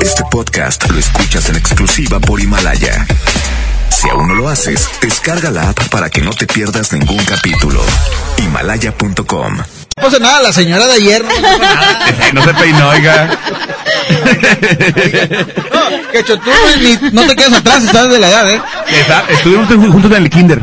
Este 0.00 0.22
podcast 0.30 0.90
lo 0.90 0.98
escuchas 0.98 1.48
en 1.48 1.56
exclusiva 1.56 2.18
por 2.20 2.40
Himalaya. 2.40 3.06
Si 3.90 4.08
aún 4.08 4.28
no 4.28 4.34
lo 4.34 4.48
haces, 4.48 4.88
descarga 5.00 5.50
la 5.50 5.70
app 5.70 5.88
para 5.88 6.10
que 6.10 6.20
no 6.20 6.30
te 6.30 6.46
pierdas 6.46 6.92
ningún 6.92 7.24
capítulo. 7.24 7.80
Himalaya.com. 8.38 9.56
No 9.56 9.64
pasa 10.02 10.18
nada, 10.18 10.42
la 10.42 10.52
señora 10.52 10.86
de 10.86 10.92
ayer 10.94 11.24
no 11.24 11.30
pasa 11.30 11.58
nada. 11.58 12.12
no 12.34 12.44
se 12.44 12.54
peinó, 12.54 12.88
oiga. 12.90 13.38
No, 15.72 16.12
que 16.12 16.22
tú 16.22 16.38
ni- 16.82 17.10
no 17.12 17.26
te 17.26 17.36
quedas 17.36 17.52
atrás, 17.54 17.84
estás 17.84 18.10
de 18.10 18.18
la 18.18 18.28
edad, 18.28 18.50
¿eh? 18.50 18.60
Está- 18.88 19.24
Estuvimos 19.30 19.68
juntos 19.92 20.10
en 20.12 20.22
el 20.24 20.30
kinder. 20.30 20.60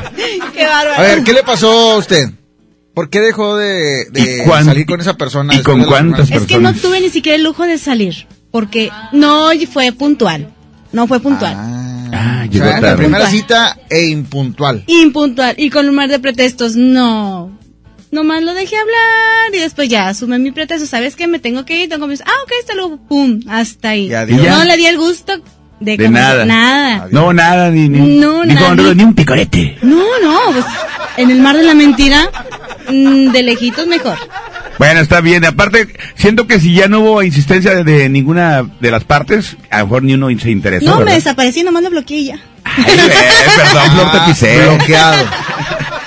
Qué 0.53 0.65
bárbaro. 0.67 0.95
A 0.95 1.01
ver, 1.01 1.23
¿qué 1.23 1.33
le 1.33 1.43
pasó 1.43 1.93
a 1.93 1.97
usted? 1.97 2.29
¿Por 2.93 3.09
qué 3.09 3.21
dejó 3.21 3.55
de, 3.57 4.05
de 4.11 4.43
¿Y 4.43 4.45
cuán- 4.45 4.65
salir 4.65 4.85
con 4.85 5.01
esa 5.01 5.15
persona? 5.15 5.55
y 5.55 5.63
con 5.63 5.83
cuántas 5.85 6.27
primeras- 6.27 6.43
Es 6.43 6.47
que 6.47 6.59
no 6.61 6.73
tuve 6.75 6.99
ni 7.01 7.09
siquiera 7.09 7.35
el 7.37 7.43
lujo 7.43 7.63
de 7.63 7.79
salir, 7.79 8.27
porque 8.53 8.91
no 9.13 9.49
fue 9.71 9.91
puntual. 9.91 10.47
No 10.91 11.07
fue 11.07 11.19
puntual. 11.19 11.55
Ah, 12.13 12.43
O 12.47 12.51
llegó 12.51 12.65
sea, 12.65 12.75
la 12.75 12.81
tarde. 12.81 12.97
primera 12.97 13.27
cita 13.27 13.79
e 13.89 14.05
impuntual. 14.09 14.83
Impuntual. 14.85 15.55
Y 15.57 15.71
con 15.71 15.89
un 15.89 15.95
mar 15.95 16.07
de 16.07 16.19
pretextos, 16.19 16.75
no. 16.75 17.51
Nomás 18.11 18.43
lo 18.43 18.53
dejé 18.53 18.75
hablar 18.77 19.55
y 19.55 19.57
después 19.57 19.89
ya 19.89 20.07
asume 20.07 20.37
mi 20.37 20.51
pretexto. 20.51 20.85
¿Sabes 20.85 21.15
qué? 21.15 21.25
Me 21.27 21.39
tengo 21.39 21.65
que 21.65 21.81
ir. 21.81 21.89
Tengo 21.89 22.05
mis... 22.05 22.21
Ah, 22.21 22.43
ok, 22.43 22.51
hasta 22.61 22.75
luego. 22.75 22.97
Pum, 22.97 23.39
hasta 23.49 23.89
ahí. 23.89 24.09
Y 24.09 24.13
adiós. 24.13 24.39
Y 24.39 24.43
ya. 24.43 24.55
No 24.59 24.63
le 24.65 24.77
di 24.77 24.85
el 24.85 24.97
gusto 24.99 25.33
de, 25.79 25.97
De 25.97 26.09
nada. 26.09 26.45
Nada. 26.45 27.07
No, 27.09 27.33
nada, 27.33 27.71
ni, 27.71 27.89
ni, 27.89 28.19
No, 28.19 28.45
ni, 28.45 28.55
con- 28.55 28.77
nada. 28.77 28.93
ni 28.93 29.03
un 29.03 29.15
picorete. 29.15 29.79
No, 29.81 29.97
no. 30.21 30.39
Pues, 30.51 30.65
en 31.17 31.31
el 31.31 31.41
mar 31.41 31.57
de 31.57 31.63
la 31.63 31.73
mentira, 31.73 32.29
mm, 32.87 33.31
de 33.31 33.41
lejitos 33.41 33.87
mejor. 33.87 34.19
Bueno, 34.79 34.99
está 34.99 35.21
bien. 35.21 35.45
Aparte, 35.45 35.87
siento 36.15 36.47
que 36.47 36.59
si 36.59 36.73
ya 36.73 36.87
no 36.87 36.99
hubo 37.01 37.23
insistencia 37.23 37.75
de, 37.75 37.83
de 37.83 38.09
ninguna 38.09 38.63
de 38.79 38.91
las 38.91 39.03
partes, 39.03 39.55
a 39.69 39.79
lo 39.79 39.85
mejor 39.85 40.03
ni 40.03 40.13
uno 40.13 40.27
se 40.39 40.51
interesó. 40.51 40.85
No, 40.85 40.91
me 40.93 40.99
¿verdad? 41.05 41.15
desaparecí, 41.15 41.63
nomás 41.63 41.83
lo 41.83 41.89
bloqueé 41.91 42.17
y 42.17 42.25
ya. 42.25 42.39
Ay, 42.63 42.83
eh, 42.87 43.11
perdón, 43.55 43.91
Flor, 43.91 44.11
te 44.11 44.17
Ah, 44.17 44.25
pisé. 44.25 44.59
Bloqueado. 44.65 45.25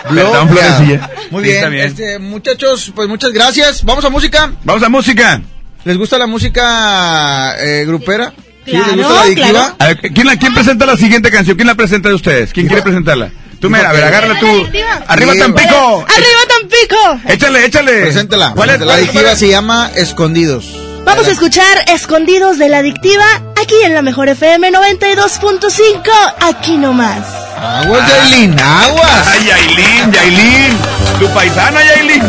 Perdón. 0.09 0.49
Florecilla. 0.49 1.11
Muy 1.31 1.43
Sí, 1.43 1.51
bien, 1.51 1.57
está 1.57 1.69
bien. 1.69 1.87
Este, 1.87 2.19
muchachos, 2.19 2.93
pues 2.95 3.09
muchas 3.09 3.33
gracias. 3.33 3.85
Vamos 3.85 4.05
a 4.05 4.11
música. 4.11 4.53
Vamos 4.65 4.83
a 4.83 4.89
música. 4.89 5.41
¿Les 5.85 5.97
gusta 5.97 6.19
la 6.19 6.27
música 6.27 7.55
eh, 7.61 7.85
grupera? 7.87 8.33
¿Sí? 8.65 8.73
¿Les 8.73 8.97
gusta 8.97 9.13
la 9.15 9.21
adictiva? 9.23 9.49
claro. 9.51 9.77
A 9.79 9.87
ver, 9.87 10.01
¿quién, 10.13 10.27
la, 10.27 10.37
¿Quién 10.37 10.55
presenta 10.55 10.87
la 10.87 10.97
siguiente 10.97 11.31
canción? 11.31 11.57
¿Quién 11.57 11.69
la 11.69 11.75
presenta 11.77 12.09
de 12.09 12.15
ustedes? 12.17 12.53
¿Quién 12.53 12.67
quiere 12.67 12.83
presentarla? 12.83 13.31
Tú, 13.61 13.71
mira, 13.71 13.91
a 13.91 13.93
ver, 13.93 14.05
agárrala 14.05 14.39
tú. 14.39 14.47
Arriba. 14.47 15.03
¡Arriba 15.09 15.33
Sí, 15.33 15.39
Tampico! 15.41 16.05
¡Arriba 16.09 16.41
Tampico! 16.49 17.21
Échale, 17.33 17.65
échale. 17.65 18.03
Preséntela. 18.03 18.53
¿Cuál 18.55 18.71
es 18.71 18.81
La 18.81 18.95
adictiva 18.95 19.23
cuál 19.23 19.33
es? 19.35 19.39
se 19.39 19.49
llama 19.49 19.91
Escondidos. 19.95 20.65
Vamos 21.05 21.27
a 21.29 21.31
escuchar 21.31 21.85
Escondidos 21.87 22.59
de 22.59 22.69
la 22.69 22.79
Adictiva 22.79 23.25
aquí 23.61 23.75
en 23.85 23.95
la 23.95 24.03
Mejor 24.03 24.29
FM 24.29 24.71
92.5, 24.73 26.03
aquí 26.41 26.77
nomás. 26.77 27.21
Aguas, 27.57 28.09
Yailin, 28.09 28.59
aguas. 28.59 29.27
Ay, 29.29 29.47
Yailin, 29.47 30.13
Yailin. 30.13 30.79
Tu 31.21 31.29
paisana, 31.29 31.81
Yailin. 31.85 32.23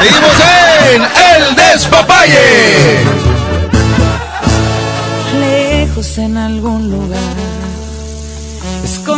Seguimos 0.00 0.36
en 0.92 1.02
El 1.02 1.56
Despapalle. 1.56 2.98
lejos 5.40 6.18
en 6.18 6.36
algún 6.36 6.90
lugar, 6.90 7.18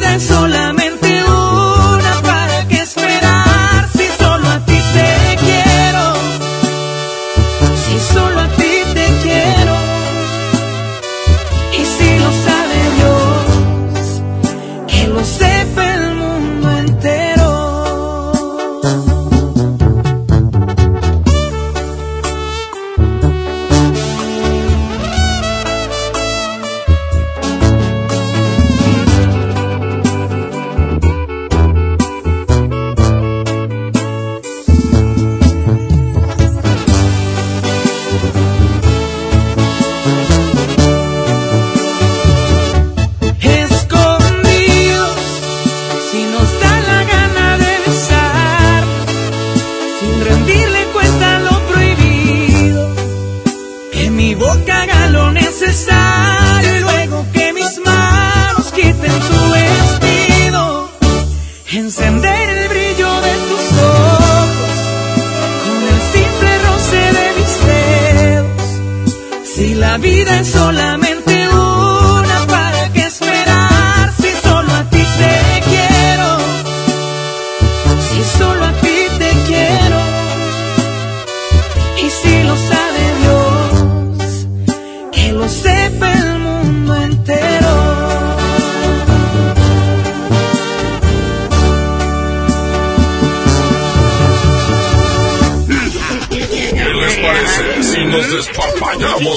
Vida 0.00 0.14
es 0.14 0.22
solamente 0.22 0.67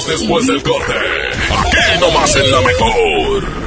después 0.08 0.46
del 0.46 0.62
corte? 0.62 0.92
Aquí 1.50 2.00
nomás 2.00 2.36
en 2.36 2.50
la 2.50 2.60
mejor. 2.60 3.62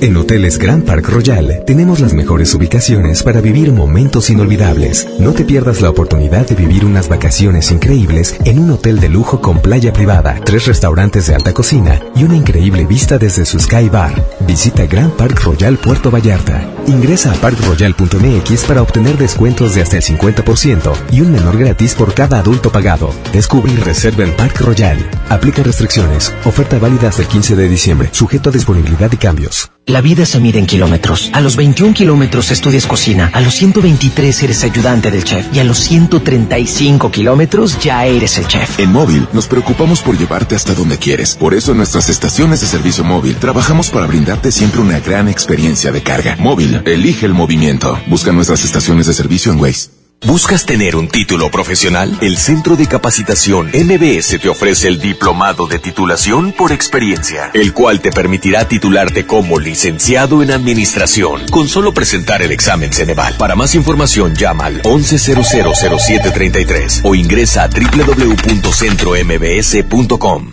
En 0.00 0.16
Hoteles 0.16 0.58
Grand 0.58 0.84
Park 0.84 1.08
Royal 1.08 1.62
tenemos 1.66 2.00
las 2.00 2.12
mejores 2.12 2.54
ubicaciones 2.54 3.22
para 3.22 3.40
vivir 3.40 3.72
momentos 3.72 4.30
inolvidables. 4.30 5.08
No 5.18 5.32
te 5.32 5.44
pierdas 5.44 5.80
la 5.80 5.90
oportunidad 5.90 6.46
de 6.46 6.54
vivir 6.54 6.84
unas 6.84 7.08
vacaciones 7.08 7.70
increíbles 7.70 8.36
en 8.44 8.58
un 8.58 8.70
hotel 8.70 9.00
de 9.00 9.08
lujo 9.08 9.40
con 9.40 9.60
playa 9.60 9.92
privada, 9.92 10.40
tres 10.44 10.66
restaurantes 10.66 11.26
de 11.26 11.34
alta 11.34 11.52
cocina 11.52 12.00
y 12.14 12.24
una 12.24 12.36
increíble 12.36 12.84
vista 12.84 13.18
desde 13.18 13.44
su 13.44 13.58
Sky 13.58 13.88
Bar. 13.88 14.14
Visita 14.46 14.86
Gran 14.86 15.10
Park 15.10 15.42
Royal 15.42 15.76
Puerto 15.78 16.10
Vallarta. 16.10 16.68
Ingresa 16.86 17.32
a 17.32 17.34
parkroyal.mx 17.36 18.64
para 18.64 18.82
obtener 18.82 19.16
descuentos 19.16 19.74
de 19.74 19.82
hasta 19.82 19.96
el 19.96 20.02
50% 20.02 20.92
y 21.10 21.20
un 21.20 21.32
menor 21.32 21.56
gratis 21.56 21.94
por 21.94 22.14
cada 22.14 22.38
adulto 22.38 22.70
pagado. 22.70 23.10
Descubre 23.32 23.72
y 23.72 23.76
reserva 23.76 24.24
en 24.24 24.36
Park 24.36 24.60
Royal. 24.60 24.98
Aplica 25.28 25.62
restricciones. 25.62 26.34
Oferta 26.44 26.78
válida 26.78 27.08
hasta 27.08 27.22
el 27.22 27.28
15 27.28 27.56
de 27.56 27.68
diciembre. 27.68 28.08
Sujeto 28.12 28.50
a 28.50 28.52
disponibilidad 28.52 29.10
y 29.12 29.16
cambios. 29.16 29.70
La 29.86 30.00
vida 30.00 30.24
se 30.24 30.40
mide 30.40 30.58
en 30.58 30.64
kilómetros. 30.64 31.28
A 31.34 31.42
los 31.42 31.56
21 31.56 31.92
kilómetros 31.92 32.50
estudias 32.50 32.86
cocina, 32.86 33.30
a 33.34 33.42
los 33.42 33.54
123 33.54 34.42
eres 34.42 34.64
ayudante 34.64 35.10
del 35.10 35.24
chef 35.24 35.46
y 35.52 35.58
a 35.58 35.64
los 35.64 35.78
135 35.78 37.10
kilómetros 37.10 37.78
ya 37.80 38.06
eres 38.06 38.38
el 38.38 38.48
chef. 38.48 38.78
En 38.80 38.90
móvil 38.90 39.28
nos 39.34 39.46
preocupamos 39.46 40.00
por 40.00 40.16
llevarte 40.16 40.54
hasta 40.54 40.72
donde 40.72 40.96
quieres. 40.96 41.34
Por 41.34 41.52
eso 41.52 41.72
en 41.72 41.78
nuestras 41.78 42.08
estaciones 42.08 42.62
de 42.62 42.66
servicio 42.66 43.04
móvil 43.04 43.36
trabajamos 43.36 43.90
para 43.90 44.06
siempre 44.52 44.80
una 44.80 45.00
gran 45.00 45.28
experiencia 45.28 45.92
de 45.92 46.02
carga. 46.02 46.36
Móvil, 46.38 46.82
elige 46.84 47.26
el 47.26 47.34
movimiento. 47.34 47.98
Busca 48.06 48.32
nuestras 48.32 48.64
estaciones 48.64 49.06
de 49.06 49.14
servicio 49.14 49.52
en 49.52 49.60
Waze. 49.60 49.90
¿Buscas 50.26 50.64
tener 50.64 50.96
un 50.96 51.08
título 51.08 51.50
profesional? 51.50 52.16
El 52.22 52.38
Centro 52.38 52.76
de 52.76 52.86
Capacitación 52.86 53.70
MBS 53.74 54.38
te 54.40 54.48
ofrece 54.48 54.88
el 54.88 54.98
Diplomado 54.98 55.66
de 55.66 55.78
Titulación 55.78 56.52
por 56.52 56.72
Experiencia, 56.72 57.50
el 57.52 57.74
cual 57.74 58.00
te 58.00 58.10
permitirá 58.10 58.66
titularte 58.66 59.26
como 59.26 59.60
licenciado 59.60 60.42
en 60.42 60.50
Administración 60.50 61.42
con 61.50 61.68
solo 61.68 61.92
presentar 61.92 62.40
el 62.40 62.52
examen 62.52 62.90
Ceneval. 62.90 63.34
Para 63.36 63.54
más 63.54 63.74
información 63.74 64.34
llama 64.34 64.64
al 64.64 64.80
11000733 64.82 67.02
o 67.04 67.14
ingresa 67.14 67.64
a 67.64 67.68
www.centrombs.com. 67.68 70.52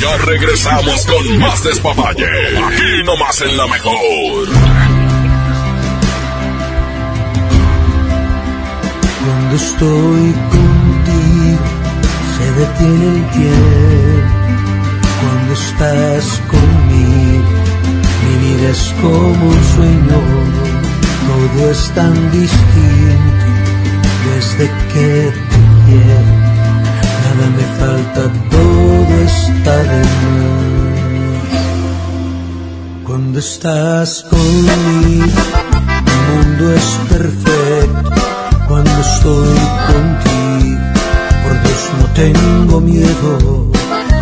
Ya 0.00 0.16
regresamos 0.18 1.06
con 1.06 1.38
más 1.38 1.62
despapalle. 1.64 2.26
Aquí 2.26 3.02
nomás 3.04 3.40
en 3.40 3.56
la 3.56 3.66
mejor. 3.66 4.48
Cuando 9.24 9.56
estoy 9.56 10.34
contigo, 10.50 11.64
se 12.36 12.52
detiene 12.52 13.06
el 13.06 13.30
tiempo. 13.30 14.36
Cuando 15.20 15.52
estás 15.54 16.42
conmigo, 16.48 17.50
mi 18.24 18.34
vida 18.46 18.70
es 18.70 18.94
como 19.00 19.46
un 19.48 19.64
sueño. 19.74 20.20
Todo 21.26 21.70
es 21.70 21.90
tan 21.94 22.30
distinto 22.30 23.46
desde 24.26 24.70
que 24.92 25.32
te 25.32 25.58
quiero. 25.86 26.45
Me 27.36 27.66
falta, 27.78 28.22
todo 28.50 29.14
está 29.24 29.76
de. 29.76 30.02
Cuando 33.04 33.38
estás 33.38 34.24
conmigo, 34.30 35.40
mi 36.06 36.16
mundo 36.28 36.74
es 36.74 36.88
perfecto. 37.10 38.10
Cuando 38.66 39.00
estoy 39.00 39.58
contigo, 39.90 40.80
por 41.42 41.54
Dios 41.62 41.82
no 42.00 42.06
tengo 42.14 42.80
miedo. 42.80 43.70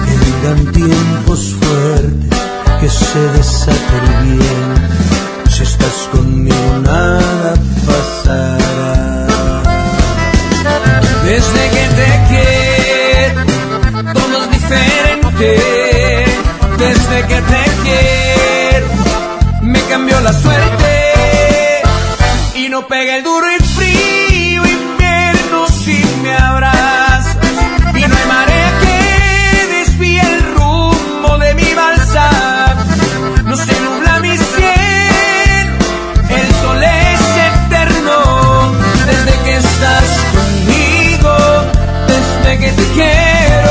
Que 0.04 0.14
vengan 0.24 0.72
tiempos 0.72 1.40
fuertes, 1.60 2.38
que 2.80 2.88
se 2.88 3.20
desate 3.36 3.96
el 4.02 4.08
bien. 4.26 4.68
Si 5.50 5.62
estás 5.62 6.08
conmigo, 6.12 6.78
nada 6.82 7.54
pasará. 7.86 8.74
Desde 11.24 11.62
que 11.70 11.84
te 11.96 12.08
quiero, 12.28 12.43
Desde 16.78 17.26
que 17.26 17.42
te 17.42 17.64
quiero, 17.82 18.86
me 19.62 19.80
cambió 19.82 20.20
la 20.20 20.32
suerte. 20.32 21.82
Y 22.54 22.68
no 22.68 22.86
pega 22.86 23.16
el 23.16 23.24
duro 23.24 23.46
y 23.50 23.62
frío 23.62 24.62
invierno 24.64 25.66
si 25.68 26.04
me 26.22 26.34
abrazas. 26.34 27.36
Y 27.94 28.00
no 28.06 28.16
hay 28.16 28.26
marea 28.26 28.72
que 28.80 29.66
desvíe 29.76 30.20
el 30.20 30.54
rumbo 30.54 31.38
de 31.38 31.54
mi 31.54 31.74
balsa. 31.74 32.76
No 33.44 33.56
se 33.56 33.80
nubla 33.80 34.20
mi 34.20 34.36
cielo, 34.36 35.76
el 36.30 36.54
sol 36.62 36.82
es 36.82 37.20
eterno. 37.50 38.72
Desde 39.06 39.32
que 39.44 39.56
estás 39.56 40.08
conmigo, 40.32 41.36
desde 42.06 42.58
que 42.58 42.72
te 42.72 42.84
quiero. 42.92 43.63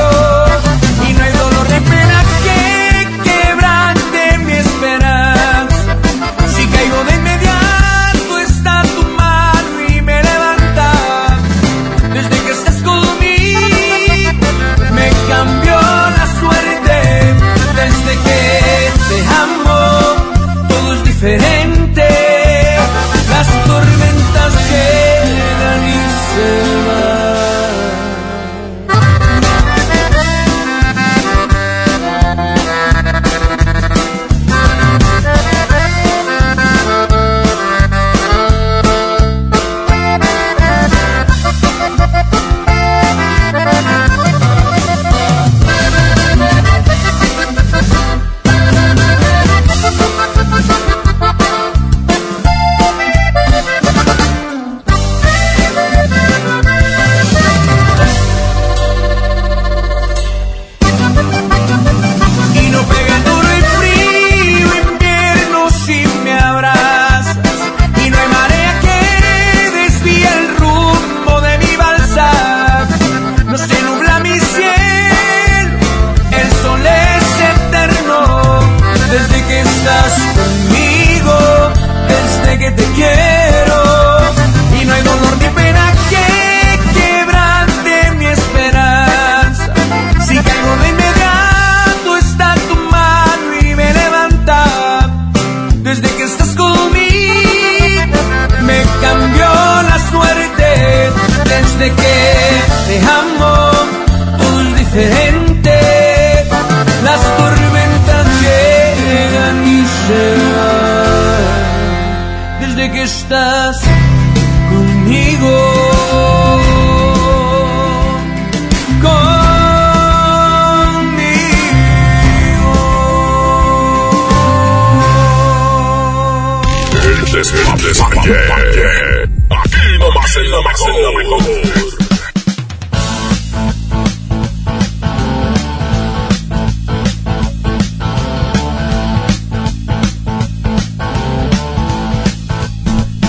Despapalle. 128.27 129.23
Aquí 129.49 129.97
nomás 129.99 130.35
en 130.37 130.51
la 130.51 130.61
mejor. 130.61 131.93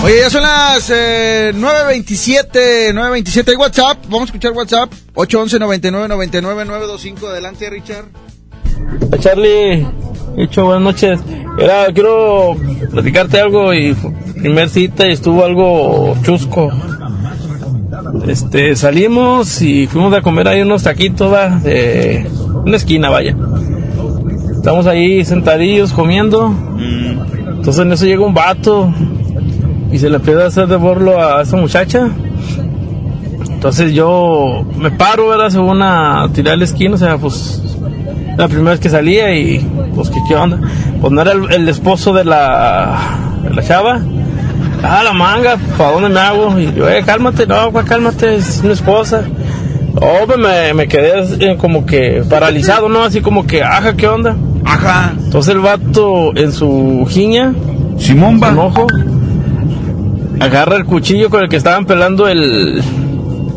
Oye, 0.05 0.19
ya 0.19 0.29
son 0.29 0.43
las 0.43 0.87
eh, 0.91 1.51
9.27, 1.55 2.93
9.27. 2.93 3.49
Hay 3.49 3.55
WhatsApp, 3.55 4.03
vamos 4.03 4.21
a 4.21 4.25
escuchar 4.25 4.51
WhatsApp. 4.51 4.93
811 5.15 5.57
99 5.57 6.07
99 6.07 6.65
925. 6.65 7.27
Adelante, 7.27 7.69
Richard. 7.71 8.05
Charlie, 9.19 9.83
hecho 10.37 10.65
buenas 10.65 10.83
noches. 10.83 11.19
Era, 11.57 11.91
quiero 11.91 12.55
platicarte 12.91 13.39
algo 13.39 13.73
y 13.73 13.95
primer 14.45 14.69
cita 14.69 15.07
y 15.07 15.11
estuvo 15.11 15.43
algo 15.43 16.15
chusco. 16.21 16.69
Este, 18.27 18.75
salimos 18.75 19.59
y 19.63 19.87
fuimos 19.87 20.13
a 20.13 20.21
comer 20.21 20.47
ahí 20.47 20.61
unos 20.61 20.83
taquitos, 20.83 21.31
de 21.63 22.29
una 22.63 22.77
esquina, 22.77 23.09
vaya. 23.09 23.35
Estamos 24.51 24.85
ahí 24.85 25.25
sentadillos 25.25 25.93
comiendo. 25.93 26.53
Entonces 26.77 27.79
en 27.79 27.91
eso 27.91 28.05
llega 28.05 28.23
un 28.23 28.35
vato 28.35 28.93
y 29.91 29.97
se 29.97 30.11
le 30.11 30.17
empieza 30.17 30.43
a 30.43 30.47
hacer 30.47 30.67
de 30.67 30.75
borlo 30.75 31.19
a 31.19 31.41
esa 31.41 31.57
muchacha. 31.57 32.07
Entonces 33.49 33.93
yo 33.93 34.63
me 34.77 34.91
paro, 34.91 35.29
¿verdad? 35.29 35.49
Según 35.49 35.81
a 35.81 36.29
tirar 36.33 36.59
la 36.59 36.65
esquina, 36.65 36.93
o 36.93 36.97
sea, 36.99 37.17
pues 37.17 37.63
la 38.37 38.47
primera 38.47 38.71
vez 38.71 38.79
que 38.79 38.89
salía 38.91 39.35
y 39.35 39.67
pues 39.95 40.11
¿qué, 40.11 40.19
qué 40.27 40.35
onda? 40.35 40.59
Pues 41.01 41.11
no 41.11 41.19
era 41.21 41.31
el, 41.31 41.51
el 41.51 41.67
esposo 41.67 42.13
de 42.13 42.25
la, 42.25 43.39
de 43.41 43.49
la 43.55 43.63
chava. 43.63 44.01
Ah, 44.83 45.01
la 45.03 45.13
manga, 45.13 45.57
¿para 45.77 45.91
dónde 45.91 46.09
me 46.09 46.19
hago? 46.19 46.59
Y 46.59 46.73
yo, 46.73 46.89
eh, 46.89 47.03
cálmate, 47.05 47.47
no, 47.47 47.71
pues, 47.71 47.85
cálmate, 47.85 48.35
es 48.35 48.63
mi 48.63 48.71
esposa. 48.71 49.23
Oh, 49.95 50.25
pues, 50.25 50.37
me, 50.37 50.73
me 50.73 50.87
quedé 50.87 51.23
eh, 51.39 51.57
como 51.57 51.85
que 51.85 52.23
paralizado, 52.29 52.89
¿no? 52.89 53.03
Así 53.03 53.21
como 53.21 53.47
que, 53.47 53.63
ajá, 53.63 53.95
¿qué 53.95 54.07
onda? 54.07 54.35
Ajá. 54.65 55.13
Entonces 55.17 55.53
el 55.53 55.61
vato 55.61 56.35
en 56.35 56.51
su 56.51 57.05
jiña, 57.09 57.53
Simón 57.97 58.39
va. 58.41 58.53
ojo, 58.55 58.87
agarra 60.39 60.75
el 60.75 60.85
cuchillo 60.85 61.29
con 61.29 61.43
el 61.43 61.49
que 61.49 61.55
estaban 61.55 61.85
pelando 61.85 62.27
el, 62.27 62.81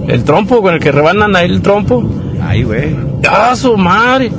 el 0.07 0.25
trompo, 0.25 0.63
con 0.63 0.75
el 0.75 0.81
que 0.81 0.93
rebanan 0.93 1.35
ahí 1.35 1.47
el 1.51 1.61
trompo. 1.63 2.09
Ay, 2.41 2.63
güey. 2.63 2.97
¡Ah, 3.29 3.55
su 3.57 3.77
madre! 3.77 4.31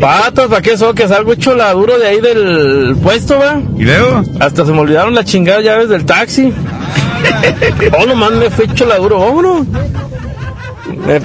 Patas, 0.00 0.46
¿para 0.48 0.62
qué 0.62 0.72
eso? 0.72 0.94
Que 0.94 1.08
salgo 1.08 1.32
hecho 1.32 1.54
la 1.54 1.72
duro 1.72 1.98
de 1.98 2.06
ahí 2.06 2.20
del 2.20 2.96
puesto, 3.02 3.38
va. 3.38 3.60
¿Y 3.76 3.84
luego? 3.84 4.22
Hasta 4.40 4.64
se 4.64 4.72
me 4.72 4.80
olvidaron 4.80 5.14
las 5.14 5.24
chingadas 5.24 5.64
llaves 5.64 5.88
del 5.88 6.04
taxi. 6.04 6.52
oh, 7.98 8.06
nomás 8.06 8.32
me 8.32 8.50
fue 8.50 8.66
hecho 8.66 8.86
la 8.86 8.96
duro, 8.98 9.18
oh. 9.18 9.64
Me- 11.06 11.20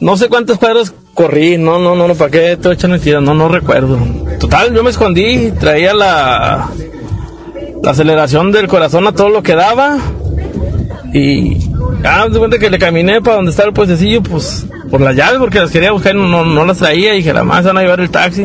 no 0.00 0.16
sé 0.16 0.28
cuántas 0.28 0.58
cuadras 0.58 0.92
corrí, 1.14 1.56
no, 1.56 1.78
no, 1.78 1.94
no, 1.94 2.06
no, 2.08 2.14
¿para 2.14 2.30
qué 2.30 2.56
te 2.56 2.70
echan 2.72 2.90
mentiras? 2.90 3.22
No, 3.22 3.32
no 3.32 3.48
recuerdo. 3.48 3.98
Total, 4.38 4.74
yo 4.74 4.82
me 4.82 4.90
escondí, 4.90 5.52
traía 5.58 5.94
la, 5.94 6.68
la 7.82 7.90
aceleración 7.90 8.52
del 8.52 8.66
corazón 8.68 9.06
a 9.06 9.12
todo 9.12 9.28
lo 9.30 9.42
que 9.42 9.54
daba. 9.54 9.96
Y 11.14 11.56
ah, 12.04 12.26
de 12.28 12.38
cuenta 12.38 12.58
que 12.58 12.68
le 12.68 12.78
caminé 12.78 13.22
para 13.22 13.36
donde 13.36 13.52
estaba 13.52 13.68
el 13.68 13.74
puestecillo, 13.74 14.22
pues 14.22 14.66
por 14.90 15.00
las 15.00 15.14
llaves, 15.16 15.38
porque 15.38 15.60
las 15.60 15.70
quería 15.70 15.92
buscar 15.92 16.14
y 16.14 16.18
no, 16.18 16.44
no 16.44 16.64
las 16.64 16.78
traía. 16.78 17.14
Y 17.14 17.18
dije, 17.18 17.32
la 17.32 17.44
más 17.44 17.64
van 17.64 17.76
a 17.78 17.82
llevar 17.82 18.00
el 18.00 18.10
taxi. 18.10 18.42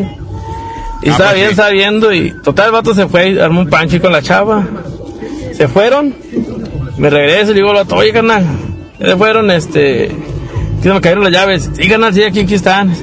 Y 1.03 1.09
Ah, 1.09 1.11
estaba 1.13 1.29
pues 1.31 1.35
bien, 1.35 1.45
sí. 1.47 1.51
estaba 1.51 1.69
viendo. 1.69 2.13
Y 2.13 2.31
total, 2.43 2.65
el 2.67 2.71
vato 2.73 2.93
se 2.93 3.07
fue, 3.07 3.41
armó 3.41 3.61
un 3.61 3.69
pancho 3.69 3.99
con 4.01 4.11
la 4.11 4.21
chava. 4.21 4.63
Se 5.53 5.67
fueron. 5.67 6.13
Me 6.97 7.09
regreso 7.09 7.51
y 7.51 7.55
digo 7.55 7.73
vato, 7.73 7.95
oye, 7.95 8.11
carnal, 8.13 8.43
ya 8.99 9.07
se 9.07 9.15
fueron, 9.17 9.49
este. 9.51 10.07
Que 10.81 10.87
se 10.87 10.93
me 10.93 11.01
cayeron 11.01 11.23
las 11.23 11.33
llaves. 11.33 11.69
Sí, 11.73 11.87
carnal, 11.87 12.13
sí, 12.13 12.23
aquí, 12.23 12.41
aquí 12.41 12.53
están. 12.55 12.93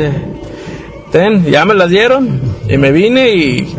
Ten, 1.12 1.44
ya 1.46 1.64
me 1.64 1.74
las 1.74 1.88
dieron. 1.90 2.40
Y 2.68 2.76
me 2.76 2.92
vine 2.92 3.30
y. 3.30 3.74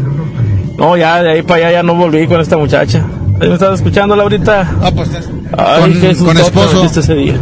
No, 0.78 0.96
ya 0.98 1.22
de 1.22 1.32
ahí 1.32 1.42
para 1.42 1.68
allá 1.68 1.72
ya 1.80 1.84
no 1.84 1.94
volví 1.96 2.26
con 2.28 2.40
esta 2.42 2.58
muchacha. 2.58 3.06
Ahí 3.42 3.48
me 3.48 3.54
estás 3.54 3.76
escuchando, 3.76 4.16
Laurita. 4.16 4.70
Ah, 4.82 4.92
pues 4.94 5.10
estás. 5.10 5.30
Ay, 5.58 5.82
Con- 5.82 6.02
qué 6.02 6.16
con 6.16 6.38
esposo. 6.38 6.86
ese 7.00 7.14
día. 7.16 7.36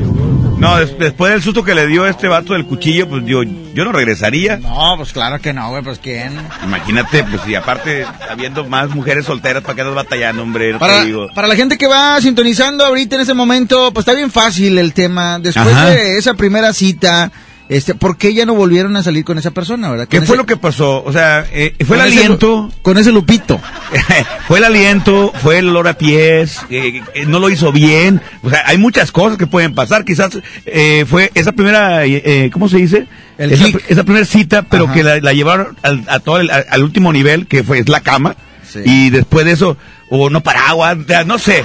No, 0.57 0.75
des- 0.77 0.97
después 0.97 1.31
del 1.31 1.43
susto 1.43 1.63
que 1.63 1.75
le 1.75 1.85
dio 1.85 2.07
este 2.07 2.27
vato 2.27 2.53
del 2.53 2.65
cuchillo, 2.65 3.07
pues 3.07 3.23
yo, 3.25 3.43
yo 3.43 3.85
no 3.85 3.91
regresaría. 3.91 4.57
No, 4.57 4.95
pues 4.97 5.13
claro 5.13 5.39
que 5.39 5.53
no, 5.53 5.69
güey, 5.69 5.83
pues 5.83 5.99
quién. 5.99 6.35
Imagínate, 6.63 7.23
pues 7.25 7.41
y 7.47 7.53
aparte, 7.53 8.05
habiendo 8.27 8.65
más 8.65 8.89
mujeres 8.89 9.25
solteras, 9.25 9.61
¿para 9.61 9.75
qué 9.75 9.81
andas 9.81 9.95
batallando, 9.95 10.41
hombre? 10.41 10.73
No 10.73 10.79
Para, 10.79 11.01
te 11.01 11.05
digo. 11.05 11.27
para 11.35 11.47
la 11.47 11.55
gente 11.55 11.77
que 11.77 11.85
va 11.85 12.19
sintonizando 12.21 12.83
ahorita 12.85 13.15
en 13.17 13.21
ese 13.21 13.35
momento, 13.35 13.91
pues 13.93 14.01
está 14.07 14.13
bien 14.17 14.31
fácil 14.31 14.79
el 14.79 14.93
tema. 14.93 15.37
Después 15.37 15.67
Ajá. 15.67 15.91
de 15.91 16.17
esa 16.17 16.33
primera 16.33 16.73
cita, 16.73 17.31
este, 17.69 17.95
¿por 17.95 18.17
qué 18.17 18.33
ya 18.33 18.45
no 18.45 18.55
volvieron 18.55 18.95
a 18.95 19.03
salir 19.03 19.23
con 19.25 19.37
esa 19.37 19.51
persona, 19.51 19.89
verdad? 19.89 20.07
¿Qué 20.07 20.17
fue 20.17 20.25
ese- 20.25 20.37
lo 20.37 20.45
que 20.45 20.57
pasó? 20.57 21.03
O 21.03 21.11
sea, 21.11 21.45
eh, 21.51 21.75
fue 21.85 21.97
el 21.99 22.07
ese 22.07 22.19
aliento. 22.19 22.71
Con 22.81 22.97
ese 22.97 23.11
lupito. 23.11 23.59
fue 24.47 24.59
el 24.59 24.63
aliento, 24.65 25.33
fue 25.41 25.59
el 25.59 25.69
olor 25.69 25.87
a 25.87 25.97
pies, 25.97 26.59
eh, 26.69 27.01
eh, 27.13 27.25
no 27.25 27.39
lo 27.39 27.49
hizo 27.49 27.71
bien. 27.71 28.21
O 28.43 28.49
sea, 28.49 28.63
hay 28.65 28.77
muchas 28.77 29.11
cosas 29.11 29.37
que 29.37 29.47
pueden 29.47 29.73
pasar. 29.75 30.05
Quizás 30.05 30.37
eh, 30.65 31.05
fue 31.07 31.31
esa 31.35 31.51
primera, 31.51 32.05
eh, 32.05 32.49
¿cómo 32.53 32.69
se 32.69 32.77
dice? 32.77 33.07
El 33.37 33.51
esa, 33.51 34.03
primera 34.03 34.25
cita, 34.25 34.63
pero 34.63 34.85
Ajá. 34.85 34.93
que 34.93 35.03
la, 35.03 35.19
la 35.19 35.33
llevaron 35.33 35.77
al, 35.83 36.03
a 36.07 36.19
todo 36.19 36.39
el- 36.39 36.49
al, 36.49 36.65
al 36.69 36.83
último 36.83 37.11
nivel, 37.13 37.47
que 37.47 37.63
fue 37.63 37.79
es 37.79 37.89
la 37.89 38.01
cama. 38.01 38.35
Sí. 38.67 38.79
Y 38.85 39.09
después 39.11 39.45
de 39.45 39.53
eso, 39.53 39.77
o 40.09 40.29
no 40.29 40.41
paraguas, 40.41 40.97
no 41.25 41.37
sé. 41.37 41.63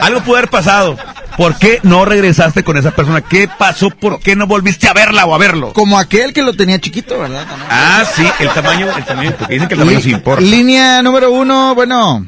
Algo 0.00 0.20
pudo 0.22 0.36
haber 0.36 0.50
pasado. 0.50 0.96
¿Por 1.36 1.56
qué 1.58 1.80
no 1.84 2.04
regresaste 2.04 2.62
con 2.64 2.76
esa 2.76 2.90
persona? 2.90 3.22
¿Qué 3.22 3.48
pasó? 3.48 3.88
¿Por 3.90 4.20
qué 4.20 4.36
no 4.36 4.46
volviste 4.46 4.88
a 4.88 4.92
verla 4.92 5.24
o 5.24 5.34
a 5.34 5.38
verlo? 5.38 5.72
Como 5.72 5.98
aquel 5.98 6.32
que 6.34 6.42
lo 6.42 6.52
tenía 6.54 6.78
chiquito, 6.78 7.18
¿verdad? 7.18 7.46
También. 7.46 7.68
Ah, 7.70 8.02
sí, 8.14 8.28
el 8.40 8.50
tamaño, 8.50 8.86
el 8.94 9.04
tamaño, 9.04 9.34
porque 9.38 9.54
dicen 9.54 9.68
que 9.68 9.74
el 9.74 9.80
tamaño 9.80 10.00
sí 10.00 10.10
importa. 10.10 10.42
Línea 10.42 11.02
número 11.02 11.30
uno, 11.32 11.74
bueno. 11.74 12.26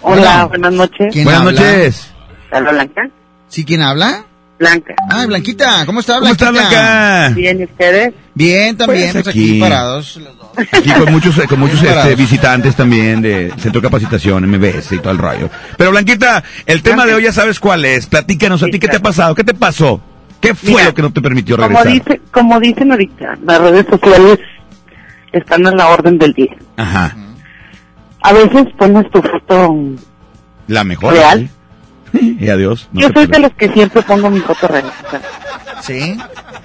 Hola, 0.00 0.46
buenas 0.46 0.72
noches. 0.72 1.08
¿quién 1.12 1.24
Buenas 1.24 1.42
habla? 1.42 1.52
noches. 1.52 2.10
¿Habla 2.50 2.72
Blanca? 2.72 3.02
¿Sí, 3.48 3.64
quién 3.64 3.82
habla? 3.82 4.24
Blanca. 4.58 4.94
Ah, 5.10 5.26
Blanquita, 5.26 5.84
¿cómo 5.86 6.00
está 6.00 6.18
¿Cómo 6.20 6.32
está 6.32 6.50
Blanca? 6.50 7.30
Bien, 7.34 7.60
¿y 7.60 7.64
ustedes? 7.64 8.12
Bien, 8.34 8.76
también, 8.76 9.10
Pues 9.12 9.24
pues 9.24 9.28
aquí, 9.28 9.50
aquí. 9.50 9.60
parados. 9.60 10.16
los 10.18 10.36
dos. 10.38 10.48
Aquí 10.72 10.90
con 10.92 11.12
muchos, 11.12 11.36
con 11.48 11.58
muchos 11.60 11.82
este, 11.82 12.14
visitantes 12.14 12.76
también 12.76 13.22
de 13.22 13.50
Centro 13.58 13.80
de 13.80 13.88
Capacitación, 13.88 14.48
MBS 14.48 14.92
y 14.92 14.98
todo 14.98 15.10
el 15.12 15.18
rollo. 15.18 15.50
Pero 15.76 15.90
Blanquita, 15.90 16.44
el 16.66 16.82
tema 16.82 17.04
de 17.06 17.14
hoy 17.14 17.24
ya 17.24 17.32
sabes 17.32 17.58
cuál 17.58 17.84
es. 17.84 18.06
Platícanos, 18.06 18.62
¿a 18.62 18.66
ti 18.66 18.78
qué 18.78 18.88
te 18.88 18.96
ha 18.98 19.02
pasado? 19.02 19.34
¿Qué 19.34 19.42
te 19.44 19.54
pasó? 19.54 20.00
¿Qué 20.40 20.54
fue 20.54 20.70
Mira, 20.70 20.84
lo 20.84 20.94
que 20.94 21.02
no 21.02 21.12
te 21.12 21.20
permitió 21.22 21.56
Como, 21.56 21.68
regresar? 21.68 21.92
dice, 21.92 22.20
como 22.32 22.60
dicen 22.60 22.90
ahorita, 22.90 23.38
las 23.44 23.60
redes 23.60 23.86
sociales 23.88 24.38
están 25.32 25.66
a 25.66 25.70
la 25.72 25.88
orden 25.88 26.18
del 26.18 26.32
día. 26.34 26.54
Ajá. 26.76 27.16
A 28.22 28.32
veces 28.32 28.66
pones 28.78 29.10
tu 29.10 29.22
foto. 29.22 29.74
La 30.68 30.84
mejor. 30.84 31.14
¿Real? 31.14 31.40
¿sí? 31.40 31.50
Y 32.40 32.48
adiós. 32.48 32.88
no 32.92 33.00
Yo 33.00 33.08
soy 33.12 33.26
de 33.26 33.38
los 33.38 33.52
que 33.54 33.68
siempre 33.68 34.02
pongo 34.02 34.30
mi 34.30 34.40
foto 34.40 34.68
real. 34.68 34.84
o 35.06 35.10
sea, 35.10 35.20
¿Sí? 35.82 36.18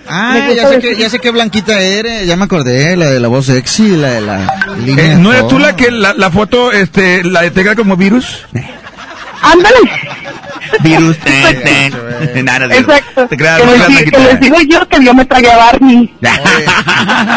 Ah, 0.09 0.49
ya 0.55 0.67
sé, 0.69 0.79
que, 0.79 0.95
ya 0.95 1.09
sé 1.09 1.19
qué 1.19 1.31
Blanquita 1.31 1.81
eres, 1.81 2.25
ya 2.25 2.37
me 2.37 2.45
acordé, 2.45 2.95
la 2.95 3.07
de 3.09 3.19
la 3.19 3.27
voz 3.27 3.47
sexy, 3.47 3.97
la 3.97 4.11
de 4.11 4.21
la 4.21 4.75
línea. 4.85 5.13
Eh, 5.13 5.15
¿No 5.17 5.33
eres 5.33 5.47
tú 5.47 5.59
la 5.59 5.75
que 5.75 5.91
la, 5.91 6.13
la 6.13 6.31
foto 6.31 6.71
este, 6.71 7.23
la 7.23 7.41
detecta 7.41 7.75
como 7.75 7.97
virus? 7.97 8.45
Ándale. 9.41 9.77
Virus. 10.83 11.17
ten, 11.23 11.61
ten. 12.33 12.45
Nada, 12.45 12.67
Dios. 12.67 12.79
Exacto. 12.81 13.27
Te 13.27 13.37
creas, 13.37 13.61
que, 13.61 13.67
te 13.67 13.71
les, 13.77 13.81
que 13.87 13.91
Blanquita. 13.93 14.19
les 14.19 14.39
digo 14.39 14.55
yo 14.69 14.87
que 14.87 15.03
yo 15.05 15.13
me 15.13 15.25
tragué 15.25 15.51
a 15.51 15.57
Barney. 15.57 16.13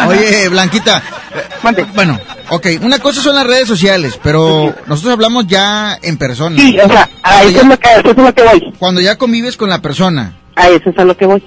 Oye, 0.07 0.49
Blanquita, 0.49 1.01
eh, 1.35 1.85
bueno, 1.95 2.19
ok, 2.49 2.67
una 2.81 2.99
cosa 2.99 3.21
son 3.21 3.35
las 3.35 3.45
redes 3.47 3.67
sociales, 3.67 4.19
pero 4.21 4.75
nosotros 4.87 5.13
hablamos 5.13 5.47
ya 5.47 5.97
en 6.01 6.17
persona. 6.17 6.55
Sí, 6.57 6.77
o 6.79 6.87
sea, 6.87 7.09
a 7.23 7.39
Cuando 7.41 7.47
eso 7.49 7.49
es 7.49 7.55
ya- 7.63 7.69
lo 7.69 7.79
que, 7.79 7.87
a 7.89 7.95
eso 7.99 8.11
es 8.11 8.17
lo 8.17 8.33
que 8.33 8.43
voy. 8.43 8.73
Cuando 8.79 9.01
ya 9.01 9.17
convives 9.17 9.57
con 9.57 9.69
la 9.69 9.81
persona. 9.81 10.33
A 10.55 10.67
eso 10.69 10.89
es 10.89 10.97
a 10.97 11.05
lo 11.05 11.15
que 11.15 11.25
voy. 11.25 11.43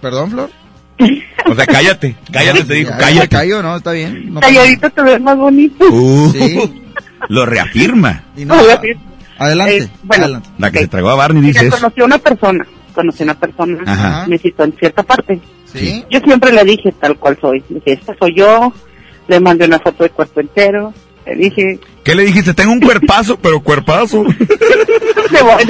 Perdón, 0.00 0.30
Flor. 0.30 0.50
O 1.48 1.54
sea, 1.54 1.64
cállate. 1.64 2.16
Cállate, 2.32 2.64
te 2.64 2.74
dijo, 2.74 2.90
Ya, 2.90 2.96
cállate. 2.98 3.28
callo, 3.28 3.62
¿no? 3.62 3.76
Está 3.76 3.92
bien. 3.92 4.34
no 4.34 4.40
Calladito 4.40 4.90
te 4.90 5.02
ves 5.02 5.20
más 5.20 5.36
bonito. 5.36 5.84
Uh, 5.88 6.32
Sí. 6.32 6.82
Lo 7.28 7.46
reafirma. 7.46 8.08
nada. 8.10 8.24
Y 8.36 8.44
no, 8.44 8.56
adelante, 9.38 9.76
Eh, 9.78 9.88
bueno, 10.02 10.24
adelante. 10.24 10.48
La 10.58 10.70
que 10.70 10.78
Ok. 10.78 10.82
se 10.84 10.88
tragó 10.88 11.10
a 11.10 11.14
Barney 11.14 11.42
dice 11.42 11.60
Mira, 11.64 11.68
eso. 11.76 11.82
conocí 11.82 12.00
a 12.00 12.04
una 12.04 12.18
persona. 12.18 12.66
conocí 12.94 13.22
a 13.22 13.24
una 13.24 13.34
persona, 13.38 13.78
Ajá. 13.86 14.24
me 14.26 14.38
citó 14.38 14.64
en 14.64 14.72
cierta 14.78 15.02
parte. 15.02 15.38
Sí. 15.70 16.02
Yo 16.10 16.18
siempre 16.20 16.50
le 16.52 16.64
dije 16.64 16.92
tal 16.98 17.18
cual 17.18 17.36
soy. 17.40 17.62
Le 17.68 17.74
dije, 17.76 17.92
esta 17.92 18.14
soy 18.18 18.34
yo. 18.34 18.72
Le 19.28 19.38
mandé 19.40 19.66
una 19.66 19.78
foto 19.78 20.02
de 20.04 20.10
cuerpo 20.10 20.40
entero. 20.40 20.94
Le 21.26 21.34
dije, 21.34 21.78
¿Qué 22.04 22.14
le 22.14 22.22
dijiste? 22.24 22.54
Tengo 22.54 22.72
un 22.72 22.80
cuerpazo, 22.80 23.36
pero 23.42 23.60
cuerpazo. 23.60 24.22
¿de, 25.30 25.42
voy-? 25.42 25.66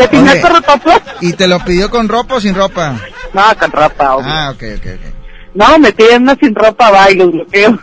¿Y 1.20 1.32
te 1.32 1.48
lo 1.48 1.58
pidió 1.64 1.90
con 1.90 2.08
ropa 2.08 2.34
o 2.36 2.40
sin 2.40 2.54
ropa? 2.54 2.94
No, 3.32 3.42
con 3.58 3.72
ropa, 3.72 4.16
obvio. 4.16 4.26
Ah, 4.30 4.50
ok, 4.54 4.62
ok, 4.76 4.86
ok. 4.94 5.14
No, 5.54 5.78
me 5.78 5.92
piden 5.92 6.22
una 6.22 6.36
sin 6.36 6.54
ropa, 6.54 6.90
los 7.14 7.32
bloqueo. 7.32 7.78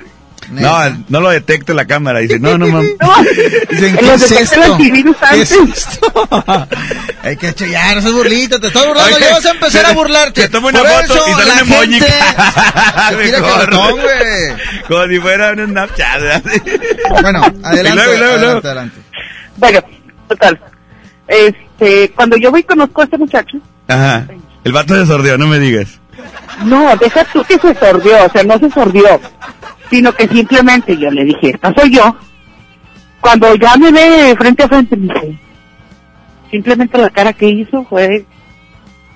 No, 0.62 1.06
no 1.10 1.20
lo 1.22 1.30
detecta 1.30 1.74
la 1.74 1.86
cámara. 1.86 2.20
Dice, 2.20 2.40
no, 2.40 2.58
no, 2.58 2.68
mames. 2.68 2.92
Dicen, 3.70 3.90
En 3.90 3.98
¿qué 3.98 4.14
es 4.14 4.32
esto? 4.32 4.78
¿Qué 4.78 5.42
es 5.42 5.52
esto? 5.52 6.30
Hay 7.24 7.38
que 7.38 7.54
ya, 7.54 7.96
no 7.96 8.02
seas 8.02 8.14
burlita, 8.14 8.60
te 8.60 8.68
estás 8.68 8.86
burlando, 8.86 9.16
Oye, 9.16 9.26
ya 9.26 9.34
vas 9.34 9.46
a 9.46 9.52
empezar 9.52 9.86
a 9.86 9.94
burlarte. 9.94 10.42
te 10.42 10.50
tomo 10.50 10.68
una 10.68 10.80
Por 10.80 10.90
foto 10.90 11.14
eso 11.16 11.26
y 11.28 11.32
sale 11.34 11.52
un 11.52 11.60
emoji. 11.60 12.00
Mejor. 13.32 13.60
cartón, 13.60 13.92
güey. 13.92 14.84
Como 14.88 15.08
si 15.08 15.20
fuera 15.20 15.52
un 15.54 15.68
Snapchat. 15.68 16.44
Bueno, 17.22 17.42
adelante, 17.64 17.96
luego, 17.96 18.18
luego, 18.18 18.34
adelante, 18.36 18.68
adelante. 18.68 18.98
Bueno, 19.58 19.80
total. 20.28 20.60
Este, 21.28 22.12
cuando 22.16 22.36
yo 22.38 22.52
voy 22.52 22.60
y 22.62 22.64
conozco 22.64 23.02
a 23.02 23.04
este 23.06 23.18
muchacho, 23.18 23.58
Ajá. 23.88 24.28
El 24.64 24.72
vato 24.72 24.96
se 24.96 25.06
sordió, 25.06 25.38
no 25.38 25.48
me 25.48 25.60
digas. 25.60 26.00
No, 26.66 26.96
deja 26.98 27.24
tú 27.26 27.44
que 27.44 27.58
se 27.58 27.74
sordió, 27.76 28.26
o 28.26 28.30
sea, 28.30 28.44
no 28.44 28.58
se 28.60 28.70
sordió, 28.70 29.20
sino 29.90 30.14
que 30.14 30.28
simplemente 30.28 30.98
yo 30.98 31.10
le 31.12 31.24
dije, 31.26 31.52
esta 31.52 31.74
soy 31.74 31.96
yo. 31.96 32.16
Cuando 33.22 33.56
ya 33.56 33.78
me 33.78 33.92
ve 33.92 34.36
frente 34.38 34.64
a 34.64 34.68
frente, 34.68 34.96
me 34.98 35.14
dice, 35.14 35.40
simplemente 36.52 36.98
la 36.98 37.10
cara 37.10 37.34
que 37.34 37.48
hizo 37.48 37.86
fue 37.86 38.26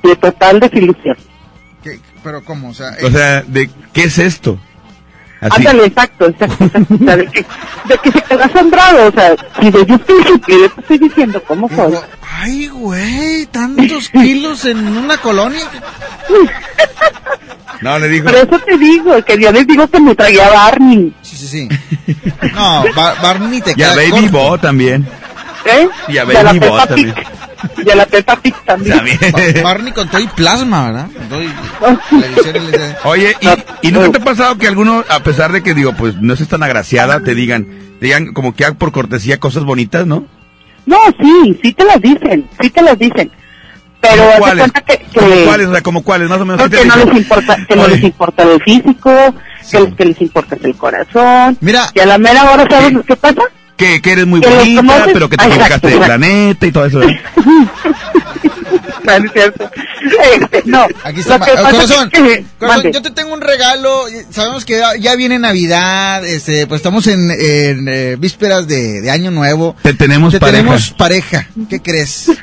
de 0.04 0.16
total 0.16 0.60
desilusión. 0.60 1.18
¿Qué? 1.84 2.00
Pero 2.24 2.44
¿cómo? 2.44 2.70
O 2.70 2.74
sea, 2.74 2.96
O 3.04 3.10
sea, 3.10 3.42
¿de 3.42 3.70
qué 3.94 4.04
es 4.04 4.18
esto? 4.18 4.58
Así. 5.42 5.58
Ándale, 5.68 5.86
exacto, 5.86 6.26
exacto, 6.28 6.64
exacto. 6.64 6.96
O 6.96 6.98
sea, 6.98 7.18
de, 7.18 7.28
que, 7.28 7.46
de 7.86 7.98
que 8.00 8.12
se 8.12 8.22
quedó 8.22 8.44
asombrado, 8.44 9.08
o 9.08 9.12
sea, 9.12 9.36
si 9.60 9.70
de 9.70 9.86
yo 9.86 9.96
estoy 9.96 10.16
yo 10.26 10.40
te 10.40 10.82
estoy 10.82 10.98
diciendo 10.98 11.44
cómo 11.48 11.70
soy. 11.70 11.94
Ay, 12.40 12.68
güey, 12.68 13.46
tantos 13.48 14.10
kilos 14.14 14.66
en 14.66 14.86
una 14.98 15.18
colonia. 15.18 15.66
No, 17.82 18.00
le 18.00 18.08
dijo. 18.10 18.26
Por 18.26 18.36
eso 18.36 18.60
te 18.60 18.78
digo, 18.78 19.24
que 19.24 19.40
yo 19.40 19.52
les 19.52 19.68
digo 19.68 19.88
que 19.88 20.00
me 20.00 20.16
traía 20.16 20.50
Barney. 20.50 21.14
Sí, 21.22 21.36
sí, 21.38 21.48
sí. 21.48 21.70
No, 22.56 22.84
Bar- 22.96 23.22
Barney 23.22 23.62
te 23.62 23.72
Y 23.72 23.84
a 23.84 23.94
queda 23.94 23.96
Baby 23.96 24.10
corto. 24.12 24.32
Bo 24.32 24.58
también. 24.58 25.08
¿Eh? 25.66 25.88
Y 26.08 26.18
a 26.18 26.24
Y 26.26 26.36
a 26.36 26.44
la 26.44 26.54
Baby 26.54 26.60
Bo 26.60 26.66
Peppa 26.66 26.88
también. 26.88 27.16
Y 27.86 27.90
a 27.92 27.96
la 27.96 28.06
Peppa 28.06 28.36
Pig 28.38 28.56
también. 28.66 28.98
Ba- 28.98 29.62
Barney 29.64 29.94
con 29.94 30.10
todo 30.10 30.22
y 30.22 30.28
plasma, 30.28 30.86
¿verdad? 30.88 31.08
Con 31.16 31.30
todo 31.30 31.44
y 31.44 31.50
televisión 32.10 32.56
LCD. 32.56 32.96
Oye, 33.04 33.36
¿y, 33.42 33.88
¿y 33.88 33.92
nunca 33.92 34.12
te 34.12 34.18
ha 34.18 34.24
pasado 34.26 34.58
que 34.58 34.68
alguno, 34.68 35.04
a 35.10 35.20
pesar 35.22 35.52
de 35.52 35.62
que 35.62 35.74
digo, 35.74 35.94
pues 35.94 36.16
no 36.20 36.34
es 36.34 36.48
tan 36.48 36.64
agraciada, 36.64 37.20
te 37.20 37.36
digan, 37.36 37.66
te 38.00 38.06
digan 38.06 38.34
como 38.34 38.56
que 38.56 38.66
por 38.74 38.92
cortesía 38.92 39.40
cosas 39.40 39.64
bonitas, 39.66 40.06
¿no? 40.08 40.26
No, 40.88 40.98
sí, 41.22 41.60
sí 41.62 41.74
te 41.74 41.86
las 41.86 42.02
dicen, 42.02 42.50
sí 42.60 42.70
te 42.70 42.82
las 42.82 42.98
dicen. 42.98 43.30
Pero 44.00 44.24
¿Cómo 44.24 44.38
cuáles? 44.40 44.60
cuenta 44.60 44.82
que, 44.82 45.06
¿Cómo 45.14 45.28
que, 45.28 45.44
cuáles? 45.44 45.68
O 45.68 45.72
sea, 45.74 45.82
como 45.82 46.04
cuáles, 46.04 46.30
más 46.30 46.40
o 46.40 46.46
menos. 46.46 46.62
no, 46.62 46.70
¿qué 46.70 46.78
te 46.78 46.84
que 46.84 46.88
no 46.88 46.96
les 46.98 47.16
importa, 47.16 47.58
que 47.68 47.76
no 47.76 47.88
les 47.88 48.04
importa 48.04 48.44
el 48.44 48.64
físico, 48.64 49.12
que 49.70 49.80
lo 49.80 49.96
que 49.96 50.06
les 50.06 50.22
importa 50.22 50.56
es 50.56 50.64
el 50.64 50.76
corazón. 50.76 51.58
Mira. 51.60 51.90
Y 51.94 52.00
a 52.00 52.06
la 52.06 52.18
mera 52.18 52.52
hora, 52.52 52.66
¿sabes 52.70 52.94
qué 53.06 53.16
pasa? 53.18 53.42
Que, 53.78 54.02
que 54.02 54.12
eres 54.12 54.26
muy 54.28 54.42
Que 54.42 54.50
bonita, 54.50 54.82
conoces- 54.82 55.14
pero 55.14 55.30
que 55.30 55.38
te 55.38 55.46
equivocaste 55.46 55.88
de 55.88 55.98
planeta 56.00 56.66
y 56.66 56.72
todo 56.72 56.86
eso. 56.86 57.02
¿eh? 57.04 57.22
Este, 59.08 59.54
no, 60.66 60.86
Aquí 61.06 61.22
está. 61.22 61.38
lo 61.38 61.46
que 61.46 61.54
ma- 61.54 61.62
pasa 61.62 61.72
corazón, 61.72 62.10
es 62.12 62.20
que- 62.22 62.46
corazón, 62.60 62.84
mande. 62.84 62.92
yo 62.92 63.02
te 63.02 63.12
tengo 63.12 63.34
un 63.34 63.40
regalo. 63.42 64.04
Sabemos 64.32 64.66
que 64.66 64.82
ya, 65.00 65.16
viene 65.16 65.40
Navidad, 65.40 66.26
este, 66.26 66.68
pues 66.68 66.80
estamos 66.80 67.08
en, 67.08 67.32
en, 67.32 67.88
eh, 67.88 68.16
vísperas 68.20 68.68
de, 68.68 69.00
de 69.02 69.10
Año 69.10 69.32
Nuevo. 69.32 69.78
Te 69.82 69.94
tenemos 69.94 70.34
Te 70.34 70.40
pareja. 70.42 70.58
tenemos 70.64 70.90
pareja. 70.92 71.48
¿Qué 71.70 71.82
crees? 71.82 72.32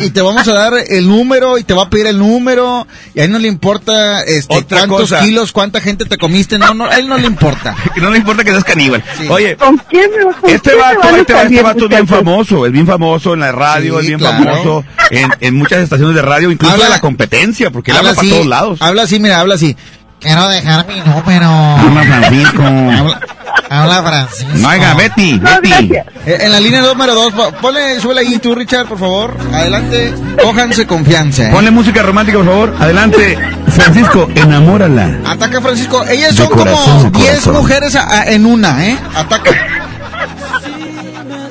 Y, 0.00 0.06
y 0.06 0.10
te 0.10 0.22
vamos 0.22 0.46
a 0.48 0.52
dar 0.52 0.72
el 0.88 1.08
número 1.08 1.56
y 1.58 1.64
te 1.64 1.72
va 1.74 1.84
a 1.84 1.90
pedir 1.90 2.06
el 2.06 2.18
número 2.18 2.86
y 3.14 3.20
a 3.20 3.24
él 3.24 3.32
no 3.32 3.38
le 3.38 3.48
importa 3.48 4.20
este, 4.22 4.54
Otra 4.56 4.80
cuántos 4.80 5.10
cosa. 5.10 5.20
kilos, 5.20 5.52
cuánta 5.52 5.80
gente 5.80 6.04
te 6.04 6.18
comiste. 6.18 6.58
No, 6.58 6.74
no, 6.74 6.86
a 6.86 6.96
él 6.96 7.08
no 7.08 7.16
le 7.16 7.26
importa. 7.26 7.74
No 7.96 8.10
le 8.10 8.18
importa 8.18 8.44
que 8.44 8.50
seas 8.50 8.64
caníbal. 8.64 9.02
Oye, 9.30 9.56
¿Con 9.56 9.78
quién 9.88 10.10
me 10.42 10.52
este 10.52 10.70
me 10.70 10.76
vato, 10.82 11.16
este, 11.16 11.42
este 11.42 11.62
vato 11.62 11.84
es 11.84 11.88
bien 11.90 12.06
famoso, 12.08 12.66
es 12.66 12.72
bien 12.72 12.86
famoso 12.86 13.34
en 13.34 13.40
la 13.40 13.52
radio, 13.52 13.94
Sí, 13.94 14.00
es 14.00 14.06
bien 14.08 14.18
claro. 14.18 14.44
famoso 14.44 14.84
en, 15.10 15.30
en 15.40 15.54
muchas 15.54 15.80
estaciones 15.80 16.14
de 16.14 16.22
radio, 16.22 16.50
incluso 16.50 16.72
Habla- 16.74 16.86
de 16.86 16.90
la 16.92 17.00
competencia, 17.00 17.70
porque 17.70 17.90
él 17.90 17.96
Habla 17.98 18.10
habla 18.10 18.16
para 18.20 18.26
así, 18.28 18.34
todos 18.36 18.46
lados. 18.46 18.82
Habla 18.82 19.02
así, 19.02 19.18
mira, 19.20 19.40
habla 19.40 19.54
así. 19.54 19.76
Quiero 20.20 20.48
dejar 20.48 20.86
mi 20.86 21.00
número. 21.00 21.46
Habla 21.50 22.02
Francisco. 22.02 22.62
Habla, 22.62 23.20
habla 23.68 24.02
Francisco. 24.02 24.50
No, 24.54 24.68
oiga, 24.68 24.94
Betty, 24.94 25.38
Betty. 25.38 25.94
Eh, 26.26 26.38
En 26.40 26.52
la 26.52 26.60
línea 26.60 26.80
número 26.80 27.14
dos, 27.14 27.32
po- 27.34 27.52
ponle, 27.60 28.00
súbele 28.00 28.20
ahí 28.22 28.38
tú, 28.38 28.54
Richard, 28.54 28.86
por 28.86 28.98
favor. 28.98 29.36
Adelante, 29.52 30.14
cójanse 30.42 30.86
confianza. 30.86 31.48
¿eh? 31.48 31.50
Ponle 31.52 31.70
música 31.70 32.02
romántica, 32.02 32.38
por 32.38 32.46
favor. 32.46 32.74
Adelante, 32.80 33.38
Francisco, 33.68 34.26
enamórala. 34.34 35.18
Ataca 35.26 35.60
Francisco. 35.60 36.02
Ellas 36.04 36.34
son 36.34 36.48
corazón 36.48 36.84
como 36.84 37.06
a 37.06 37.10
10 37.20 37.30
corazón. 37.30 37.54
mujeres 37.56 37.94
a- 37.96 38.20
a- 38.20 38.30
en 38.30 38.46
una, 38.46 38.86
¿eh? 38.86 38.98
Ataca. 39.14 39.50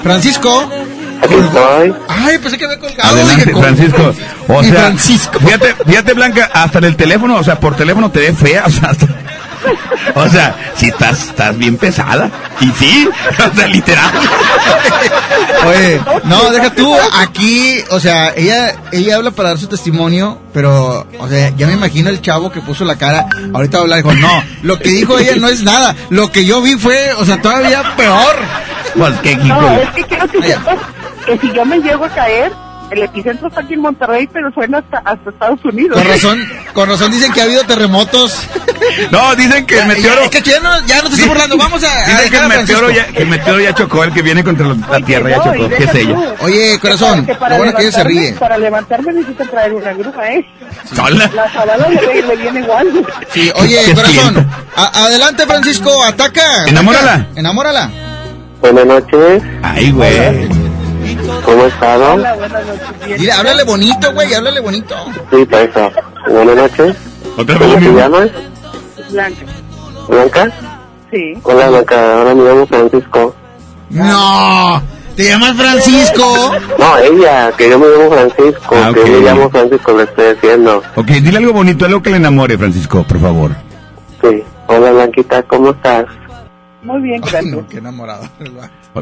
Francisco. 0.04 0.70
Ay, 2.10 2.38
pensé 2.38 2.58
que 2.58 2.66
había 2.66 2.80
colgado. 2.80 3.14
Adelante, 3.16 3.46
dije. 3.46 3.60
Francisco. 3.62 4.14
O 4.50 4.64
sea, 4.64 4.74
Francisco. 4.74 5.40
fíjate, 5.40 5.76
fíjate, 5.86 6.14
Blanca, 6.14 6.50
hasta 6.54 6.80
en 6.80 6.84
el 6.86 6.96
teléfono, 6.96 7.38
o 7.38 7.44
sea, 7.44 7.60
por 7.60 7.76
teléfono 7.76 8.12
te 8.12 8.20
ve 8.20 8.34
fea, 8.34 8.64
o 8.66 8.70
sea, 8.70 8.90
hasta- 8.90 9.08
o 10.16 10.30
sea, 10.30 10.56
si 10.76 10.88
estás, 10.88 11.30
estás 11.30 11.58
bien 11.58 11.78
pesada. 11.78 12.30
Y 12.60 12.70
sí, 12.72 13.10
o 13.52 13.56
sea, 13.56 13.68
literal. 13.68 14.12
Oye, 15.68 16.02
no, 16.26 16.50
deja 16.52 16.74
tú, 16.74 16.94
aquí, 17.14 17.84
o 17.90 18.00
sea, 18.00 18.34
ella, 18.36 18.76
ella 18.92 19.16
habla 19.16 19.32
para 19.32 19.50
dar 19.50 19.58
su 19.58 19.68
testimonio, 19.68 20.40
pero, 20.54 21.08
o 21.20 21.28
sea, 21.28 21.50
ya 21.56 21.68
me 21.68 21.74
imagino 21.74 22.10
el 22.10 22.22
chavo 22.22 22.52
que 22.52 22.62
puso 22.62 22.84
la 22.86 22.98
cara, 22.98 23.28
ahorita 23.54 23.78
va 23.78 23.82
a 23.82 23.84
hablar, 23.84 23.98
dijo, 24.04 24.14
no, 24.14 24.44
lo 24.62 24.78
que 24.80 24.90
dijo 24.90 25.18
ella 25.18 25.36
no 25.38 25.48
es 25.48 25.64
nada, 25.64 25.96
lo 26.10 26.32
que 26.32 26.46
yo 26.46 26.62
vi 26.62 26.76
fue, 26.76 27.14
o 27.14 27.26
sea, 27.26 27.42
todavía 27.42 27.96
peor. 27.96 28.36
Pues, 28.96 29.14
¿qué, 29.22 29.36
No, 29.38 29.72
es 29.72 29.90
que 29.92 30.04
quiero 30.04 30.28
que 30.28 30.42
sepas 30.42 30.78
que 31.26 31.38
si 31.40 31.52
yo 31.54 31.66
me 31.66 31.80
llego 31.80 32.06
a 32.06 32.10
caer, 32.10 32.52
el 32.94 33.04
epicentro 33.04 33.48
está 33.48 33.62
aquí 33.62 33.74
en 33.74 33.82
Monterrey, 33.82 34.28
pero 34.32 34.52
suena 34.52 34.80
hasta, 34.80 34.98
hasta 35.00 35.30
Estados 35.30 35.64
Unidos. 35.66 35.98
Con 35.98 36.08
razón, 36.08 36.40
con 36.74 36.90
razón 36.90 37.12
dicen 37.12 37.32
que 37.34 37.42
ha 37.42 37.44
habido 37.46 37.64
terremotos. 37.66 38.48
No, 39.12 39.36
dicen 39.36 39.66
que 39.66 39.76
el 39.76 39.82
Ya, 39.82 39.86
meteoro. 39.88 40.22
ya, 40.22 40.26
es 40.38 40.44
que 40.44 40.50
ya 40.52 40.60
no, 40.60 40.86
ya 40.86 40.98
no 41.02 41.10
te 41.10 41.16
estoy 41.16 41.28
burlando, 41.30 41.58
vamos 41.58 41.84
a, 41.84 41.92
a 41.92 42.06
Dicen 42.06 42.30
que 42.32 42.38
el 42.38 42.48
meteoro, 42.48 42.92
ya, 42.92 43.08
que 43.08 43.22
el 43.24 43.28
meteoro 43.30 43.60
ya 43.62 43.74
chocó, 43.74 44.04
el 44.04 44.14
que 44.14 44.22
viene 44.22 44.44
contra 44.44 44.68
la, 44.68 44.76
la 44.92 45.00
Tierra 45.06 45.30
ya 45.30 45.38
chocó. 45.44 45.70
¿Qué 45.70 45.84
ella? 46.02 46.14
tú, 46.16 46.46
Oye, 46.46 46.80
corazón, 46.80 47.26
que 47.26 47.36
para 47.36 47.58
lo 47.58 47.64
bueno 47.64 47.78
que 47.78 47.84
ella 47.84 47.92
se 47.92 48.04
levantarme- 48.04 48.08
ríe. 48.08 48.34
Para 48.34 48.58
levantarme 48.58 49.14
necesito 49.14 49.46
traer 49.46 49.74
una 49.74 49.94
grúa, 49.94 50.28
¿eh? 50.32 50.46
Sola. 50.94 51.32
La 51.34 51.52
sabana 51.54 51.88
le, 51.88 52.22
le 52.22 52.36
viene 52.36 52.60
igual. 52.60 53.06
Sí, 53.34 53.52
oye, 53.56 53.94
corazón, 53.96 54.48
a- 54.76 55.06
adelante 55.06 55.46
Francisco, 55.46 56.04
ataca. 56.04 56.66
Enamórala. 56.68 57.14
ataca, 57.14 57.28
Enamórala. 57.40 57.90
Buenas 58.62 58.86
noches, 58.86 59.44
Ay, 59.62 59.92
güey. 59.92 60.63
¿Cómo 61.46 61.66
estado? 61.66 62.14
Hola, 62.14 62.36
buenas 62.36 62.66
noches. 62.66 63.06
Bien. 63.06 63.20
Dile, 63.20 63.32
háblale 63.32 63.64
bonito, 63.64 64.14
güey, 64.14 64.34
háblale 64.34 64.60
bonito. 64.60 64.96
Sí, 65.32 65.46
para 65.46 65.64
eso. 65.64 65.92
Buenas 66.30 66.56
noches, 66.56 66.96
Otra 67.38 67.58
vez 67.58 67.68
¿cómo 67.68 67.80
te 67.80 67.94
llamas? 67.94 68.30
Blanca. 69.12 69.42
¿Blanca? 70.08 70.52
Sí. 71.12 71.34
Hola 71.44 71.70
Blanca, 71.70 72.18
ahora 72.18 72.36
me 72.36 72.44
llamo 72.44 72.66
Francisco. 72.68 73.36
No, 73.90 74.82
te 75.16 75.24
llamas 75.30 75.56
Francisco. 75.56 76.52
No, 76.80 76.98
ella, 76.98 77.52
que 77.58 77.70
yo 77.70 77.78
me 77.80 77.86
llamo 77.88 78.10
Francisco, 78.12 78.76
Ah, 78.76 78.92
que 78.94 79.00
yo 79.12 79.20
me 79.20 79.26
llamo 79.26 79.50
Francisco, 79.50 79.94
le 79.98 80.04
estoy 80.04 80.34
diciendo. 80.34 80.82
Ok, 80.96 81.08
dile 81.08 81.38
algo 81.38 81.54
bonito, 81.54 81.86
algo 81.86 82.02
que 82.02 82.10
le 82.10 82.18
enamore, 82.18 82.58
Francisco, 82.58 83.04
por 83.04 83.20
favor. 83.20 83.52
Sí, 84.22 84.44
hola 84.68 84.92
Blanquita, 84.92 85.44
¿cómo 85.44 85.72
estás? 85.72 86.06
Muy 86.82 87.02
bien, 87.02 87.22
Ay, 87.24 87.30
gracias. 87.32 87.56
no, 87.56 87.68
qué 87.68 87.78
enamorado. 87.78 88.28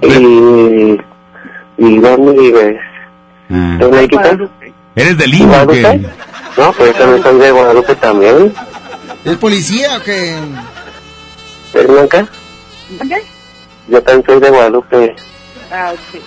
Y, 0.01 0.97
¿Y 1.77 1.97
dónde 1.99 2.31
vives? 2.39 2.77
Ah. 3.49 3.77
¿En. 3.79 4.49
¿Eres 4.95 5.17
de 5.17 5.27
Lima 5.27 5.63
o 5.63 5.67
qué? 5.67 5.81
No, 6.57 6.73
pues 6.73 6.93
yo 6.93 6.99
también 6.99 7.23
soy 7.23 7.39
de 7.39 7.51
Guadalupe 7.51 7.95
también. 7.95 8.53
¿Es 9.23 9.37
policía 9.37 9.97
o 9.97 10.03
qué? 10.03 10.35
¿Es 11.73 11.87
Blanca? 11.87 12.27
¿Dónde? 12.99 13.23
Yo 13.87 14.01
también 14.03 14.25
soy 14.25 14.39
de 14.41 14.49
Guadalupe. 14.49 15.15
Ah, 15.71 15.91
ok. 15.93 16.21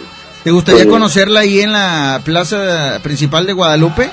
¿Te 0.44 0.50
gustaría 0.50 0.82
Sí. 0.84 0.88
conocerla 0.88 1.40
ahí 1.40 1.60
en 1.60 1.72
la 1.72 2.20
plaza 2.24 2.98
principal 3.02 3.46
de 3.46 3.52
Guadalupe? 3.52 4.10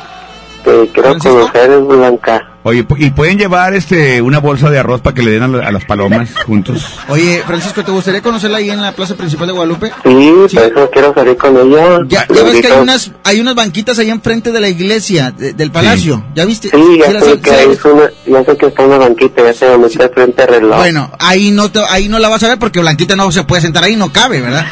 Sí, 0.64 0.70
te 0.72 0.90
quiero 1.02 1.18
conocer, 1.20 1.80
Blanca. 1.80 2.48
Oye, 2.64 2.86
y 2.98 3.10
pueden 3.10 3.40
llevar 3.40 3.74
este 3.74 4.22
una 4.22 4.38
bolsa 4.38 4.70
de 4.70 4.78
arroz 4.78 5.02
para 5.02 5.16
que 5.16 5.24
le 5.24 5.32
den 5.32 5.42
a, 5.42 5.48
la- 5.48 5.68
a 5.68 5.72
las 5.72 5.84
palomas 5.86 6.30
juntos. 6.46 6.86
Oye, 7.10 7.42
Francisco, 7.48 7.84
¿te 7.84 7.90
gustaría 7.92 8.22
conocerla 8.22 8.60
ahí 8.60 8.70
en 8.70 8.80
la 8.80 8.92
plaza 8.92 9.16
principal 9.16 9.48
de 9.48 9.54
Guadalupe? 9.54 9.92
Sí, 10.04 10.32
por 10.54 10.64
eso 10.64 10.90
quiero 10.94 11.12
salir 11.16 11.38
con 11.38 11.58
ella. 11.58 12.00
Ya, 12.08 12.28
ya 12.28 12.44
ves 12.44 12.62
que 12.62 12.68
hay 12.72 12.80
unas, 12.80 13.12
hay 13.24 13.40
unas 13.40 13.56
banquitas 13.56 13.98
ahí 13.98 14.12
enfrente 14.12 14.52
de 14.52 14.62
la 14.62 14.70
iglesia, 14.70 15.32
de- 15.32 15.54
del 15.54 15.72
palacio. 15.72 16.24
¿Ya 16.36 16.46
viste? 16.46 16.70
Sí, 16.70 17.00
ya 17.00 17.12
las- 17.12 17.24
sé 17.24 17.32
sí 17.34 17.40
que 17.40 17.64
es 17.72 17.84
una, 17.86 18.04
ya 18.28 18.44
sé 18.46 18.56
que 18.58 18.66
está 18.68 18.84
una 18.84 18.98
banquita, 19.00 19.42
ya 19.44 19.54
sé 19.54 19.66
dónde 19.66 19.88
está 19.88 20.10
frente 20.10 20.44
al 20.44 20.48
reloj. 20.50 20.78
Bueno, 20.78 21.12
ahí 21.18 21.50
no, 21.50 21.72
te- 21.72 21.82
ahí 21.90 22.10
no 22.10 22.20
la 22.20 22.30
vas 22.30 22.44
a 22.44 22.48
ver 22.50 22.60
porque 22.60 22.80
Blanquita 22.80 23.16
no 23.16 23.32
se 23.32 23.44
puede 23.44 23.64
sentar 23.64 23.84
ahí, 23.86 23.96
no 23.96 24.14
cabe, 24.14 24.40
¿verdad? 24.40 24.68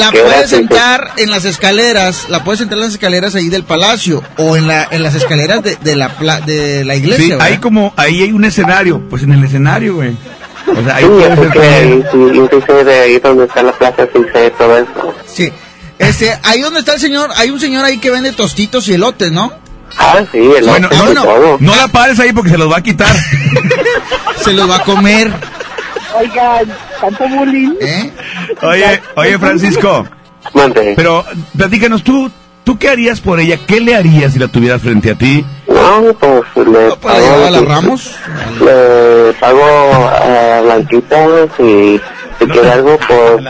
La 0.00 0.10
quiera, 0.10 0.26
puedes 0.28 0.50
sí, 0.50 0.56
sí. 0.56 0.56
sentar 0.56 1.12
en 1.16 1.30
las 1.30 1.44
escaleras, 1.44 2.26
la 2.28 2.44
puedes 2.44 2.58
sentar 2.60 2.78
en 2.78 2.84
las 2.84 2.92
escaleras 2.94 3.34
ahí 3.34 3.48
del 3.48 3.64
palacio 3.64 4.22
o 4.36 4.56
en 4.56 4.66
la 4.68 4.86
en 4.90 5.02
las 5.02 5.14
escaleras 5.14 5.62
de, 5.62 5.76
de 5.76 5.96
la 5.96 6.10
pla- 6.16 6.40
de 6.40 6.84
la 6.84 6.94
iglesia. 6.96 7.38
Sí, 7.48 7.58
como, 7.58 7.92
ahí 7.96 8.22
hay 8.22 8.32
un 8.32 8.44
escenario, 8.44 9.00
pues 9.10 9.22
en 9.22 9.32
el 9.32 9.44
escenario, 9.44 9.96
güey. 9.96 10.16
O 10.66 10.84
sea, 10.84 10.96
ahí 10.96 11.04
Sí, 11.04 11.50
que 11.52 11.58
ahí, 11.60 12.84
de 12.84 13.00
ahí 13.00 13.18
donde 13.18 13.44
está 13.44 13.62
la 13.62 13.72
plaza, 13.72 14.06
sí 14.12 14.20
sé 14.32 14.50
todo 14.50 14.76
eso. 14.78 15.14
Sí. 15.26 15.52
Este, 15.98 16.38
ahí 16.44 16.60
donde 16.60 16.80
está 16.80 16.94
el 16.94 17.00
señor, 17.00 17.30
hay 17.36 17.50
un 17.50 17.58
señor 17.58 17.84
ahí 17.84 17.98
que 17.98 18.10
vende 18.10 18.32
tostitos 18.32 18.86
y 18.88 18.94
elotes, 18.94 19.32
¿no? 19.32 19.52
Ah, 19.96 20.18
sí, 20.30 20.38
el 20.38 20.64
Bueno, 20.66 20.88
y 20.92 21.14
no, 21.14 21.22
todo. 21.24 21.56
no 21.60 21.74
la 21.74 21.88
pares 21.88 22.20
ahí 22.20 22.32
porque 22.32 22.50
se 22.50 22.58
los 22.58 22.70
va 22.70 22.76
a 22.76 22.82
quitar. 22.82 23.08
Se 24.44 24.52
los 24.52 24.70
va 24.70 24.76
a 24.76 24.82
comer. 24.84 25.32
Oigan, 26.18 26.66
tanto 27.00 27.28
bullying. 27.28 27.74
¿Eh? 27.80 28.12
Oye, 28.62 29.00
oye, 29.16 29.38
Francisco. 29.38 30.06
Mande. 30.54 30.94
Pero 30.96 31.24
platícanos, 31.56 32.02
¿tú, 32.02 32.30
¿tú 32.64 32.78
qué 32.78 32.88
harías 32.88 33.20
por 33.20 33.38
ella? 33.40 33.58
¿Qué 33.66 33.80
le 33.80 33.94
harías 33.94 34.32
si 34.32 34.38
la 34.38 34.48
tuvieras 34.48 34.80
frente 34.82 35.10
a 35.10 35.14
ti? 35.14 35.44
No, 35.68 36.12
pues 36.14 36.66
le 36.66 36.96
¿Para 36.96 37.18
llevar 37.20 37.38
a 37.42 37.50
las 37.50 37.62
pago, 37.62 37.72
Ramos? 37.72 38.16
le 38.60 39.32
pago 39.34 39.62
a 39.62 40.60
Blanquita 40.62 41.16
si, 41.56 42.00
si 42.38 42.46
quiere 42.46 42.70
algo, 42.70 42.98
pues 43.06 43.42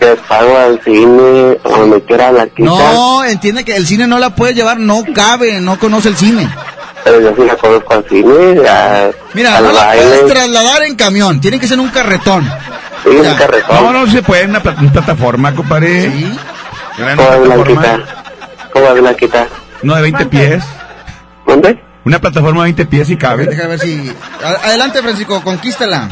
le 0.00 0.16
pago 0.28 0.56
al 0.56 0.80
cine 0.82 1.58
o 1.62 1.76
donde 1.78 2.02
quiera 2.02 2.30
Blanquita. 2.30 2.64
No, 2.70 3.24
entiende 3.24 3.64
que 3.64 3.76
el 3.76 3.86
cine 3.86 4.06
no 4.06 4.18
la 4.18 4.34
puede 4.34 4.54
llevar, 4.54 4.78
no 4.80 5.02
cabe, 5.14 5.60
no 5.60 5.78
conoce 5.78 6.08
el 6.08 6.16
cine. 6.16 6.48
Pero 7.04 7.20
yo 7.20 7.34
sí 7.36 7.44
la 7.44 7.56
conozco 7.56 7.94
al 7.94 8.04
cine, 8.08 8.68
a, 8.68 9.10
Mira, 9.34 9.56
al 9.56 9.64
no 9.64 9.72
la 9.72 9.84
baile. 9.86 10.04
puedes 10.04 10.26
trasladar 10.26 10.82
en 10.82 10.96
camión, 10.96 11.40
tiene 11.40 11.58
que 11.58 11.66
ser 11.66 11.78
un 11.80 11.88
carretón. 11.88 12.44
Sí, 13.04 13.10
un 13.10 13.34
carretón. 13.36 13.76
No, 13.84 13.92
no 13.92 14.06
se 14.10 14.22
puede, 14.22 14.44
una, 14.46 14.60
pla- 14.62 14.76
una 14.78 14.92
plataforma, 14.92 15.54
compadre. 15.54 16.10
Sí. 16.10 16.38
Una 16.98 17.16
¿Cómo 17.16 17.28
es 17.30 17.38
plataforma. 17.38 17.80
Blanquita? 17.80 18.00
¿Cómo 18.72 18.94
Blanquita? 18.94 19.46
No, 19.82 19.94
de 19.94 20.02
20 20.02 20.26
pies. 20.26 20.64
¿Dónde? 21.46 21.82
Una 22.04 22.18
plataforma 22.20 22.60
de 22.62 22.64
20 22.64 22.86
pies 22.86 23.10
y 23.10 23.16
cabe. 23.16 23.46
Deja 23.46 23.66
ver 23.68 23.78
si... 23.78 24.12
Adelante, 24.64 25.00
Francisco, 25.02 25.40
conquístala. 25.42 26.08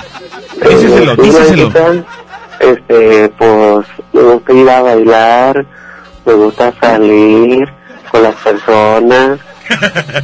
Eh, 0.63 0.69
díceselo. 0.69 1.71
Blanquita, 1.71 2.05
Este, 2.61 3.29
pues, 3.37 3.87
me 4.13 4.23
gusta 4.23 4.53
ir 4.53 4.71
a 4.71 4.81
bailar, 4.83 5.67
me 6.25 6.33
gusta 6.35 6.73
salir 6.81 7.69
con 8.11 8.23
las 8.23 8.35
personas, 8.37 9.39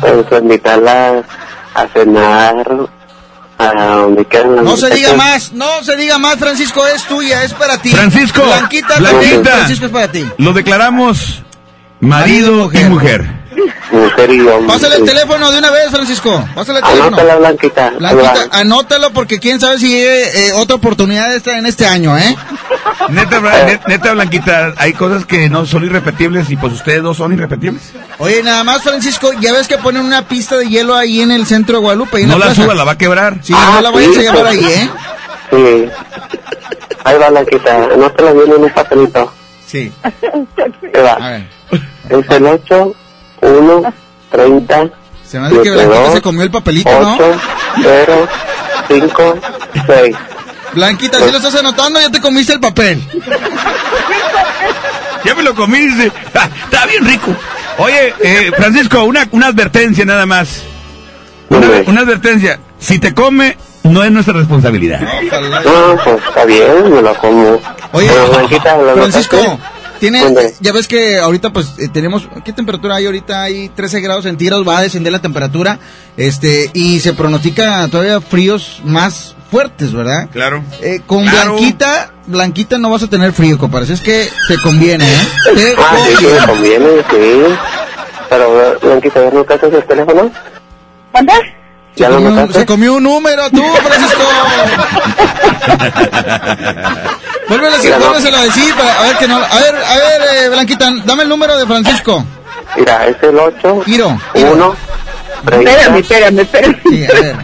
me 0.02 0.12
gusta 0.12 0.38
invitarlas 0.38 1.24
a 1.74 1.87
cenar, 1.88 2.66
a 3.59 3.72
donde 3.96 4.24
quieran. 4.26 4.57
las 4.57 4.64
No 4.64 4.76
se 4.76 4.90
diga 4.90 5.14
más, 5.14 5.52
no 5.52 5.83
se 5.83 5.96
diga 5.96 6.18
más, 6.18 6.37
Francisco, 6.37 6.87
es 6.87 7.05
tuya, 7.05 7.42
es 7.44 7.55
para 7.55 7.78
ti. 7.78 7.90
Francisco, 7.90 8.42
Blanquita, 8.44 8.98
Blanquita. 8.98 9.50
Francisco 9.50 9.87
es 9.87 9.92
para 9.92 10.11
ti. 10.11 10.26
Lo 10.38 10.52
declaramos 10.52 11.42
marido 12.00 12.70
y 12.72 12.85
mujer. 12.85 12.90
Mujer 12.90 13.41
y 13.57 14.41
hombre. 14.41 14.67
Pásale 14.67 14.97
el 14.97 15.05
teléfono 15.05 15.51
de 15.53 15.59
una 15.59 15.71
vez, 15.71 15.91
Francisco. 15.91 16.45
Pásale 16.55 16.79
el 16.79 16.85
teléfono. 16.85 17.07
Anótala, 17.17 17.37
Blanquita. 17.37 17.91
Blanquita, 17.99 18.35
anótalo 18.53 19.11
porque 19.12 19.38
quién 19.38 19.61
sabe 19.61 19.79
si 19.79 19.88
llegue 19.91 20.49
eh, 20.49 20.53
otra 20.55 20.77
oportunidad 20.77 21.35
esta 21.35 21.59
en 21.59 21.67
este 21.67 21.87
año, 21.87 22.17
¿eh? 22.17 22.37
Neta, 23.09 23.41
net- 23.41 23.81
neta, 23.87 24.12
Blanquita, 24.12 24.75
hay 24.79 24.93
cosas 24.93 25.27
que 25.27 25.49
no 25.49 25.67
son 25.67 25.85
irrepetibles 25.85 26.51
y 26.51 26.57
pues 26.57 26.73
ustedes 26.75 27.03
dos 27.03 27.17
son 27.17 27.33
irrepetibles. 27.33 27.83
Oye, 28.19 28.43
nada 28.43 28.65
más, 28.65 28.83
Francisco, 28.83 29.33
ya 29.41 29.53
ves 29.53 29.69
que 29.69 29.79
ponen 29.79 30.05
una 30.05 30.27
pista 30.27 30.57
de 30.57 30.69
hielo 30.69 30.95
ahí 30.95 31.21
en 31.21 31.31
el 31.33 31.47
centro 31.47 31.77
de 31.77 31.83
Guadalupe. 31.83 32.21
en 32.23 32.29
No 32.29 32.38
la 32.38 32.47
plaza. 32.47 32.62
suba, 32.62 32.75
la 32.75 32.85
va 32.85 32.93
a 32.93 32.99
quebrar. 32.99 33.38
Sí, 33.43 33.53
no 33.53 33.81
la 33.81 33.91
vayas 33.91 34.11
a 34.11 34.15
sí, 34.15 34.21
llevar 34.21 34.47
ahí, 34.47 34.65
¿eh? 34.65 34.91
Sí. 35.51 35.88
Ahí 37.05 37.19
va, 37.19 37.29
Blanquita. 37.31 37.85
Anótala 37.93 38.33
bien 38.33 38.53
en 38.57 38.65
un 38.65 38.71
papelito. 38.71 39.33
Sí. 39.67 39.93
Ahí 40.03 41.03
va. 41.03 41.12
A 41.12 41.31
ver. 41.31 41.47
Es 42.09 42.31
el 42.31 42.47
8, 42.47 42.95
1, 43.42 43.94
30, 44.31 44.88
Se 45.26 45.38
me 45.40 45.46
hace 45.46 45.61
que 45.62 45.70
Blanquita 45.70 46.12
se 46.12 46.22
comió 46.22 46.42
el 46.42 46.50
papelito, 46.50 46.90
¿no? 47.00 47.14
8, 47.16 47.40
0, 47.83 48.28
5, 48.88 49.38
6. 49.87 50.16
Blanquita, 50.74 51.18
si 51.18 51.31
lo 51.31 51.37
estás 51.37 51.55
anotando, 51.57 52.00
ya 52.00 52.11
te 52.11 52.20
comiste 52.20 52.55
el 52.55 52.61
papel. 52.61 53.02
Ya 55.24 55.35
me 55.35 55.42
lo 55.42 55.55
comí, 55.55 55.78
dice. 55.78 56.11
Ah, 56.35 56.48
está 56.64 56.87
bien 56.87 57.05
rico. 57.05 57.35
Oye, 57.78 58.14
eh, 58.20 58.50
Francisco, 58.57 59.05
una, 59.05 59.28
una 59.33 59.48
advertencia 59.48 60.05
nada 60.05 60.26
más. 60.26 60.62
Una, 61.48 61.66
una 61.87 62.00
advertencia. 62.00 62.59
Si 62.78 62.98
te 62.98 63.14
come, 63.14 63.57
no 63.85 64.02
es 64.02 64.11
nuestra 64.11 64.35
responsabilidad. 64.35 65.00
No, 65.00 65.96
pues 66.02 66.16
está 66.26 66.44
bien, 66.44 66.92
me 66.92 67.02
lo 67.02 67.14
como. 67.16 67.61
Oye, 67.92 68.09
Bueno, 68.09 68.28
Blanquita, 68.28 68.76
¿lo 68.78 68.94
Francisco, 68.94 69.37
notaste? 69.37 69.62
Tiene, 70.03 70.19
¿Dónde? 70.21 70.53
ya 70.59 70.73
ves 70.73 70.88
que 70.88 71.19
ahorita 71.21 71.53
pues 71.53 71.79
eh, 71.79 71.87
tenemos, 71.87 72.29
¿qué 72.45 72.53
temperatura 72.53 72.97
hay 72.97 73.07
ahorita? 73.07 73.41
Hay 73.45 73.69
13 73.69 74.01
grados 74.01 74.25
centígrados, 74.25 74.67
va 74.67 74.79
a 74.79 74.83
descender 74.83 75.12
la 75.12 75.21
temperatura, 75.21 75.79
este, 76.17 76.71
y 76.75 76.99
se 76.99 77.12
pronostica 77.12 77.87
todavía 77.87 78.21
fríos 78.21 78.81
más 78.83 79.37
fuertes, 79.49 79.93
¿verdad? 79.93 80.29
Claro. 80.33 80.65
Eh, 80.81 81.03
con 81.07 81.25
Claro. 81.25 81.53
Blanquita, 81.53 82.11
Blanquita 82.27 82.79
no 82.79 82.91
vas 82.91 83.05
a 83.05 83.07
tener 83.07 83.33
frío, 83.33 83.57
compadre, 83.59 83.95
es 83.95 84.01
que 84.01 84.29
te 84.49 84.59
conviene, 84.59 85.05
¿eh? 85.05 85.29
Te 85.55 85.75
Ah, 85.79 85.97
sí, 86.05 86.17
sí, 86.19 86.25
me 86.25 86.47
conviene. 86.47 86.87
conviene, 86.88 87.49
sí. 87.49 87.55
Pero, 88.29 88.79
Blanquita, 88.83 89.23
¿ya 89.23 89.31
notaste 89.31 89.67
el 89.69 89.85
teléfono? 89.85 90.33
¿Ya 91.95 92.07
Se 92.07 92.12
lo 92.12 92.23
comió, 92.25 92.53
se 92.53 92.67
comió 92.67 92.95
un 92.95 93.05
número, 93.05 93.49
tú, 93.51 93.62
Francisco. 93.62 94.23
Vuélvelo 97.48 97.74
a 97.74 98.42
decir, 98.42 98.74
para, 98.76 98.98
a 99.00 99.02
ver 99.02 99.16
que 99.18 99.28
no. 99.28 99.37
A 99.37 99.59
ver, 99.59 99.74
a 99.76 99.96
ver, 99.96 100.20
eh, 100.44 100.48
Blanquita, 100.50 100.90
dame 101.05 101.22
el 101.24 101.28
número 101.28 101.57
de 101.59 101.66
Francisco. 101.66 102.24
Mira, 102.76 103.07
es 103.07 103.16
el 103.22 103.38
8, 103.38 103.83
Giro. 103.85 104.18
1, 104.35 104.76
30. 105.44 105.70
Espérame, 105.70 105.98
espérame, 105.98 106.38
espérame. 106.40 106.81
Sí, 106.88 107.05
a 107.05 107.12
ver. 107.20 107.37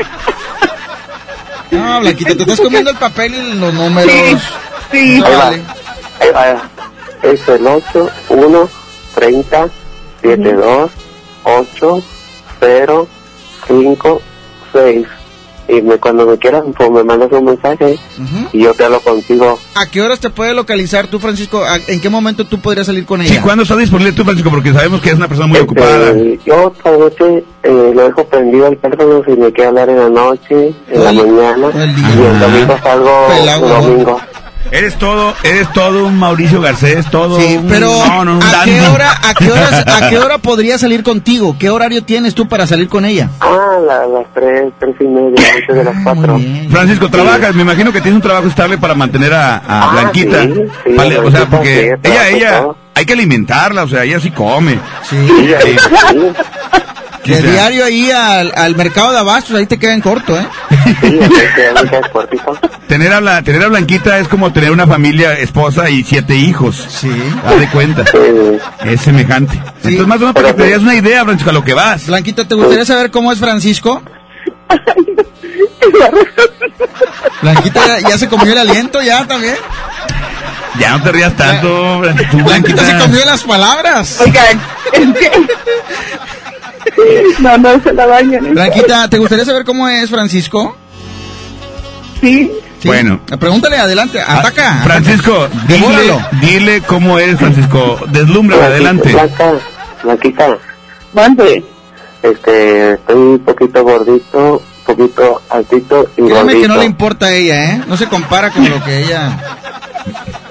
No, 1.71 2.01
Blanquita, 2.01 2.35
te 2.35 2.43
estás 2.43 2.61
comiendo 2.61 2.91
el 2.91 2.97
papel 2.97 3.35
y 3.35 3.55
los 3.55 3.75
números. 3.75 4.11
Sí. 4.91 5.19
No 5.21 5.27
Ahí 5.27 5.33
va. 5.33 5.39
vale. 5.39 5.63
Ahí 6.21 6.31
va. 6.31 6.63
Es 7.23 7.49
el 7.49 7.67
8, 7.67 8.11
1, 8.31 8.69
30, 9.15 9.69
7, 10.23 10.53
2, 10.55 10.91
8, 11.45 12.03
0, 12.61 13.09
5, 13.67 14.23
6. 14.73 15.07
Y 15.69 15.83
me, 15.83 15.99
cuando 15.99 16.25
me 16.27 16.39
quieras, 16.39 16.63
pues 16.77 16.91
me 16.91 17.05
mandas 17.05 17.31
un 17.31 17.45
mensaje 17.45 17.99
Ujú. 18.17 18.49
y 18.55 18.63
yo 18.63 18.73
te 18.73 18.85
hablo 18.85 19.01
contigo. 19.01 19.59
¿A 19.75 19.87
qué 19.87 20.01
horas 20.01 20.19
te 20.19 20.31
puede 20.31 20.55
localizar 20.55 21.09
tú, 21.09 21.19
Francisco? 21.19 21.63
¿A- 21.63 21.79
¿En 21.87 22.01
qué 22.01 22.09
momento 22.09 22.47
tú 22.47 22.59
podrías 22.59 22.87
salir 22.87 23.05
con 23.05 23.23
Sí, 23.23 23.33
ella? 23.33 23.43
¿cuándo 23.43 23.65
está 23.65 23.77
disponible 23.77 24.13
tú, 24.13 24.25
Francisco? 24.25 24.51
Porque 24.51 24.73
sabemos 24.73 25.01
que 25.03 25.11
es 25.11 25.15
una 25.17 25.29
persona 25.29 25.47
muy 25.47 25.59
Este, 25.59 25.67
ocupada. 25.67 26.13
yo 26.47 26.73
esta 26.75 26.91
noche 26.97 27.45
eh, 27.65 27.93
lo 27.95 28.03
dejo 28.05 28.25
prendido 28.25 28.67
el 28.69 28.79
teléfono 28.79 29.23
si 29.27 29.33
me 29.33 29.53
quiere 29.53 29.69
hablar 29.69 29.89
en 29.91 29.99
la 29.99 30.09
noche, 30.09 30.73
en 30.91 31.05
la 31.05 31.13
mañana. 31.13 31.69
Y 31.75 32.23
el 32.27 32.41
domingo 32.41 32.79
salgo 32.83 33.27
Pelado, 33.29 33.67
el 33.67 33.83
domingo. 33.85 34.21
Eres 34.71 34.99
todo, 34.99 35.35
eres 35.43 35.73
todo 35.73 36.05
un 36.05 36.19
Mauricio 36.19 36.61
Garcés, 36.61 37.07
todo 37.11 37.41
Sí, 37.41 37.57
un- 37.57 37.67
pero 37.69 37.87
no, 38.07 38.25
no, 38.27 38.37
un 38.37 38.43
¿a 38.43 38.65
qué 38.65 38.81
hora, 38.83 39.13
a 39.23 39.33
qué 39.35 39.51
horas, 39.51 39.85
a 39.87 40.09
qué 40.11 40.19
hora 40.19 40.37
podría 40.39 40.77
salir 40.77 41.03
contigo? 41.03 41.57
¿Qué 41.59 41.71
horario 41.71 42.03
tienes 42.05 42.35
tú 42.35 42.47
para 42.49 42.67
salir 42.67 42.87
con 42.89 43.07
ella? 43.07 43.31
Ah, 43.41 43.79
la- 43.87 44.07
las 44.07 44.27
3, 44.35 44.73
3 44.79 44.95
y 45.01 45.05
media, 45.05 45.43
antes 45.55 45.75
de 45.75 45.85
las 45.85 45.95
4. 46.05 46.41
Francisco, 46.71 47.09
trabajas, 47.09 47.55
me 47.55 47.63
imagino 47.63 47.93
que 47.93 48.01
tienes 48.03 48.17
un 48.17 48.23
trabajo 48.23 48.47
estable 48.47 48.77
para 48.77 48.95
mantener 48.95 49.33
a, 49.33 49.57
a 49.57 49.61
Ah, 49.67 49.91
Blanquita. 49.93 50.43
sí, 50.43 50.55
sí, 50.85 50.93
Vale, 50.95 51.19
o 51.19 51.31
sea, 51.31 51.47
porque 51.47 51.95
sí, 52.03 52.11
ella, 52.11 52.29
ella, 52.29 52.61
todo. 52.61 52.77
hay 52.95 53.07
que 53.07 53.13
alimentarla, 53.15 53.85
o 53.85 53.89
sea, 53.89 54.05
ella 54.05 54.21
sí 54.21 54.31
come. 54.31 54.79
Sí. 55.09 55.17
Sí. 57.25 57.33
De 57.33 57.43
diario 57.43 57.85
ahí 57.85 58.11
al, 58.11 58.53
al 58.57 58.75
mercado 58.75 59.13
de 59.13 59.19
abastos, 59.19 59.55
ahí 59.57 59.67
te 59.67 59.79
quedan 59.79 60.01
corto, 60.01 60.35
¿eh? 60.39 60.47
Sí. 61.01 61.21
Tener 62.89 63.13
a, 63.13 63.21
la, 63.21 63.43
tener 63.43 63.63
a 63.63 63.69
Blanquita 63.69 64.19
es 64.19 64.29
como 64.29 64.53
tener 64.53 64.71
una 64.71 64.87
familia, 64.87 65.35
esposa 65.35 65.91
y 65.91 66.03
siete 66.05 66.35
hijos. 66.35 66.87
Sí. 66.89 67.11
Haz 67.45 67.59
de 67.61 67.69
cuenta. 67.69 68.05
Es 68.85 69.01
semejante. 69.03 69.55
Entonces, 69.77 70.07
más 70.07 70.17
o 70.17 70.21
menos, 70.21 70.35
para 70.35 70.49
que 70.49 70.55
te 70.55 70.63
des 70.65 70.79
una 70.79 70.95
idea, 70.95 71.25
Francisco, 71.25 71.51
a 71.51 71.53
lo 71.53 71.65
que 71.65 71.75
vas. 71.75 72.07
Blanquita, 72.07 72.47
¿te 72.49 72.55
gustaría 72.55 72.85
saber 72.85 73.11
cómo 73.11 73.31
es 73.33 73.39
Francisco? 73.39 74.03
Blanquita 77.43 77.87
ya, 78.01 78.09
ya 78.11 78.19
se 78.19 78.29
comió 78.29 78.53
el 78.53 78.59
aliento, 78.59 79.01
ya 79.03 79.27
también. 79.27 79.57
Ya 80.79 80.97
no 80.97 81.03
te 81.03 81.13
rías 81.13 81.35
tanto, 81.37 82.03
tú, 82.31 82.39
Blanquita 82.39 82.79
se 82.85 82.93
Blanquita. 82.93 82.99
comió 82.99 83.25
las 83.25 83.43
palabras. 83.43 84.21
Oigan, 84.21 84.61
No, 87.41 87.57
no 87.59 87.81
se 87.83 87.93
la 87.93 88.07
bañan. 88.07 88.53
Blanquita, 88.55 89.09
¿te 89.09 89.19
gustaría 89.19 89.45
saber 89.45 89.65
cómo 89.65 89.89
es 89.89 90.11
Francisco? 90.11 90.77
Sí. 92.21 92.51
Bueno. 92.85 93.21
Pregúntale, 93.39 93.77
adelante, 93.77 94.21
ataca. 94.21 94.81
Francisco, 94.85 95.49
dile, 95.67 96.19
dile 96.41 96.81
cómo 96.83 97.19
eres, 97.19 97.39
Francisco. 97.39 97.99
Deslúmbrame, 98.09 98.65
adelante. 98.65 99.13
Blanca, 99.13 99.53
Blanquita, 100.03 100.59
Mande. 101.13 101.65
este, 102.23 102.93
estoy 102.93 103.17
un 103.17 103.39
poquito 103.41 103.83
gordito, 103.83 104.63
un 104.63 104.85
poquito 104.97 105.43
altito 105.51 106.09
y 106.17 106.23
Créeme 106.23 106.35
gordito. 106.43 106.61
que 106.63 106.69
no 106.69 106.77
le 106.77 106.85
importa 106.85 107.27
a 107.27 107.33
ella, 107.33 107.73
¿eh? 107.73 107.83
No 107.87 107.97
se 107.97 108.07
compara 108.07 108.51
con 108.51 108.69
lo 108.69 108.83
que 108.85 108.99
ella... 109.05 109.39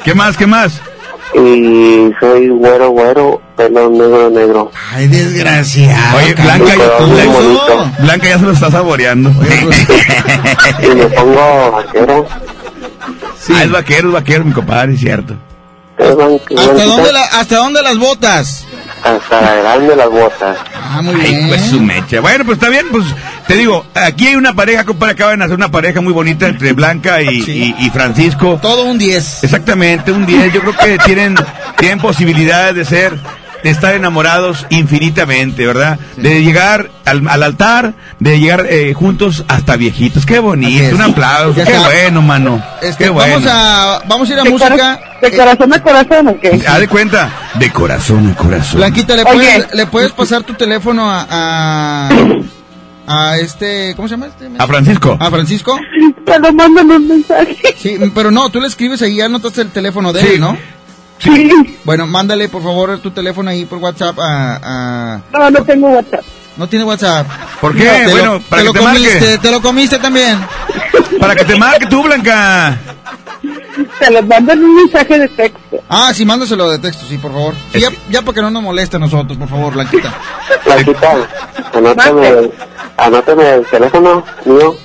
¿Qué 0.03 0.13
más, 0.13 0.37
qué 0.37 0.47
más? 0.47 0.81
Y 1.35 2.09
soy 2.19 2.47
güero, 2.49 2.89
güero, 2.91 3.41
pelo 3.55 3.89
negro, 3.89 4.29
negro. 4.29 4.71
Ay, 4.93 5.07
desgraciado. 5.07 6.17
Oye, 6.17 6.33
Blanca, 6.33 6.73
muy 7.01 7.57
Blanca, 7.99 8.27
ya 8.27 8.39
se 8.39 8.45
lo 8.45 8.51
está 8.51 8.71
saboreando. 8.71 9.29
Y 10.83 10.87
me 10.95 11.05
pongo 11.07 11.71
vaquero. 11.71 12.25
Ah, 13.53 13.63
es 13.63 13.71
vaquero, 13.71 14.07
es 14.09 14.13
vaquero, 14.13 14.45
mi 14.45 14.51
compadre, 14.53 14.93
es 14.93 14.99
cierto. 14.99 15.35
¿Hasta 15.99 16.13
dónde, 16.85 17.11
la- 17.11 17.23
¿Hasta 17.39 17.55
dónde 17.57 17.81
las 17.81 17.97
botas? 17.97 18.65
Hasta 19.03 19.41
la 19.41 19.55
grande 19.55 19.95
las 19.95 20.09
botas. 20.09 20.57
Ah, 20.75 21.01
muy 21.01 21.15
Ay, 21.21 21.33
bien. 21.35 21.47
pues 21.49 21.61
su 21.65 21.79
mecha. 21.81 22.19
Bueno, 22.21 22.45
pues 22.45 22.57
está 22.57 22.69
bien, 22.69 22.85
pues 22.91 23.03
te 23.47 23.55
digo, 23.55 23.85
aquí 23.95 24.27
hay 24.27 24.35
una 24.35 24.53
pareja, 24.53 24.83
compadre, 24.83 25.13
acaban 25.13 25.39
de 25.39 25.45
hacer 25.45 25.55
una 25.55 25.71
pareja 25.71 26.01
muy 26.01 26.13
bonita 26.13 26.47
entre 26.47 26.73
Blanca 26.73 27.21
y, 27.21 27.27
y- 27.47 27.75
y 27.79 27.89
Francisco. 27.89 28.59
Todo 28.61 28.83
un 28.85 28.97
10. 28.97 29.43
Exactamente, 29.43 30.11
un 30.11 30.25
10. 30.25 30.53
Yo 30.53 30.61
creo 30.61 30.73
que 30.75 30.97
tienen, 31.05 31.35
tienen 31.77 31.99
posibilidades 31.99 32.75
de 32.75 32.85
ser, 32.85 33.17
de 33.63 33.69
estar 33.69 33.95
enamorados 33.95 34.65
infinitamente, 34.69 35.65
¿verdad? 35.65 35.97
De 36.17 36.43
llegar 36.43 36.89
al, 37.05 37.27
al 37.27 37.41
altar, 37.43 37.93
de 38.19 38.39
llegar 38.39 38.65
eh, 38.69 38.93
juntos 38.93 39.45
hasta 39.47 39.75
viejitos. 39.77 40.25
Qué 40.25 40.39
bonito, 40.39 40.95
un 40.95 41.01
aplauso. 41.01 41.57
Ya 41.57 41.65
Qué 41.65 41.71
está. 41.75 41.87
bueno, 41.87 42.21
mano. 42.21 42.63
Este, 42.81 43.05
Qué 43.05 43.09
bueno. 43.09 43.33
vamos, 43.35 43.49
a, 43.51 44.01
vamos 44.07 44.29
a 44.29 44.33
ir 44.33 44.39
a 44.39 44.43
¿De, 44.43 44.49
música. 44.49 44.99
de 45.21 45.37
corazón 45.37 45.73
a 45.73 45.81
corazón 45.81 46.27
o 46.27 46.39
qué? 46.39 46.61
Haz 46.67 46.79
de 46.79 46.87
cuenta, 46.87 47.29
de 47.55 47.71
corazón 47.71 48.29
a 48.29 48.35
corazón. 48.35 48.77
Blanquita, 48.79 49.15
¿le 49.15 49.23
puedes, 49.23 49.73
¿le 49.73 49.85
puedes 49.87 50.11
pasar 50.11 50.43
tu 50.43 50.53
teléfono 50.53 51.09
a, 51.09 51.25
a, 51.29 52.09
a 53.07 53.37
este, 53.37 53.93
¿cómo 53.95 54.07
se 54.07 54.13
llama 54.15 54.27
este? 54.27 54.49
A 54.59 54.67
Francisco. 54.67 55.17
¿A 55.19 55.29
Francisco? 55.31 55.79
Te 56.25 56.39
lo 56.39 56.53
mandan 56.53 56.91
un 56.91 57.07
mensaje. 57.07 57.57
Sí, 57.77 57.97
pero 58.13 58.29
no, 58.31 58.49
tú 58.49 58.59
le 58.59 58.67
escribes 58.67 59.01
ahí, 59.01 59.15
ya 59.15 59.29
notaste 59.29 59.61
el 59.61 59.71
teléfono 59.71 60.11
de 60.13 60.21
Sí. 60.21 60.27
él, 60.33 60.39
¿no? 60.41 60.57
Sí. 61.19 61.49
Bueno, 61.83 62.05
mándale 62.05 62.47
por 62.49 62.61
favor 62.61 62.99
tu 62.99 63.09
teléfono 63.11 63.49
ahí 63.49 63.65
por 63.65 63.79
WhatsApp 63.79 64.19
a... 64.19 64.59
a- 65.15 65.21
No, 65.33 65.49
no 65.49 65.63
tengo 65.63 65.89
WhatsApp. 65.89 66.23
No 66.57 66.67
tiene 66.67 66.85
WhatsApp. 66.85 67.27
¿Por 67.61 67.75
qué? 67.75 67.83
te 68.05 68.11
Bueno, 68.11 68.33
lo, 68.35 68.39
para 68.41 68.61
te 68.61 68.67
que 68.67 68.67
lo 68.67 68.73
te 68.73 68.81
marque. 68.81 69.03
comiste, 69.03 69.37
te 69.37 69.51
lo 69.51 69.61
comiste 69.61 69.99
también. 69.99 70.39
Para 71.19 71.35
que 71.35 71.45
te 71.45 71.55
marque 71.55 71.85
tú, 71.87 72.03
Blanca. 72.03 72.77
Te 73.99 74.11
lo 74.11 74.23
mandan 74.23 74.63
un 74.63 74.75
mensaje 74.75 75.19
de 75.19 75.27
texto. 75.29 75.59
Ah, 75.89 76.11
sí, 76.13 76.25
mándaselo 76.25 76.69
de 76.69 76.79
texto, 76.79 77.05
sí, 77.07 77.17
por 77.17 77.31
favor. 77.31 77.53
Sí, 77.71 77.79
ya, 77.79 77.89
ya 78.09 78.21
para 78.21 78.33
que 78.35 78.41
no 78.41 78.51
nos 78.51 78.61
moleste 78.63 78.97
a 78.97 78.99
nosotros, 78.99 79.37
por 79.37 79.47
favor, 79.47 79.73
Blanquita. 79.73 80.13
Blanquita, 80.65 81.13
anótame, 81.73 82.51
anótame 82.97 83.49
el 83.55 83.65
teléfono 83.67 84.23
mío, 84.45 84.75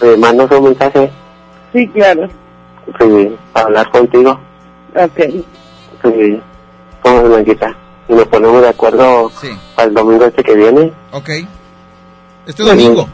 me 0.00 0.16
mandas 0.16 0.50
un 0.52 0.64
mensaje, 0.64 1.10
Sí, 1.72 1.86
claro. 1.88 2.28
sí, 2.98 3.36
para 3.52 3.66
hablar 3.66 3.90
contigo, 3.90 4.40
Ok. 4.96 5.18
sí, 6.02 6.40
¿cómo 7.02 7.20
es, 7.20 7.28
Blanquita? 7.28 7.76
Y 8.08 8.14
nos 8.14 8.26
ponemos 8.28 8.62
de 8.62 8.68
acuerdo 8.70 9.30
Sí. 9.38 9.48
para 9.76 9.88
el 9.88 9.94
domingo 9.94 10.24
este 10.24 10.42
que 10.42 10.54
viene. 10.54 10.90
Ok. 11.12 11.28
Este 12.46 12.62
domingo. 12.62 13.06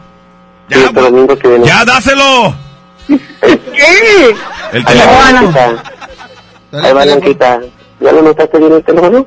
Sí, 0.71 0.79
este 0.79 1.01
domingo 1.01 1.37
que 1.37 1.49
viene. 1.49 1.67
¡Ya, 1.67 1.85
dáselo! 1.85 2.55
¿Qué? 3.09 4.37
El 4.73 4.85
teléfono. 4.85 5.53
Dale 6.75 6.89
Ahí 6.89 6.95
va. 6.95 7.05
Blanquita. 7.05 7.61
¿Ya 8.01 8.13
lo 8.13 8.23
notaste 8.23 8.59
bien 8.59 8.73
el 8.73 8.83
teléfono? 8.85 9.27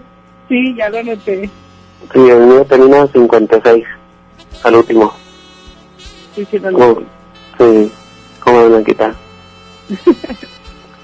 Sí, 0.50 0.76
ya 0.78 0.90
lo 0.90 1.04
noté. 1.04 1.50
Sí, 2.14 2.20
el 2.30 2.40
mío 2.40 2.66
termina 2.70 3.08
56, 3.12 3.84
al 4.64 4.76
último. 4.76 5.14
Sí, 6.36 6.48
sí, 6.52 6.60
lo. 6.60 7.02
Sí, 7.58 7.92
¿cómo 8.42 8.62
es, 8.62 8.70
Blanquita? 8.70 9.14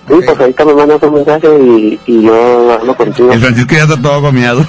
Sí, 0.06 0.16
pues 0.26 0.38
ahorita 0.38 0.66
me 0.66 0.74
mandas 0.74 1.02
un 1.02 1.14
mensaje 1.14 1.48
y, 1.62 1.98
y 2.08 2.24
yo 2.24 2.74
hablo 2.74 2.94
contigo. 2.94 3.32
El 3.32 3.40
Francisco 3.40 3.74
ya 3.74 3.84
está 3.84 4.02
todo 4.02 4.22
comiado. 4.22 4.62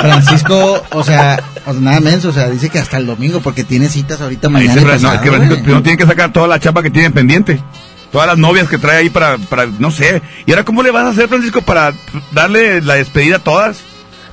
Francisco, 0.00 0.82
o 0.92 1.04
sea, 1.04 1.40
o 1.64 1.72
sea, 1.72 1.80
nada 1.80 2.00
menos, 2.00 2.24
o 2.24 2.32
sea, 2.32 2.48
dice 2.50 2.68
que 2.68 2.80
hasta 2.80 2.96
el 2.98 3.06
domingo 3.06 3.40
porque 3.40 3.62
tiene 3.62 3.88
citas 3.88 4.20
ahorita 4.20 4.48
mañana. 4.48 4.74
se- 4.74 4.80
y 4.80 4.84
no, 4.84 4.90
pasado, 4.90 5.14
es 5.14 5.20
que 5.20 5.28
Francisco 5.30 5.62
primero 5.62 5.82
tiene 5.82 5.98
que 5.98 6.06
sacar 6.06 6.32
toda 6.32 6.48
la 6.48 6.58
chapa 6.58 6.82
que 6.82 6.90
tiene 6.90 7.12
pendiente. 7.12 7.60
Todas 8.14 8.28
las 8.28 8.38
novias 8.38 8.68
que 8.68 8.78
trae 8.78 8.98
ahí 8.98 9.10
para, 9.10 9.38
para, 9.38 9.66
no 9.66 9.90
sé. 9.90 10.22
¿Y 10.46 10.52
ahora 10.52 10.64
cómo 10.64 10.84
le 10.84 10.92
vas 10.92 11.04
a 11.04 11.08
hacer, 11.08 11.26
Francisco, 11.26 11.62
para 11.62 11.92
darle 12.30 12.80
la 12.80 12.94
despedida 12.94 13.36
a 13.36 13.38
todas? 13.40 13.80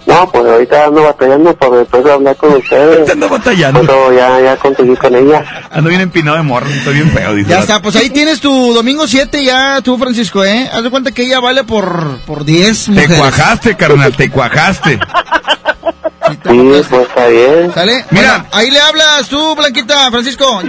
No, 0.06 0.32
pues 0.32 0.46
ahorita 0.46 0.86
ando 0.86 1.02
batallando 1.02 1.56
por 1.56 1.80
después 1.80 2.04
de 2.04 2.12
hablar 2.12 2.36
con 2.36 2.54
ustedes. 2.54 3.08
Te 3.08 3.14
ando 3.14 3.28
batallando. 3.28 3.80
Cuando 3.84 4.14
ya, 4.14 4.40
ya 4.40 4.56
conseguí 4.58 4.96
con 4.96 5.16
ella. 5.16 5.44
Ando 5.72 5.90
bien 5.90 6.02
empinado 6.02 6.38
de 6.38 6.44
morro, 6.44 6.70
estoy 6.70 6.94
bien 6.94 7.10
feo, 7.10 7.34
dice. 7.34 7.50
Ya 7.50 7.60
está, 7.62 7.82
pues 7.82 7.96
ahí 7.96 8.12
tienes 8.12 8.40
tu 8.40 8.72
domingo 8.72 9.08
7 9.08 9.44
ya, 9.44 9.82
tú, 9.82 9.98
Francisco, 9.98 10.46
¿eh? 10.46 10.70
Haz 10.72 10.84
de 10.84 10.92
cuenta 10.92 11.12
que 11.12 11.24
ella 11.24 11.40
vale 11.40 11.64
por, 11.64 12.20
por 12.28 12.46
10 12.46 12.92
Te 12.94 13.08
cuajaste, 13.08 13.76
carnal, 13.76 14.16
te 14.16 14.30
cuajaste. 14.30 15.00
Sí, 16.32 16.84
pues 16.90 17.08
está 17.08 17.28
bien. 17.28 17.72
¿Sale? 17.74 18.06
Mira. 18.12 18.30
Bueno, 18.40 18.46
ahí 18.52 18.72
le 18.72 18.80
hablas 18.80 19.28
tú, 19.30 19.56
Blanquita, 19.56 20.10
Francisco. 20.12 20.62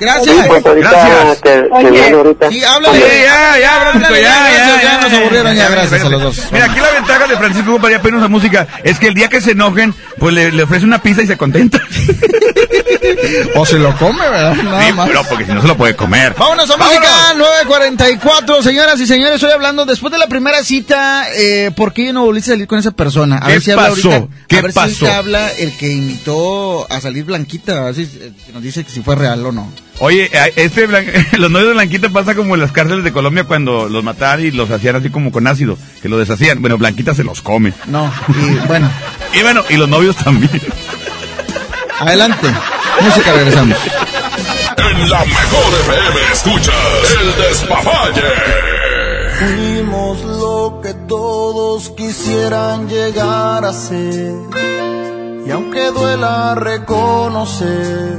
Gracias. 0.00 0.36
Sí, 0.36 0.42
pues 0.48 0.66
ahorita 0.66 0.90
Gracias. 0.90 1.40
te, 1.40 1.62
te 1.62 1.68
Oye. 1.72 2.00
mando 2.02 2.18
ahorita. 2.18 2.50
Sí, 2.50 2.64
háblale. 2.64 2.98
Sí, 2.98 3.04
ya, 3.22 3.58
ya, 3.60 3.70
Francisco, 3.80 4.14
ya, 4.14 4.20
ya, 4.22 4.50
gracias, 4.50 4.82
ya, 4.82 5.00
nos 5.00 5.12
aburrieron 5.12 5.54
ya, 5.56 5.68
gracias 5.68 6.04
a 6.04 6.08
los 6.08 6.22
dos. 6.22 6.42
Mira, 6.50 6.64
aquí 6.66 6.80
la 6.80 6.90
ventaja 6.90 7.26
de 7.26 7.36
Francisco, 7.36 7.72
compadre, 7.72 7.94
apenas 7.96 8.20
la 8.22 8.28
música, 8.28 8.66
es 8.82 8.98
que 8.98 9.06
el 9.08 9.14
día 9.14 9.28
que 9.28 9.40
se 9.40 9.52
enojen, 9.52 9.94
pues 10.18 10.34
le, 10.34 10.50
le 10.52 10.62
ofrece 10.64 10.84
una 10.84 11.00
pizza 11.00 11.22
y 11.22 11.26
se 11.26 11.36
contenta. 11.36 11.80
O 13.54 13.64
se 13.66 13.78
lo 13.78 13.94
come, 13.96 14.20
¿verdad? 14.28 14.54
Nada 14.56 14.86
Sí, 14.86 14.92
más. 14.92 15.06
pero 15.08 15.22
porque 15.24 15.44
si 15.44 15.52
no 15.52 15.60
se 15.62 15.68
lo 15.68 15.76
puede 15.76 15.94
comer. 15.94 16.34
Vámonos 16.36 16.68
a 16.70 16.76
música 16.76 17.34
944, 17.36 18.62
señoras 18.62 19.00
y 19.00 19.06
señores. 19.06 19.36
Estoy 19.36 19.52
hablando 19.52 19.84
después 19.84 20.12
de 20.12 20.18
la 20.18 20.26
primera 20.26 20.62
cita. 20.64 21.26
Eh, 21.34 21.70
¿Por 21.76 21.92
qué 21.92 22.12
no 22.12 22.24
volviste 22.24 22.50
a 22.50 22.54
salir 22.54 22.66
con 22.66 22.78
esa 22.78 22.90
persona? 22.90 23.36
A 23.38 23.46
¿Qué 23.46 23.52
ver 23.52 23.62
si 23.62 23.70
habla 23.70 23.88
pasó? 23.90 24.12
ahorita. 24.12 24.28
¿Qué 24.48 24.56
a 24.58 24.62
ver 24.62 24.72
pasó? 24.72 24.94
si 24.94 25.03
habla 25.10 25.50
el 25.52 25.72
que 25.76 25.88
invitó 25.92 26.90
a 26.90 27.00
salir 27.00 27.24
Blanquita. 27.24 27.78
A 27.80 27.84
ver 27.86 27.94
si 27.94 28.02
eh, 28.02 28.32
nos 28.52 28.62
dice 28.62 28.84
que 28.84 28.90
si 28.90 29.02
fue 29.02 29.14
real 29.16 29.44
o 29.46 29.52
no. 29.52 29.70
Oye, 30.00 30.30
eh, 30.32 30.52
este 30.56 30.88
Blan- 30.88 31.06
los 31.38 31.50
novios 31.50 31.68
de 31.68 31.74
Blanquita 31.74 32.08
pasa 32.10 32.34
como 32.34 32.54
en 32.54 32.60
las 32.60 32.72
cárceles 32.72 33.04
de 33.04 33.12
Colombia 33.12 33.44
cuando 33.44 33.88
los 33.88 34.02
mataban 34.04 34.44
y 34.44 34.50
los 34.50 34.70
hacían 34.70 34.96
así 34.96 35.10
como 35.10 35.30
con 35.32 35.46
ácido, 35.46 35.78
que 36.02 36.08
lo 36.08 36.18
deshacían. 36.18 36.60
Bueno, 36.60 36.78
Blanquita 36.78 37.14
se 37.14 37.24
los 37.24 37.42
come. 37.42 37.72
No. 37.86 38.12
Y 38.28 38.66
bueno, 38.66 38.90
Y 39.34 39.42
bueno, 39.42 39.64
y 39.68 39.76
los 39.76 39.88
novios 39.88 40.16
también. 40.16 40.50
adelante. 41.98 42.48
Música, 43.00 43.32
regresamos. 43.32 43.78
En 44.76 45.10
la 45.10 45.24
mejor 45.24 45.74
FM 45.80 46.32
escuchas 46.32 46.74
el 47.20 47.42
despapalle. 47.42 48.22
Fuimos 49.38 50.22
lo 50.22 50.80
que 50.80 50.94
todos 50.94 51.90
quisieran 51.90 52.88
llegar 52.88 53.64
a 53.64 53.72
ser. 53.72 54.34
Y 55.46 55.50
aunque 55.50 55.90
duela 55.90 56.54
reconocer, 56.54 58.18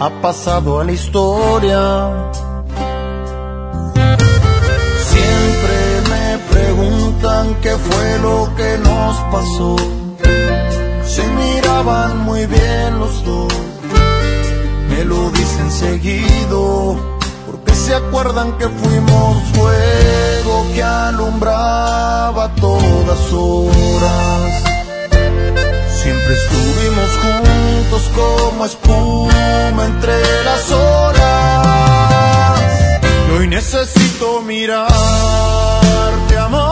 ha 0.00 0.10
pasado 0.20 0.80
a 0.80 0.84
la 0.84 0.92
historia. 0.92 2.30
Siempre 5.12 5.78
me 6.10 6.38
preguntan 6.50 7.54
qué 7.62 7.70
fue 7.70 8.18
lo 8.18 8.54
que 8.54 8.78
nos 8.78 9.16
pasó. 9.32 9.76
Se 11.04 11.26
miraban 11.26 12.18
muy 12.18 12.46
bien 12.46 13.00
los 13.00 13.24
dos, 13.24 13.52
me 14.88 15.04
lo 15.04 15.30
dicen 15.30 15.70
seguido 15.70 17.11
se 17.92 17.96
acuerdan 17.98 18.56
que 18.56 18.66
fuimos 18.66 19.42
fuego 19.52 20.66
que 20.72 20.82
alumbraba 20.82 22.48
todas 22.54 23.20
horas. 23.34 24.62
Siempre 26.00 26.32
estuvimos 26.32 27.10
juntos 27.22 28.10
como 28.14 28.64
espuma 28.64 29.84
entre 29.84 30.14
las 30.42 30.70
horas. 30.70 32.60
Hoy 33.36 33.46
necesito 33.48 34.40
mirarte, 34.40 36.38
amor, 36.38 36.71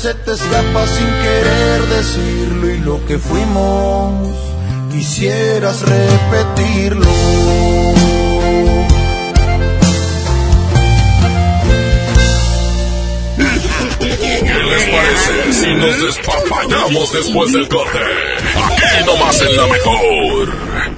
se 0.00 0.14
te 0.14 0.32
escapa 0.32 0.86
sin 0.86 1.06
querer 1.06 1.82
decirlo 1.88 2.70
y 2.70 2.78
lo 2.78 3.04
que 3.04 3.18
fuimos 3.18 4.36
quisieras 4.92 5.82
repetirlo. 5.82 7.10
¿Qué 13.98 14.64
les 14.70 14.84
parece 14.84 15.52
si 15.52 15.74
nos 15.74 16.00
despapallamos 16.00 17.12
después 17.12 17.52
del 17.52 17.66
corte? 17.66 17.98
Aquí 18.54 19.04
nomás 19.04 19.42
en 19.42 19.56
la 19.56 19.66
mejor. 19.66 20.97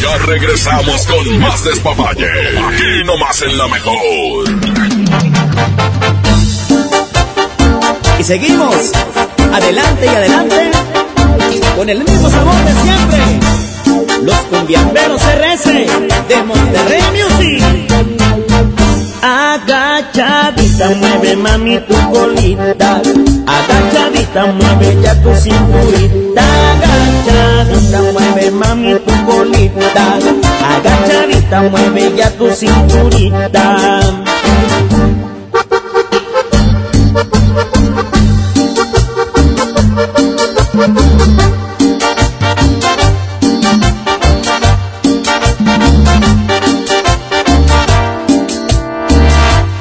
Ya 0.00 0.18
regresamos 0.18 1.06
con 1.06 1.38
más 1.38 1.64
despapalle. 1.64 2.26
Aquí 2.26 3.04
nomás 3.04 3.42
en 3.42 3.58
la 3.58 3.68
mejor. 3.68 3.96
Y 8.18 8.22
seguimos, 8.22 8.92
adelante 9.52 10.06
y 10.06 10.08
adelante, 10.08 10.70
con 11.76 11.88
el 11.88 12.04
mismo 12.04 12.30
sabor 12.30 12.54
de 12.64 12.72
siempre. 12.82 13.20
Los 14.22 14.36
cumbiamberos 14.36 15.22
RS 15.22 15.64
de 16.28 16.42
Monterrey 16.44 17.02
Music. 17.12 17.62
Agachadita, 19.22 20.90
mueve 20.90 21.36
mami 21.36 21.78
tu 21.80 21.94
colita. 22.10 23.02
Agachadita, 23.56 24.46
mueve 24.46 25.02
ya 25.02 25.14
tu 25.22 25.30
cinturita. 25.42 26.44
Agachadita, 26.70 27.98
mueve 28.12 28.50
mami 28.50 28.94
tu 29.06 29.14
colita. 29.26 30.06
Agachadita, 30.74 31.62
mueve 31.70 32.04
ya 32.16 32.30
tu 32.38 32.46
cinturita. 32.50 33.66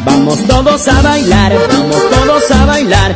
Vamos 0.06 0.40
todos 0.48 0.88
a 0.88 1.02
bailar, 1.02 1.54
vamos 1.72 2.10
todos 2.10 2.52
a 2.52 2.66
bailar, 2.66 3.16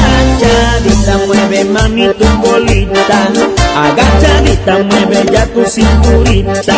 Agachadita, 0.41 1.17
mueve 1.27 1.63
mami 1.65 2.07
tu 2.17 2.25
colita. 2.41 3.29
Agachadita, 3.77 4.79
mueve 4.83 5.31
ya 5.31 5.45
tu 5.45 5.61
cinturita. 5.69 6.77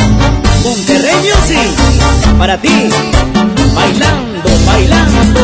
Music 1.21 1.69
para 2.39 2.57
ti, 2.57 2.89
bailando, 3.75 4.49
bailando. 4.65 5.41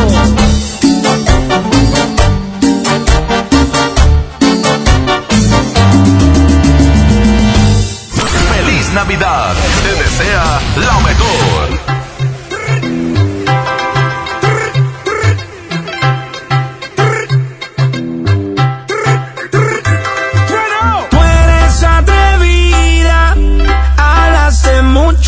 Feliz 8.50 8.92
Navidad. 8.92 9.54
Te 9.84 9.92
desea 10.02 10.60
lo 10.76 11.00
mejor. 11.02 11.57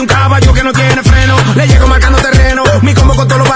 un 0.00 0.06
caballo 0.06 0.52
que 0.52 0.62
no 0.62 0.72
tiene 0.72 1.02
freno. 1.02 1.36
Le 1.54 1.66
llego 1.66 1.86
marcando 1.86 2.18
terreno, 2.18 2.62
mi 2.82 2.94
combo 2.94 3.14
con 3.14 3.28
todos 3.28 3.40
los 3.40 3.48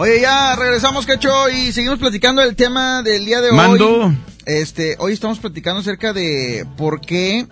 Oye, 0.00 0.18
ya 0.18 0.56
regresamos, 0.56 1.04
Cacho, 1.04 1.50
y 1.50 1.72
seguimos 1.72 1.98
platicando 1.98 2.40
el 2.40 2.56
tema 2.56 3.02
del 3.02 3.26
día 3.26 3.42
de 3.42 3.52
Mando. 3.52 4.06
hoy. 4.06 4.18
Este, 4.46 4.96
hoy 4.98 5.12
estamos 5.12 5.38
platicando 5.40 5.82
acerca 5.82 6.14
de 6.14 6.66
por 6.78 7.02
qué 7.02 7.46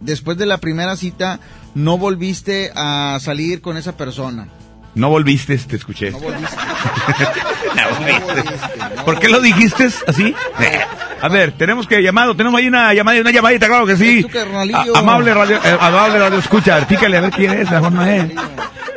después 0.00 0.38
de 0.38 0.46
la 0.46 0.56
primera 0.56 0.96
cita 0.96 1.38
no 1.74 1.98
volviste 1.98 2.72
a 2.74 3.18
salir 3.20 3.60
con 3.60 3.76
esa 3.76 3.94
persona. 3.94 4.48
No 4.94 5.10
volviste, 5.10 5.58
te 5.58 5.76
escuché. 5.76 6.12
No 6.12 6.20
volviste. 6.20 6.56
No 7.76 8.24
volviste. 8.24 9.02
¿Por 9.04 9.20
qué 9.20 9.28
lo 9.28 9.42
dijiste 9.42 9.90
así? 10.06 10.34
A 11.20 11.28
ver, 11.28 11.52
tenemos 11.52 11.86
que 11.86 12.02
llamado, 12.02 12.34
tenemos 12.36 12.58
ahí 12.58 12.68
una 12.68 12.92
llamada, 12.94 13.20
una 13.20 13.30
llamadita, 13.30 13.66
claro 13.68 13.86
que 13.86 13.96
sí. 13.96 14.26
A- 14.74 14.98
amable 14.98 15.32
radio, 15.34 15.56
eh, 15.56 15.76
amable 15.80 16.18
radio 16.18 16.38
escucha, 16.38 16.86
pícale 16.86 17.16
a 17.16 17.20
ver 17.22 17.30
quién 17.30 17.52
es, 17.52 17.70
mejor 17.70 17.92
no 17.92 18.04
es. 18.04 18.24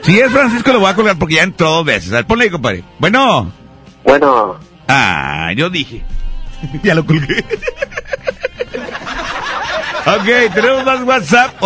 Si 0.04 0.20
es 0.20 0.32
Francisco 0.32 0.74
lo 0.74 0.80
voy 0.80 0.90
a 0.92 0.96
colgar 0.96 1.18
porque 1.18 1.36
ya 1.36 1.44
entró 1.44 1.70
dos 1.70 1.86
veces. 1.86 2.12
A 2.12 2.18
ver, 2.18 2.26
ponle 2.26 2.46
ahí, 2.46 2.50
compadre. 2.50 2.84
Bueno. 3.00 3.52
Bueno. 4.04 4.58
Ah, 4.88 5.52
yo 5.56 5.70
dije. 5.70 6.04
ya 6.84 6.94
lo 6.96 7.06
colgué. 7.06 7.44
Ok, 10.06 10.26
tenemos 10.56 10.84
más 10.86 11.02
WhatsApp 11.04 11.60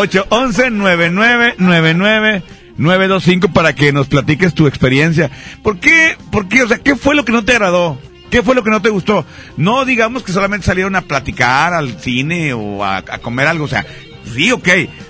811-9999-925 2.78 3.54
para 3.54 3.74
que 3.74 3.94
nos 3.94 4.08
platiques 4.08 4.54
tu 4.54 4.68
experiencia. 4.68 5.30
¿Por 5.62 5.80
qué? 5.80 6.18
¿Por 6.32 6.50
qué? 6.50 6.64
O 6.64 6.68
sea, 6.68 6.78
¿qué 6.80 6.96
fue 6.98 7.16
lo 7.16 7.24
que 7.24 7.32
no 7.32 7.46
te 7.46 7.54
agradó? 7.54 7.98
¿Qué 8.34 8.42
fue 8.42 8.56
lo 8.56 8.64
que 8.64 8.72
no 8.72 8.82
te 8.82 8.90
gustó? 8.90 9.28
No 9.58 9.86
digamos 9.86 10.24
que 10.24 10.32
solamente 10.32 10.66
salieron 10.66 10.96
a 10.96 11.02
platicar 11.02 11.72
al 11.72 12.00
cine 12.00 12.52
o 12.52 12.84
a, 12.84 13.04
comer 13.22 13.46
algo. 13.46 13.66
O 13.66 13.68
sea, 13.68 13.86
sí, 14.34 14.52
ok. 14.52 14.68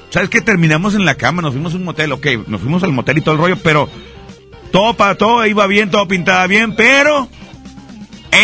¿Sabes 0.09 0.27
qué? 0.27 0.41
Terminamos 0.41 0.93
en 0.93 1.05
la 1.05 1.15
cama, 1.15 1.41
nos 1.41 1.53
fuimos 1.53 1.73
a 1.73 1.77
un 1.77 1.85
motel, 1.85 2.11
ok. 2.11 2.27
Nos 2.47 2.59
fuimos 2.59 2.83
al 2.83 2.91
motel 2.91 3.19
y 3.19 3.21
todo 3.21 3.35
el 3.35 3.39
rollo, 3.39 3.55
pero 3.63 3.87
todo 4.73 4.95
para 4.95 5.15
todo 5.15 5.45
iba 5.45 5.65
bien, 5.67 5.89
todo 5.89 6.05
pintaba 6.05 6.45
bien, 6.47 6.75
pero 6.75 7.29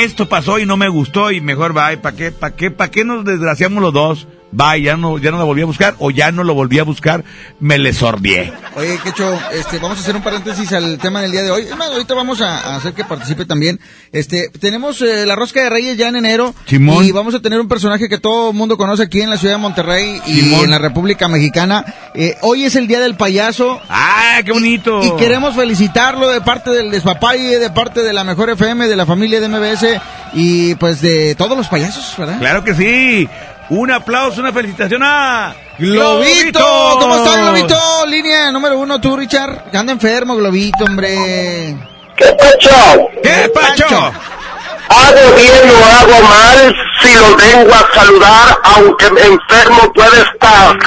esto 0.02 0.30
pasó 0.30 0.60
y 0.60 0.66
no 0.66 0.78
me 0.78 0.88
gustó 0.88 1.30
y 1.30 1.42
mejor 1.42 1.74
bye, 1.74 1.98
¿para 1.98 2.16
qué, 2.16 2.32
para 2.32 2.56
qué, 2.56 2.72
para 2.72 2.90
qué 2.90 3.04
nos 3.04 3.26
desgraciamos 3.26 3.84
los 3.84 3.92
dos? 3.92 4.28
Bye, 4.52 4.82
ya 4.82 4.98
no, 4.98 5.20
ya 5.20 5.30
no 5.30 5.38
la 5.38 5.44
volví 5.44 5.62
a 5.62 5.66
buscar 5.66 5.96
o 6.00 6.10
ya 6.10 6.32
no 6.32 6.44
lo 6.44 6.56
volví 6.56 6.80
a 6.80 6.84
buscar, 6.84 7.24
me 7.60 7.78
le 7.78 7.94
sorbié. 7.94 8.52
Oye, 8.76 8.98
Quecho, 9.04 9.40
este, 9.52 9.78
vamos 9.78 10.00
a 10.00 10.02
hacer 10.02 10.16
un 10.16 10.24
paréntesis 10.24 10.72
al 10.74 10.98
tema 10.98 11.22
del 11.22 11.32
día 11.32 11.44
de 11.44 11.52
hoy. 11.52 11.64
Es 11.64 11.78
más, 11.78 11.90
ahorita 11.90 12.16
vamos 12.16 12.42
a, 12.42 12.58
a 12.58 12.76
hacer 12.78 12.94
que 12.94 13.06
participe 13.06 13.46
también. 13.46 13.80
Este, 14.12 14.50
tenemos 14.60 15.02
eh, 15.02 15.26
la 15.28 15.36
rosca 15.36 15.62
de 15.62 15.70
Reyes 15.70 15.98
ya 15.98 16.08
en 16.08 16.16
enero. 16.16 16.56
Simón. 16.66 17.06
Y 17.06 17.12
vamos 17.12 17.36
a 17.36 17.42
tener 17.42 17.60
un 17.60 17.68
personaje 17.68 18.10
que 18.10 18.18
todo 18.18 18.50
el 18.50 18.56
mundo 18.56 18.76
conoce 18.78 19.04
aquí 19.04 19.22
en 19.22 19.30
la 19.30 19.38
ciudad 19.38 19.56
de 19.56 19.62
Monterrey 19.62 20.20
y 20.26 20.42
Simón. 20.42 20.64
en 20.66 20.72
la 20.72 20.80
República 20.80 21.28
Mexicana. 21.28 21.86
Eh, 22.16 22.36
hoy 22.42 22.64
es 22.64 22.76
el 22.76 22.88
día 22.88 23.00
del 23.00 23.16
payaso. 23.16 23.80
¡Ah, 23.88 24.42
qué 24.44 24.52
bonito! 24.52 25.02
Y 25.04 25.16
queremos 25.18 25.56
felicitarlo 25.56 26.28
de 26.28 26.42
parte 26.42 26.72
del 26.72 26.90
Despapalle, 26.90 27.60
de 27.60 27.70
parte 27.70 28.02
de 28.02 28.14
la 28.14 28.24
Mejor 28.24 28.50
FM, 28.50 28.88
de 28.88 28.96
la 28.96 29.06
familia 29.06 29.40
de 29.42 29.48
MBS 29.48 30.02
y 30.34 30.74
pues 30.76 31.02
de 31.02 31.36
todos 31.36 31.56
los 31.56 31.68
payasos, 31.68 32.16
¿verdad? 32.18 32.40
Claro 32.40 32.64
que 32.64 32.74
sí. 32.74 33.30
Un 33.70 33.92
aplauso, 33.92 34.42
una 34.42 34.52
felicitación 34.52 35.04
a 35.04 35.54
Globito, 35.78 36.98
¿cómo 37.00 37.18
estás, 37.18 37.38
Globito? 37.38 37.78
Línea 38.08 38.52
número 38.52 38.80
uno, 38.80 39.00
tú, 39.00 39.16
Richard. 39.16 39.66
Anda 39.74 39.94
enfermo, 39.94 40.36
Globito, 40.36 40.86
hombre. 40.86 41.76
¿Qué 42.18 42.26
pacho? 42.34 43.10
¿Qué 43.22 43.52
pacho? 43.54 43.86
Hago 43.88 45.36
bien 45.36 45.70
o 45.70 45.86
hago 45.86 46.28
mal 46.28 46.76
si 47.02 47.14
lo 47.14 47.36
vengo 47.36 47.76
a 47.76 47.94
saludar, 47.94 48.58
aunque 48.64 49.06
enfermo 49.06 49.94
puede 49.94 50.20
estar. 50.20 50.80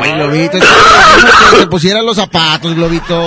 Ay, 0.00 0.12
Globito, 0.12 0.58
es 0.58 0.64
que 0.64 0.70
dijimos 0.70 1.50
que 1.50 1.56
se 1.56 1.66
pusiera 1.66 2.02
los 2.02 2.16
zapatos, 2.16 2.72
Globito. 2.76 3.18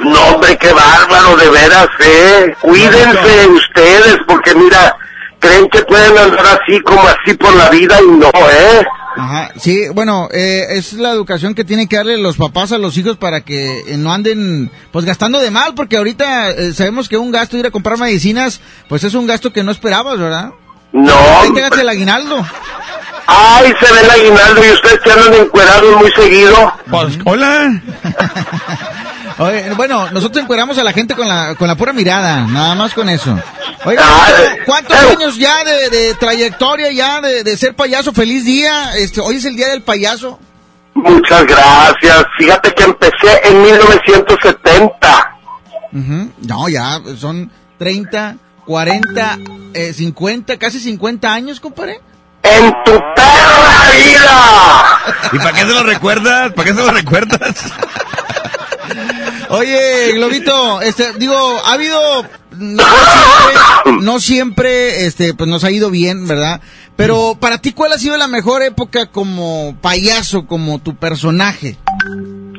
No, 0.00 0.20
hombre, 0.34 0.58
qué 0.58 0.70
bárbaro, 0.70 1.34
de 1.38 1.48
veras, 1.48 1.88
eh. 2.00 2.54
Cuídense 2.60 3.46
ustedes, 3.48 4.18
porque 4.26 4.54
mira, 4.54 4.94
creen 5.38 5.68
que 5.68 5.82
pueden 5.82 6.16
andar 6.16 6.60
así 6.60 6.80
como 6.80 7.02
así 7.02 7.34
por 7.34 7.54
la 7.54 7.70
vida 7.70 7.96
y 8.02 8.06
no, 8.06 8.28
eh. 8.28 8.84
Ajá, 9.18 9.50
sí, 9.56 9.88
bueno, 9.94 10.28
eh, 10.30 10.66
es 10.70 10.92
la 10.92 11.10
educación 11.10 11.54
que 11.54 11.64
tienen 11.64 11.88
que 11.88 11.96
darle 11.96 12.18
los 12.18 12.36
papás 12.36 12.72
a 12.72 12.78
los 12.78 12.98
hijos 12.98 13.16
para 13.16 13.40
que 13.40 13.80
eh, 13.80 13.96
no 13.96 14.12
anden, 14.12 14.70
pues, 14.92 15.06
gastando 15.06 15.40
de 15.40 15.50
mal, 15.50 15.74
porque 15.74 15.96
ahorita 15.96 16.50
eh, 16.50 16.72
sabemos 16.74 17.08
que 17.08 17.16
un 17.16 17.32
gasto 17.32 17.56
ir 17.56 17.66
a 17.66 17.70
comprar 17.70 17.98
medicinas, 17.98 18.60
pues 18.88 19.04
es 19.04 19.14
un 19.14 19.26
gasto 19.26 19.54
que 19.54 19.64
no 19.64 19.72
esperabas, 19.72 20.18
¿verdad? 20.18 20.50
No. 20.92 21.14
Ahí 21.40 21.50
te 21.52 21.80
el 21.80 21.88
aguinaldo. 21.88 22.44
Ay, 23.26 23.74
se 23.80 23.92
ve 23.92 24.00
el 24.02 24.10
aguinaldo 24.10 24.64
y 24.64 24.70
ustedes 24.70 25.00
que 25.00 25.10
andan 25.12 25.34
encuerados 25.34 25.96
muy 25.96 26.10
seguido. 26.12 26.72
Pues, 26.90 27.18
hola. 27.24 27.80
Oye, 29.38 29.70
bueno, 29.74 30.10
nosotros 30.12 30.42
encueramos 30.42 30.78
a 30.78 30.84
la 30.84 30.92
gente 30.92 31.14
con 31.14 31.28
la, 31.28 31.54
con 31.56 31.68
la 31.68 31.74
pura 31.74 31.92
mirada, 31.92 32.46
nada 32.46 32.74
más 32.74 32.94
con 32.94 33.08
eso. 33.08 33.38
Oiga, 33.84 34.02
Ah, 34.04 34.28
¿cuántos 34.64 34.96
eh. 34.96 35.08
años 35.10 35.36
ya 35.36 35.62
de, 35.62 35.90
de 35.90 36.14
trayectoria 36.14 36.90
ya 36.90 37.20
de, 37.20 37.44
de 37.44 37.56
ser 37.56 37.74
payaso? 37.74 38.12
Feliz 38.14 38.44
día. 38.46 38.96
Este, 38.96 39.20
hoy 39.20 39.36
es 39.36 39.44
el 39.44 39.54
día 39.56 39.68
del 39.68 39.82
payaso. 39.82 40.38
Muchas 40.94 41.44
gracias. 41.46 42.24
Fíjate 42.38 42.72
que 42.72 42.84
empecé 42.84 43.40
en 43.44 43.62
1970. 43.62 45.36
Ujú. 45.92 46.30
No, 46.46 46.68
ya 46.70 47.00
son 47.18 47.50
30, 47.78 48.36
40, 48.64 49.38
eh, 49.74 49.92
50, 49.92 50.56
casi 50.56 50.80
50 50.80 51.30
años, 51.32 51.60
compadre. 51.60 52.00
En 52.48 52.74
tu 52.84 52.92
perra 53.14 53.90
vida. 53.94 55.00
¿Y 55.32 55.38
para 55.38 55.52
qué 55.52 55.60
se 55.60 55.66
lo 55.66 55.82
recuerdas? 55.82 56.52
¿Para 56.52 56.68
qué 56.68 56.74
se 56.74 56.82
lo 56.82 56.90
recuerdas? 56.90 57.54
Oye, 59.48 60.12
Globito, 60.12 60.80
este, 60.82 61.12
digo, 61.14 61.36
ha 61.64 61.72
habido, 61.72 62.26
no 62.52 62.84
siempre, 62.84 64.02
no 64.02 64.20
siempre, 64.20 65.06
este, 65.06 65.34
pues 65.34 65.48
nos 65.48 65.64
ha 65.64 65.70
ido 65.70 65.90
bien, 65.90 66.26
¿verdad? 66.26 66.60
Pero 66.96 67.36
para 67.38 67.58
ti, 67.58 67.72
¿cuál 67.72 67.92
ha 67.92 67.98
sido 67.98 68.16
la 68.16 68.26
mejor 68.26 68.62
época 68.62 69.06
como 69.06 69.76
payaso, 69.80 70.46
como 70.46 70.78
tu 70.78 70.96
personaje? 70.96 71.76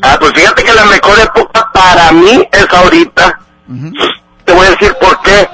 Ah, 0.01 0.17
pues 0.19 0.31
fíjate 0.33 0.63
que 0.63 0.73
la 0.73 0.85
mejor 0.85 1.19
época 1.19 1.69
para 1.73 2.11
mí 2.11 2.47
es 2.51 2.67
ahorita. 2.71 3.39
Te 4.45 4.53
voy 4.53 4.67
a 4.67 4.71
decir 4.71 4.93
por 5.01 5.21
qué. 5.21 5.49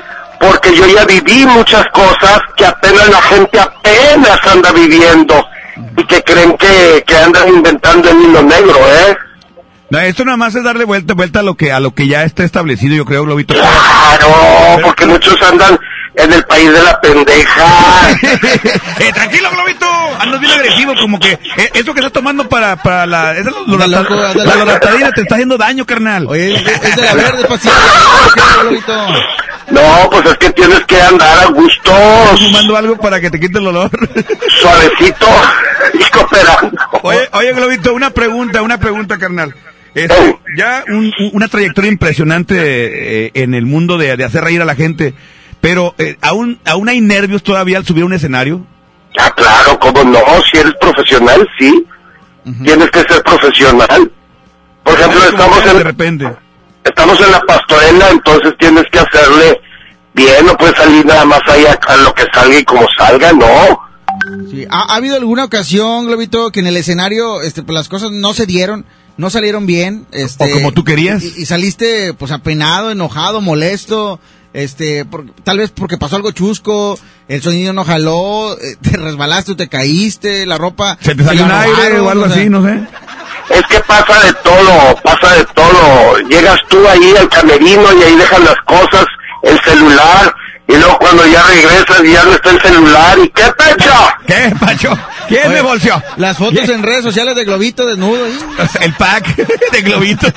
Porque 0.46 0.76
yo 0.76 0.86
ya 0.88 1.06
viví 1.06 1.46
muchas 1.46 1.86
cosas 1.94 2.42
que 2.58 2.66
apenas 2.66 3.10
la 3.10 3.22
gente 3.22 3.60
apenas 3.60 4.40
anda 4.46 4.72
viviendo. 4.72 5.48
Y 5.96 6.04
que 6.06 6.22
creen 6.22 6.58
que, 6.58 7.04
que 7.08 7.18
andan 7.18 7.48
inventando 7.48 8.10
el 8.10 8.22
hilo 8.22 8.44
negro, 8.44 8.76
¿eh? 8.76 9.18
No, 9.90 10.00
esto 10.00 10.26
nada 10.26 10.38
más 10.38 10.56
es 10.56 10.64
darle 10.64 10.86
vuelta, 10.86 11.14
vuelta 11.14 11.40
a 11.40 11.44
lo 11.44 11.56
que 11.56 11.72
a 11.72 11.80
lo 11.80 11.94
que 11.94 12.08
ya 12.08 12.24
está 12.24 12.44
establecido, 12.44 12.96
yo 12.96 13.06
creo, 13.06 13.24
Globito. 13.24 13.54
Claro, 13.54 14.80
porque 14.84 15.06
muchos 15.06 15.40
andan 15.44 15.80
en 16.16 16.34
el 16.34 16.44
país 16.46 16.72
de 16.72 16.82
la 16.82 17.00
pendeja. 17.00 18.12
eh, 19.00 19.12
tranquilo, 19.14 19.50
Globito. 19.52 19.86
Andas 20.20 20.40
bien 20.42 20.52
agresivo, 20.52 20.94
como 21.00 21.20
que 21.20 21.34
eh, 21.34 21.70
eso 21.74 21.94
que 21.94 22.00
estás 22.00 22.12
tomando 22.12 22.50
para, 22.50 22.76
para 22.78 23.06
la... 23.06 23.38
Esa 23.38 23.52
La 23.68 23.88
loco, 23.88 24.16
te 25.14 25.22
está 25.22 25.36
haciendo 25.36 25.58
daño, 25.58 25.86
carnal. 25.86 26.26
Oye, 26.28 26.56
es 26.56 26.96
de 26.96 27.02
la 27.02 27.14
verde, 27.14 27.46
pasito, 27.46 27.74
Globito. 28.62 29.08
No, 29.72 30.10
pues 30.12 30.26
es 30.26 30.38
que 30.38 30.50
tienes 30.52 30.80
que 30.86 31.02
andar 31.02 31.40
a 31.40 31.46
gusto, 31.48 31.92
Estás 31.92 32.40
fumando 32.40 32.78
algo 32.78 32.98
para 32.98 33.20
que 33.22 33.30
te 33.32 33.40
quite 33.40 33.60
el 33.60 33.68
olor. 33.68 33.90
suavecito 34.50 35.28
y 35.94 36.12
cooperando. 36.12 36.78
Oye, 37.04 37.30
oye, 37.34 37.54
Globito, 37.54 37.94
una 37.94 38.10
pregunta, 38.12 38.62
una 38.62 38.78
pregunta, 38.80 39.18
carnal. 39.18 39.54
Este, 39.96 40.38
ya 40.58 40.84
un- 40.88 41.14
un- 41.20 41.30
una 41.34 41.48
trayectoria 41.48 41.92
impresionante 41.92 42.56
eh, 43.28 43.32
en 43.36 43.54
el 43.54 43.66
mundo 43.66 43.98
de, 43.98 44.18
de 44.18 44.24
hacer 44.24 44.44
reír 44.44 44.62
a 44.62 44.66
la 44.66 44.76
gente, 44.76 45.14
pero 45.62 45.94
eh, 45.98 46.18
¿aún, 46.22 46.60
¿aún 46.66 46.90
hay 46.90 47.00
nervios 47.00 47.44
todavía 47.44 47.78
al 47.78 47.86
subir 47.86 48.04
a 48.04 48.08
un 48.08 48.14
escenario? 48.14 48.66
Ah, 49.20 49.32
claro, 49.36 49.80
cómo 49.80 50.04
no, 50.04 50.20
si 50.52 50.58
eres 50.58 50.74
profesional, 50.82 51.48
sí. 51.60 51.86
Tienes 52.64 52.90
que 52.92 53.00
ser 53.02 53.24
profesional. 53.24 54.12
Por 54.84 54.94
ejemplo, 55.00 55.24
estamos 55.24 55.64
de 55.64 55.72
en, 55.72 55.80
repente. 55.82 56.26
Estamos 56.84 57.20
en 57.22 57.32
la 57.32 57.42
pastorela, 57.42 58.10
entonces 58.12 58.54
tienes 58.60 58.84
que 58.92 59.00
hacerle 59.00 59.62
bien, 60.14 60.46
no 60.46 60.56
puedes 60.58 60.76
salir 60.78 61.06
nada 61.06 61.26
más 61.26 61.42
ahí 61.48 61.66
a, 61.66 61.74
a 61.92 61.98
lo 61.98 62.14
que 62.14 62.24
salga 62.34 62.60
y 62.60 62.64
como 62.64 62.86
salga, 62.98 63.34
no. 63.34 63.80
Sí. 64.52 64.66
¿Ha, 64.70 64.94
ha 64.94 64.96
habido 64.96 65.16
alguna 65.16 65.46
ocasión, 65.46 66.06
Globito, 66.08 66.52
que 66.52 66.60
en 66.60 66.68
el 66.68 66.78
escenario, 66.78 67.42
este, 67.42 67.64
pues 67.64 67.74
las 67.76 67.90
cosas 67.90 68.12
no 68.12 68.34
se 68.34 68.46
dieron, 68.46 68.86
no 69.18 69.30
salieron 69.30 69.66
bien, 69.66 70.06
este, 70.12 70.44
O 70.52 70.56
como 70.56 70.72
tú 70.72 70.84
querías. 70.84 71.24
y, 71.24 71.34
y 71.42 71.46
saliste, 71.46 72.14
pues, 72.14 72.32
apenado, 72.32 72.92
enojado, 72.92 73.42
molesto, 73.42 74.20
este, 74.54 75.04
por- 75.06 75.26
tal 75.44 75.58
vez 75.58 75.72
porque 75.72 75.98
pasó 75.98 76.16
algo 76.16 76.32
chusco, 76.32 77.00
el 77.28 77.42
sonido 77.42 77.74
no 77.74 77.84
jaló, 77.86 78.56
eh, 78.60 78.76
te 78.82 78.98
resbalaste 78.98 79.54
o 79.54 79.56
te 79.56 79.68
caíste, 79.68 80.46
la 80.46 80.58
ropa 80.60 80.98
Se 81.02 81.16
te 81.16 81.24
salió 81.24 81.46
un 81.46 81.52
aire 81.52 82.00
o 82.00 82.10
algo 82.10 82.28
sea, 82.28 82.36
así, 82.36 82.50
no 82.50 82.64
sé. 82.64 82.80
Es 83.50 83.62
que 83.68 83.80
pasa 83.82 84.20
de 84.26 84.34
todo, 84.36 84.96
pasa 85.04 85.36
de 85.36 85.46
todo. 85.54 86.18
Llegas 86.30 86.60
tú 86.70 86.88
ahí 86.88 87.14
al 87.20 87.30
camerino 87.30 87.94
y 87.94 88.04
ahí 88.04 88.16
dejas 88.16 88.40
las 88.42 88.56
cosas, 88.66 89.06
el 89.44 89.60
celular, 89.62 90.34
y 90.68 90.76
luego 90.76 90.98
cuando 90.98 91.26
ya 91.28 91.44
regresas 91.44 92.04
y 92.04 92.14
ya 92.14 92.24
no 92.24 92.32
está 92.32 92.52
el 92.52 92.62
celular, 92.62 93.20
¿y 93.20 93.30
qué 93.30 93.44
pecho? 93.58 93.94
¿Qué, 94.26 94.56
Pacho? 94.60 94.98
¿Quién 95.28 95.48
Oye, 95.48 95.56
me 95.56 95.62
bolseó? 95.62 96.02
Las 96.18 96.38
fotos 96.38 96.68
en 96.70 96.84
redes 96.84 97.04
sociales 97.04 97.36
de 97.36 97.44
Globito 97.44 97.86
desnudo, 97.86 98.26
¿eh? 98.26 98.32
El 98.82 98.94
pack 98.94 99.36
de 99.36 99.82
Globito. 99.82 100.28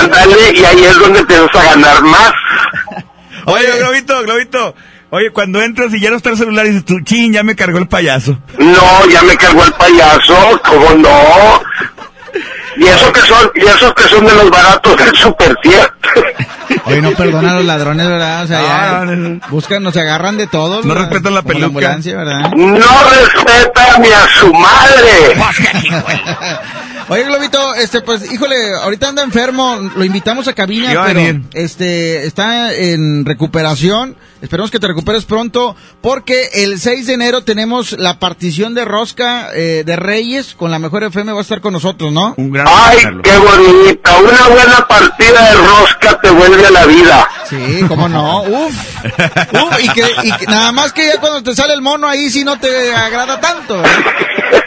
Ándale, 0.00 0.52
y 0.54 0.64
ahí 0.64 0.84
es 0.84 0.98
donde 0.98 1.20
empiezas 1.20 1.54
a 1.54 1.62
ganar 1.62 2.02
más. 2.02 2.32
Oye, 3.46 3.78
Globito, 3.78 4.22
Globito. 4.22 4.74
Oye, 5.10 5.30
cuando 5.30 5.62
entras 5.62 5.92
y 5.94 6.00
ya 6.00 6.10
no 6.10 6.16
está 6.16 6.30
el 6.30 6.38
celular 6.38 6.66
y 6.66 6.70
dices 6.70 6.84
tú, 6.84 7.00
chin, 7.00 7.32
ya 7.32 7.44
me 7.44 7.54
cargó 7.54 7.78
el 7.78 7.86
payaso. 7.86 8.36
No, 8.58 9.06
ya 9.08 9.22
me 9.22 9.36
cargó 9.36 9.62
el 9.62 9.72
payaso, 9.72 10.60
¿cómo 10.64 10.90
no? 10.94 11.62
Y 12.76 12.84
eso 12.86 13.12
que 13.12 13.20
son, 13.20 13.50
y 13.54 13.64
esos 13.66 13.94
que 13.94 14.02
son 14.04 14.26
de 14.26 14.34
los 14.34 14.50
baratos 14.50 14.96
del 15.04 15.14
super 15.16 15.56
Oye, 16.86 17.00
no 17.00 17.10
perdona 17.12 17.52
a 17.52 17.54
los 17.54 17.64
ladrones, 17.64 18.06
¿verdad? 18.06 18.44
O 18.44 18.46
sea, 18.46 18.62
ya 18.62 19.04
No, 19.04 19.16
no, 19.16 19.16
no. 19.16 19.40
buscan, 19.48 19.82
nos 19.82 19.96
agarran 19.96 20.36
de 20.36 20.46
todo. 20.46 20.82
No 20.82 20.88
¿verdad? 20.94 21.08
respetan 21.10 21.34
la 21.34 21.42
peluca. 21.42 21.96
No 21.96 22.86
respeta 23.10 23.98
ni 23.98 24.08
a 24.08 24.26
su 24.38 24.52
madre. 24.52 25.34
Oye, 27.08 27.24
Globito, 27.24 27.74
este, 27.74 28.00
pues, 28.00 28.32
híjole, 28.32 28.56
ahorita 28.82 29.08
anda 29.08 29.22
enfermo, 29.22 29.76
lo 29.94 30.04
invitamos 30.04 30.48
a 30.48 30.54
cabina, 30.54 31.04
pero, 31.06 31.40
este, 31.52 32.26
está 32.26 32.72
en 32.72 33.24
recuperación. 33.24 34.16
Esperemos 34.40 34.70
que 34.70 34.78
te 34.78 34.86
recuperes 34.86 35.24
pronto, 35.24 35.74
porque 36.02 36.50
el 36.52 36.78
6 36.78 37.06
de 37.06 37.14
enero 37.14 37.44
tenemos 37.44 37.92
la 37.92 38.18
partición 38.18 38.74
de 38.74 38.84
Rosca 38.84 39.48
eh, 39.54 39.84
de 39.86 39.96
Reyes 39.96 40.54
con 40.54 40.70
la 40.70 40.78
mejor 40.78 41.04
FM, 41.04 41.32
va 41.32 41.38
a 41.38 41.42
estar 41.42 41.60
con 41.60 41.72
nosotros, 41.72 42.12
¿no? 42.12 42.34
Un 42.36 42.50
gran 42.50 42.66
Ay, 42.68 42.98
qué 43.22 43.38
bonita. 43.38 44.18
Una 44.18 44.48
buena 44.48 44.86
partida 44.86 45.50
de 45.50 45.54
rosca 45.56 46.20
te 46.20 46.30
vuelve 46.30 46.66
a 46.66 46.70
la 46.70 46.84
vida. 46.84 47.28
Sí, 47.48 47.84
cómo 47.88 48.08
no, 48.08 48.42
uf, 48.42 48.74
uf, 49.04 49.82
y 49.82 49.88
que, 49.88 50.04
y 50.24 50.32
que 50.32 50.46
nada 50.46 50.72
más 50.72 50.92
que 50.92 51.06
ya 51.06 51.20
cuando 51.20 51.42
te 51.42 51.54
sale 51.54 51.72
el 51.72 51.80
mono 51.80 52.06
ahí 52.06 52.30
sí 52.30 52.44
no 52.44 52.58
te 52.58 52.94
agrada 52.94 53.40
tanto, 53.40 53.82
¿eh? 53.82 53.88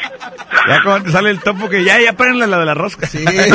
Ya 0.67 0.81
cuando 0.83 1.05
te 1.05 1.11
sale 1.11 1.29
el 1.29 1.39
topo 1.39 1.69
que 1.69 1.83
ya, 1.83 1.99
ya 1.99 2.13
prenle 2.13 2.47
la 2.47 2.57
de 2.59 2.65
la 2.65 2.73
rosca. 2.73 3.07
Sí, 3.11 3.23
ahí, 3.27 3.51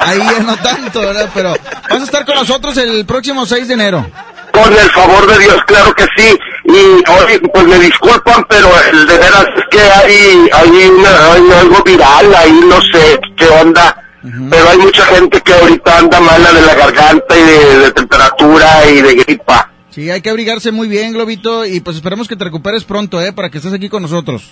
ahí 0.00 0.18
ya 0.18 0.40
no 0.42 0.56
tanto, 0.56 1.00
¿verdad? 1.00 1.30
Pero 1.34 1.50
vas 1.90 2.00
a 2.00 2.04
estar 2.04 2.24
con 2.24 2.34
nosotros 2.36 2.76
el 2.76 3.04
próximo 3.06 3.46
6 3.46 3.68
de 3.68 3.74
enero. 3.74 4.06
Con 4.52 4.72
el 4.72 4.90
favor 4.90 5.26
de 5.26 5.38
Dios, 5.38 5.56
claro 5.66 5.94
que 5.94 6.04
sí. 6.16 6.38
Y 6.64 7.10
oye, 7.10 7.40
pues 7.52 7.64
me 7.66 7.78
disculpan, 7.78 8.44
pero 8.48 8.68
el 8.92 9.06
de 9.06 9.18
veras 9.18 9.46
es 9.56 9.64
que 9.70 9.80
hay, 9.80 10.48
hay, 10.52 10.88
una- 10.88 11.32
hay 11.32 11.52
algo 11.60 11.82
viral 11.84 12.34
ahí, 12.34 12.60
no 12.66 12.80
sé 12.82 13.18
qué 13.36 13.46
onda. 13.48 14.04
Pero 14.50 14.68
hay 14.68 14.78
mucha 14.78 15.04
gente 15.06 15.40
que 15.40 15.52
ahorita 15.54 15.98
anda 15.98 16.20
mala 16.20 16.52
de 16.52 16.60
la 16.62 16.74
garganta 16.74 17.38
y 17.38 17.42
de, 17.42 17.78
de 17.78 17.90
temperatura 17.92 18.66
y 18.90 19.00
de 19.00 19.14
gripa. 19.14 19.70
Sí, 19.90 20.10
hay 20.10 20.20
que 20.20 20.28
abrigarse 20.30 20.70
muy 20.70 20.88
bien, 20.88 21.12
Globito, 21.12 21.64
y 21.64 21.80
pues 21.80 21.96
esperemos 21.96 22.28
que 22.28 22.36
te 22.36 22.44
recuperes 22.44 22.84
pronto, 22.84 23.20
¿eh? 23.22 23.32
Para 23.32 23.48
que 23.50 23.58
estés 23.58 23.72
aquí 23.72 23.88
con 23.88 24.02
nosotros. 24.02 24.42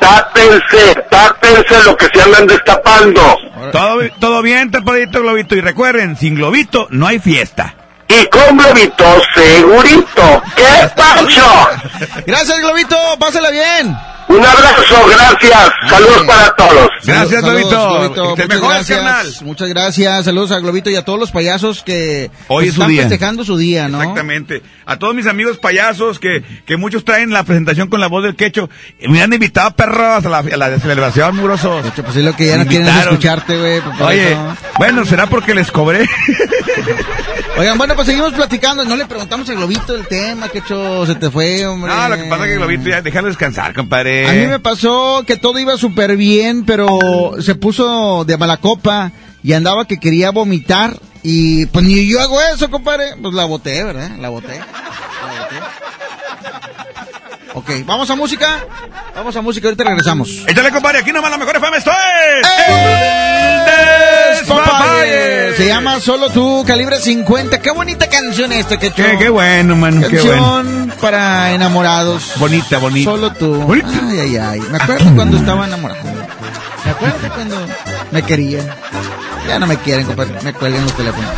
Tápense, 0.00 0.94
tápense 1.10 1.84
lo 1.84 1.96
que 1.96 2.06
se 2.12 2.22
andan 2.22 2.46
destapando. 2.46 3.36
Todo, 3.72 4.00
todo 4.18 4.42
bien, 4.42 4.70
tapadito, 4.70 5.20
globito. 5.20 5.54
Y 5.54 5.60
recuerden, 5.60 6.16
sin 6.16 6.34
globito 6.34 6.88
no 6.90 7.06
hay 7.06 7.18
fiesta. 7.18 7.74
Y 8.08 8.26
con 8.26 8.56
globito, 8.56 9.04
segurito. 9.34 10.42
¡Qué 10.56 10.88
pancho! 10.96 11.68
Gracias, 12.26 12.58
Globito, 12.58 12.96
pásala 13.20 13.50
bien. 13.50 13.96
Un 14.30 14.44
abrazo, 14.46 14.94
gracias. 15.10 15.70
Saludos 15.88 16.22
para 16.24 16.54
todos. 16.54 16.88
Gracias, 17.04 17.40
Saludos, 17.40 17.70
Globito. 17.72 18.12
Te 18.12 18.20
Muchas 18.28 18.48
mejores, 18.48 18.76
gracias. 18.88 18.98
carnal. 18.98 19.26
Muchas 19.42 19.68
gracias. 19.68 20.24
Saludos 20.24 20.50
a 20.52 20.60
Globito 20.60 20.88
y 20.90 20.96
a 20.96 21.04
todos 21.04 21.18
los 21.18 21.32
payasos 21.32 21.82
que 21.82 22.30
Hoy 22.46 22.64
pues, 22.64 22.68
es 22.68 22.74
su 22.74 22.80
están 22.80 22.90
día. 22.90 23.02
festejando 23.02 23.44
su 23.44 23.56
día, 23.56 23.88
¿no? 23.88 23.98
Exactamente. 24.00 24.62
A 24.86 24.98
todos 24.98 25.14
mis 25.14 25.26
amigos 25.26 25.58
payasos 25.58 26.20
que, 26.20 26.44
que 26.64 26.76
muchos 26.76 27.04
traen 27.04 27.30
la 27.32 27.42
presentación 27.42 27.88
con 27.88 28.00
la 28.00 28.06
voz 28.06 28.22
del 28.22 28.36
quecho. 28.36 28.70
Me 29.08 29.20
han 29.20 29.32
invitado 29.32 29.72
perros 29.72 30.24
a 30.24 30.28
la, 30.28 30.38
a 30.38 30.56
la 30.56 30.78
celebración, 30.78 31.34
mugrosos. 31.36 31.84
Pues 31.96 32.16
es 32.16 32.24
lo 32.24 32.36
que 32.36 32.46
ya 32.46 32.58
no 32.58 32.66
quieren 32.66 32.86
escucharte, 32.86 33.58
güey. 33.58 33.82
Oye, 34.00 34.32
eso. 34.32 34.56
bueno, 34.78 35.04
será 35.06 35.26
porque 35.26 35.54
les 35.56 35.70
cobré. 35.72 36.08
Oigan, 37.58 37.76
bueno, 37.76 37.94
pues 37.94 38.06
seguimos 38.06 38.32
platicando. 38.32 38.84
No 38.84 38.96
le 38.96 39.06
preguntamos 39.06 39.48
a 39.48 39.54
Globito 39.54 39.94
el 39.94 40.06
tema, 40.06 40.48
que 40.48 40.58
hecho 40.58 41.04
se 41.06 41.14
te 41.14 41.30
fue, 41.30 41.66
hombre. 41.66 41.92
No, 41.92 42.08
lo 42.08 42.16
que 42.16 42.24
pasa 42.24 42.44
es 42.44 42.50
que 42.50 42.56
Globito 42.56 42.88
ya 42.88 43.02
déjalo 43.02 43.28
descansar, 43.28 43.74
compadre. 43.74 44.28
A 44.28 44.32
mí 44.32 44.46
me 44.46 44.60
pasó 44.60 45.24
que 45.26 45.36
todo 45.36 45.58
iba 45.58 45.76
súper 45.76 46.16
bien, 46.16 46.64
pero 46.64 46.98
se 47.40 47.54
puso 47.54 48.24
de 48.24 48.36
mala 48.38 48.56
copa 48.56 49.12
y 49.42 49.52
andaba 49.52 49.86
que 49.86 49.98
quería 49.98 50.30
vomitar. 50.30 50.96
Y 51.22 51.66
pues 51.66 51.84
ni 51.84 52.08
yo 52.08 52.20
hago 52.20 52.40
eso, 52.54 52.70
compadre. 52.70 53.14
Pues 53.20 53.34
la 53.34 53.44
boté, 53.44 53.84
¿verdad? 53.84 54.16
La 54.18 54.30
boté. 54.30 54.58
Ok, 57.54 57.70
vamos 57.84 58.08
a 58.10 58.14
música. 58.16 58.64
Vamos 59.14 59.34
a 59.36 59.42
música, 59.42 59.66
ahorita 59.68 59.84
regresamos. 59.84 60.28
Échale, 60.46 60.70
compadre, 60.70 60.98
aquí 61.00 61.12
nomás 61.12 61.30
la 61.30 61.38
mejor 61.38 61.56
FM 61.56 61.76
esto 61.78 61.90
¡Eh! 61.90 62.40
es. 64.32 64.38
Despapalle. 64.40 65.56
Se 65.56 65.66
llama 65.66 66.00
Solo 66.00 66.30
tú, 66.30 66.64
calibre 66.66 66.98
50. 67.00 67.60
Qué 67.60 67.70
bonita 67.72 68.08
canción 68.08 68.52
esta, 68.52 68.78
que 68.78 68.92
Qué, 68.92 69.16
qué 69.18 69.28
bueno, 69.28 69.74
mano, 69.76 70.00
qué 70.08 70.16
Canción 70.16 70.38
bueno. 70.38 70.94
para 71.00 71.52
enamorados. 71.52 72.32
Bonita, 72.36 72.78
bonita. 72.78 73.10
Solo 73.10 73.32
tú. 73.32 73.54
Bonita. 73.54 73.88
Ay, 74.08 74.18
ay, 74.20 74.36
ay. 74.36 74.60
Me 74.70 74.78
acuerdo 74.78 75.14
cuando 75.14 75.36
estaba 75.36 75.66
enamorado. 75.66 76.00
Me 76.84 76.90
acuerdo 76.92 77.34
cuando 77.34 77.66
me 78.12 78.22
querían. 78.22 78.66
Ya 79.48 79.58
no 79.58 79.66
me 79.66 79.76
quieren, 79.78 80.06
compadre. 80.06 80.34
Me 80.42 80.52
cuelgan 80.52 80.84
los 80.84 80.92
teléfonos. 80.94 81.30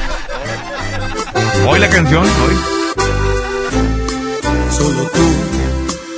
Hoy 1.66 1.78
la 1.78 1.88
canción, 1.88 2.22
hoy. 2.22 2.58
Solo 4.70 5.04
tú 5.10 5.61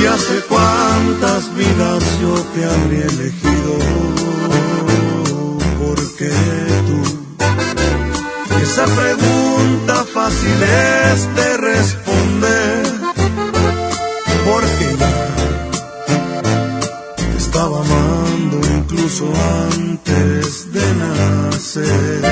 Y 0.00 0.06
hace 0.06 0.40
cuántas 0.48 1.54
vidas 1.54 2.02
yo 2.22 2.34
te 2.54 2.64
habría 2.64 3.04
elegido. 3.04 3.78
Porque 5.78 6.30
tú, 6.86 7.00
esa 8.62 8.84
pregunta 8.86 10.04
fácil 10.14 10.62
es 10.62 11.34
de 11.36 11.56
responder. 11.58 12.86
Porque 14.46 14.96
ya 14.98 15.16
te 17.16 17.36
estaba 17.36 17.80
amando 17.80 18.60
incluso 18.78 19.30
antes 19.74 20.72
de 20.72 20.94
nacer. 20.94 22.22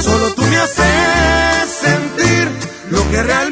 Solo 0.00 0.34
tú 0.34 0.42
me 0.42 0.56
haces 0.58 1.70
sentir 1.80 2.48
lo 2.90 3.10
que 3.10 3.22
realmente. 3.22 3.51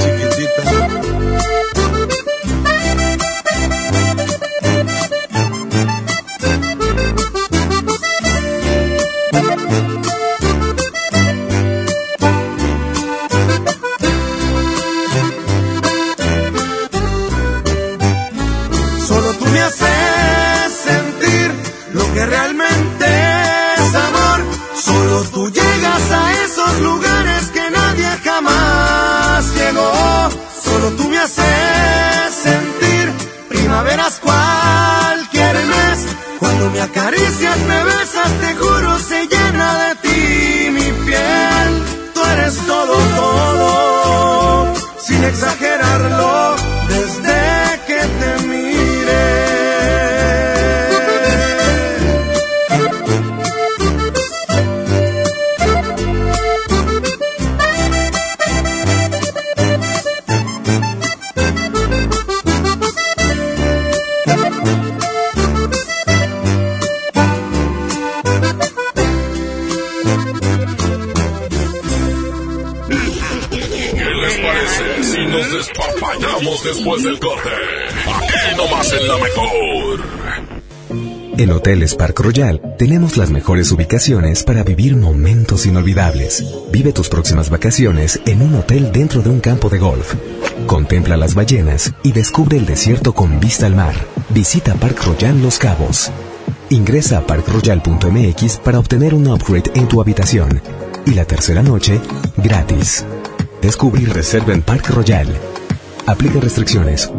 me 36.81 36.99
acaricias, 36.99 37.59
me 37.67 37.83
besas, 37.83 38.31
te 38.41 38.55
juro, 38.55 38.97
se 38.99 39.20
después 76.81 77.03
del 77.03 77.19
corte. 77.19 77.49
Aquí 78.07 78.57
nomás 78.57 78.93
en 78.93 79.07
la 79.07 79.17
mejor. 79.17 79.99
En 81.37 81.51
Hoteles 81.51 81.95
Park 81.95 82.19
Royal 82.19 82.75
tenemos 82.77 83.17
las 83.17 83.29
mejores 83.29 83.71
ubicaciones 83.71 84.43
para 84.43 84.63
vivir 84.63 84.95
momentos 84.95 85.65
inolvidables. 85.65 86.43
Vive 86.71 86.91
tus 86.91 87.09
próximas 87.09 87.49
vacaciones 87.49 88.19
en 88.25 88.41
un 88.41 88.55
hotel 88.55 88.91
dentro 88.91 89.21
de 89.21 89.29
un 89.29 89.39
campo 89.39 89.69
de 89.69 89.79
golf. 89.79 90.15
Contempla 90.65 91.17
las 91.17 91.35
ballenas 91.35 91.93
y 92.03 92.11
descubre 92.13 92.57
el 92.57 92.65
desierto 92.65 93.13
con 93.13 93.39
vista 93.39 93.67
al 93.67 93.75
mar. 93.75 93.95
Visita 94.29 94.73
Park 94.75 95.03
Royal 95.05 95.41
Los 95.41 95.57
Cabos. 95.59 96.11
Ingresa 96.69 97.19
a 97.19 97.21
parkroyal.mx 97.21 98.57
para 98.57 98.79
obtener 98.79 99.13
un 99.13 99.27
upgrade 99.27 99.71
en 99.75 99.87
tu 99.87 100.01
habitación. 100.01 100.61
Y 101.05 101.11
la 101.11 101.25
tercera 101.25 101.61
noche, 101.61 101.99
gratis. 102.37 103.05
Descubre 103.61 104.01
y 104.01 104.05
reserva 104.05 104.53
en 104.53 104.61
Park 104.61 104.89
Royal. 104.89 105.27
Aplica 106.07 106.39
restricciones. 106.39 107.11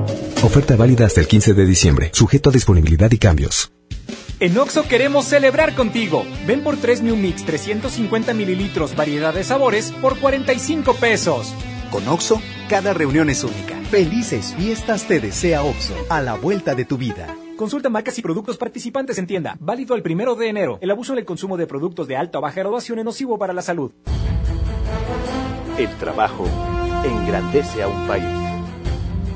Oferta 0.43 0.77
válida 0.77 1.07
hasta 1.07 1.21
el 1.21 1.29
15 1.29 1.55
de 1.55 1.67
diciembre, 1.67 2.11
sujeto 2.13 2.51
a 2.51 2.53
disponibilidad 2.53 3.11
y 3.13 3.19
cambios. 3.19 3.73
En 4.41 4.59
Oxo 4.59 4.89
queremos 4.89 5.27
celebrar 5.27 5.75
contigo. 5.77 6.25
Ven 6.47 6.65
por 6.65 6.77
3 6.77 7.03
New 7.03 7.17
Mix 7.17 7.45
350 7.45 8.35
mililitros, 8.35 8.97
variedad 8.97 9.33
de 9.33 9.45
sabores, 9.45 9.93
por 9.93 10.19
45 10.19 10.95
pesos. 10.95 11.55
Con 11.93 12.09
Oxo, 12.09 12.43
cada 12.69 12.93
reunión 12.93 13.31
es 13.31 13.45
única. 13.45 13.77
Felices 13.89 14.55
fiestas 14.57 15.07
te 15.07 15.21
desea 15.21 15.63
Oxo, 15.63 15.95
a 16.09 16.21
la 16.21 16.35
vuelta 16.35 16.75
de 16.75 16.85
tu 16.85 16.99
vida. 16.99 17.37
Consulta 17.57 17.89
marcas 17.89 18.19
y 18.19 18.23
productos 18.23 18.57
participantes 18.57 19.17
en 19.19 19.29
tienda. 19.29 19.57
Válido 19.61 19.95
el 19.95 20.03
primero 20.03 20.35
de 20.35 20.49
enero. 20.49 20.79
El 20.81 20.91
abuso 20.91 21.13
en 21.13 21.21
el 21.21 21.25
consumo 21.25 21.57
de 21.57 21.69
productos 21.69 22.09
de 22.09 22.17
alta 22.17 22.39
o 22.39 22.41
baja 22.41 22.59
graduación 22.59 22.99
es 22.99 23.05
nocivo 23.05 23.39
para 23.39 23.53
la 23.53 23.63
salud. 23.63 23.93
El 25.79 25.89
trabajo 25.99 26.49
engrandece 27.05 27.83
a 27.85 27.89
un 27.89 28.07
país. 28.09 28.42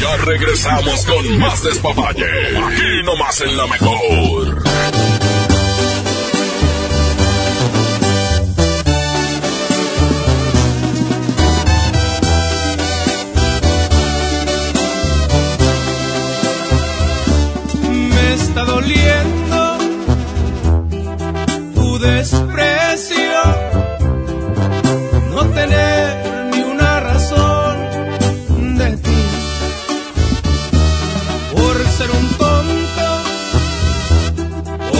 Ya 0.00 0.16
regresamos 0.18 1.04
con 1.06 1.38
más 1.38 1.62
despapalle. 1.62 2.24
Aquí 2.24 3.02
nomás 3.04 3.40
en 3.40 3.56
la 3.56 3.66
mejor. 3.66 4.62
Me 17.84 18.34
está 18.34 18.64
doliendo 18.64 19.78
tu 21.74 21.98
desprecio, 21.98 22.47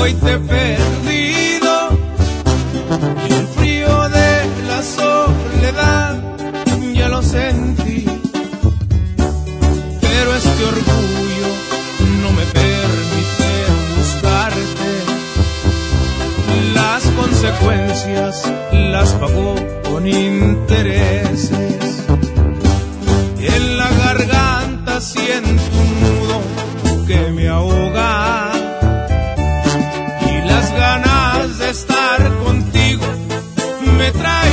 hoy 0.01 0.15
te 0.15 0.33
he 0.33 0.39
perdido 0.39 1.91
y 3.29 3.33
el 3.33 3.47
frío 3.49 4.09
de 4.09 4.47
la 4.69 4.83
soledad 4.83 6.23
ya 6.95 7.09
lo 7.09 7.23
sentí. 7.23 8.05
Pero 10.01 10.35
este 10.35 10.65
orgullo 10.65 11.49
no 12.23 12.33
me 12.33 12.45
permite 12.47 13.51
buscarte. 13.97 14.91
Las 16.75 17.03
consecuencias 17.21 18.53
las 18.73 19.13
pagó 19.15 19.55
con 19.91 20.07
intereses. 20.07 21.51
En 23.41 23.77
la 23.77 23.91
garganta 23.91 25.01
siento 25.01 25.58
me 34.09 34.13
traicionan. 34.13 34.48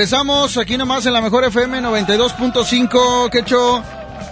Regresamos 0.00 0.56
aquí 0.56 0.78
nomás 0.78 1.04
en 1.04 1.12
la 1.12 1.20
mejor 1.20 1.44
FM 1.44 1.82
92.5, 1.82 3.28
Quecho. 3.28 3.82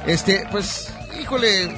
Este, 0.07 0.47
pues, 0.51 0.91
híjole, 1.21 1.69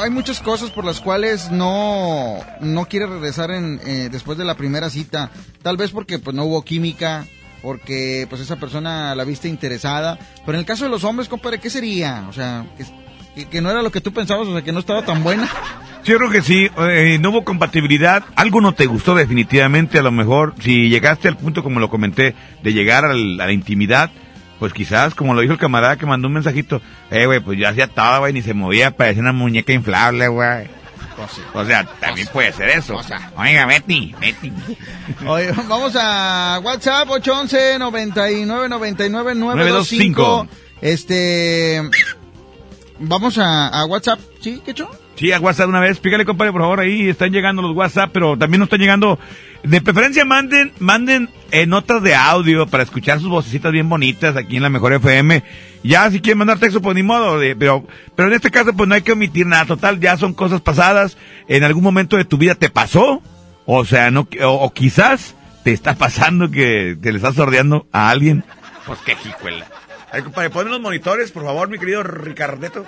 hay 0.00 0.08
muchas 0.08 0.40
cosas 0.40 0.70
por 0.70 0.86
las 0.86 1.02
cuales 1.02 1.50
no, 1.50 2.38
no 2.60 2.86
quiere 2.86 3.04
regresar 3.04 3.50
en, 3.50 3.78
eh, 3.84 4.08
después 4.10 4.38
de 4.38 4.46
la 4.46 4.54
primera 4.54 4.88
cita. 4.88 5.30
Tal 5.62 5.76
vez 5.76 5.90
porque 5.90 6.18
pues 6.18 6.34
no 6.34 6.44
hubo 6.46 6.62
química, 6.62 7.26
porque 7.60 8.26
pues 8.30 8.40
esa 8.40 8.56
persona 8.56 9.14
la 9.14 9.24
viste 9.24 9.48
interesada. 9.48 10.18
Pero 10.46 10.56
en 10.56 10.60
el 10.60 10.66
caso 10.66 10.84
de 10.84 10.90
los 10.90 11.04
hombres, 11.04 11.28
compadre, 11.28 11.60
¿qué 11.60 11.68
sería? 11.68 12.24
O 12.30 12.32
sea, 12.32 12.64
que- 13.34 13.44
que 13.50 13.60
no 13.60 13.70
era 13.70 13.82
lo 13.82 13.92
que 13.92 14.00
tú 14.00 14.14
pensabas, 14.14 14.48
o 14.48 14.52
sea, 14.54 14.62
que 14.62 14.72
no 14.72 14.80
estaba 14.80 15.04
tan 15.04 15.22
buena. 15.22 15.46
Yo 16.06 16.16
creo 16.18 16.30
que 16.30 16.40
sí, 16.42 16.70
eh, 16.78 17.18
no 17.20 17.30
hubo 17.30 17.44
compatibilidad, 17.44 18.24
algo 18.36 18.60
no 18.60 18.72
te 18.72 18.86
gustó 18.86 19.14
definitivamente, 19.14 19.98
a 19.98 20.02
lo 20.02 20.12
mejor, 20.12 20.54
si 20.60 20.88
llegaste 20.88 21.26
al 21.28 21.36
punto, 21.36 21.62
como 21.64 21.80
lo 21.80 21.90
comenté, 21.90 22.34
de 22.62 22.72
llegar 22.72 23.04
al- 23.04 23.40
a 23.40 23.46
la 23.46 23.52
intimidad, 23.52 24.10
pues 24.60 24.72
quizás, 24.72 25.14
como 25.16 25.34
lo 25.34 25.40
dijo 25.40 25.52
el 25.52 25.58
camarada 25.58 25.96
que 25.96 26.06
mandó 26.06 26.28
un 26.28 26.34
mensajito, 26.34 26.80
eh, 27.10 27.26
güey, 27.26 27.40
pues 27.40 27.58
yo 27.58 27.68
hacía 27.68 27.88
todo, 27.88 28.20
güey, 28.20 28.32
ni 28.32 28.40
se 28.42 28.54
movía, 28.54 28.92
parecía 28.92 29.20
una 29.22 29.32
muñeca 29.32 29.72
inflable, 29.72 30.28
güey. 30.28 30.68
O 31.54 31.64
sea, 31.64 31.84
también 31.98 32.28
puede 32.32 32.52
ser 32.52 32.68
eso. 32.68 32.94
Oiga, 33.36 33.66
Betty, 33.66 34.14
Betty. 34.20 34.52
Oye, 35.26 35.50
vamos 35.66 35.96
a 35.98 36.60
WhatsApp 36.62 37.08
811 37.10 37.78
99 37.78 38.68
99 38.68 39.34
925. 39.34 40.46
Este 40.82 41.82
vamos 42.98 43.38
a, 43.38 43.68
a 43.68 43.86
WhatsApp, 43.86 44.20
¿sí? 44.40 44.60
¿Qué 44.64 44.70
hecho? 44.72 44.88
Sí, 45.16 45.32
a 45.32 45.40
WhatsApp 45.40 45.68
una 45.68 45.80
vez, 45.80 45.98
pícale, 45.98 46.26
compadre, 46.26 46.52
por 46.52 46.60
favor, 46.60 46.80
ahí 46.80 47.08
están 47.08 47.32
llegando 47.32 47.62
los 47.62 47.74
WhatsApp, 47.74 48.10
pero 48.12 48.36
también 48.36 48.58
nos 48.60 48.66
están 48.66 48.80
llegando, 48.80 49.18
de 49.62 49.80
preferencia 49.80 50.26
manden, 50.26 50.72
manden 50.78 51.30
eh, 51.52 51.64
notas 51.66 52.02
de 52.02 52.14
audio 52.14 52.66
para 52.66 52.82
escuchar 52.82 53.18
sus 53.20 53.30
vocecitas 53.30 53.72
bien 53.72 53.88
bonitas 53.88 54.36
aquí 54.36 54.56
en 54.58 54.62
la 54.62 54.68
Mejor 54.68 54.92
FM. 54.92 55.42
Ya, 55.82 56.10
si 56.10 56.20
quieren 56.20 56.36
mandar 56.38 56.58
texto, 56.58 56.82
pues 56.82 56.94
ni 56.94 57.02
modo, 57.02 57.38
de- 57.38 57.56
pero, 57.56 57.86
pero 58.14 58.28
en 58.28 58.34
este 58.34 58.50
caso, 58.50 58.74
pues 58.74 58.86
no 58.88 58.94
hay 58.94 59.00
que 59.00 59.12
omitir 59.12 59.46
nada, 59.46 59.64
total, 59.64 59.98
ya 60.00 60.18
son 60.18 60.34
cosas 60.34 60.60
pasadas, 60.60 61.16
en 61.48 61.64
algún 61.64 61.82
momento 61.82 62.18
de 62.18 62.26
tu 62.26 62.36
vida 62.36 62.54
te 62.54 62.68
pasó, 62.68 63.22
o 63.64 63.84
sea, 63.86 64.10
no, 64.10 64.28
o, 64.42 64.48
o 64.48 64.72
quizás 64.74 65.34
te 65.64 65.72
está 65.72 65.94
pasando 65.94 66.50
que, 66.50 66.98
que 67.02 67.10
le 67.10 67.16
estás 67.16 67.36
sordeando 67.36 67.86
a 67.90 68.10
alguien, 68.10 68.44
pues 68.84 68.98
qué 69.06 69.16
jijuela. 69.16 69.66
A 70.10 70.16
ver, 70.16 70.24
compadre, 70.24 70.50
ponme 70.50 70.70
los 70.70 70.80
monitores, 70.80 71.32
por 71.32 71.44
favor, 71.44 71.68
mi 71.70 71.78
querido 71.78 72.02
Ricardeto. 72.02 72.84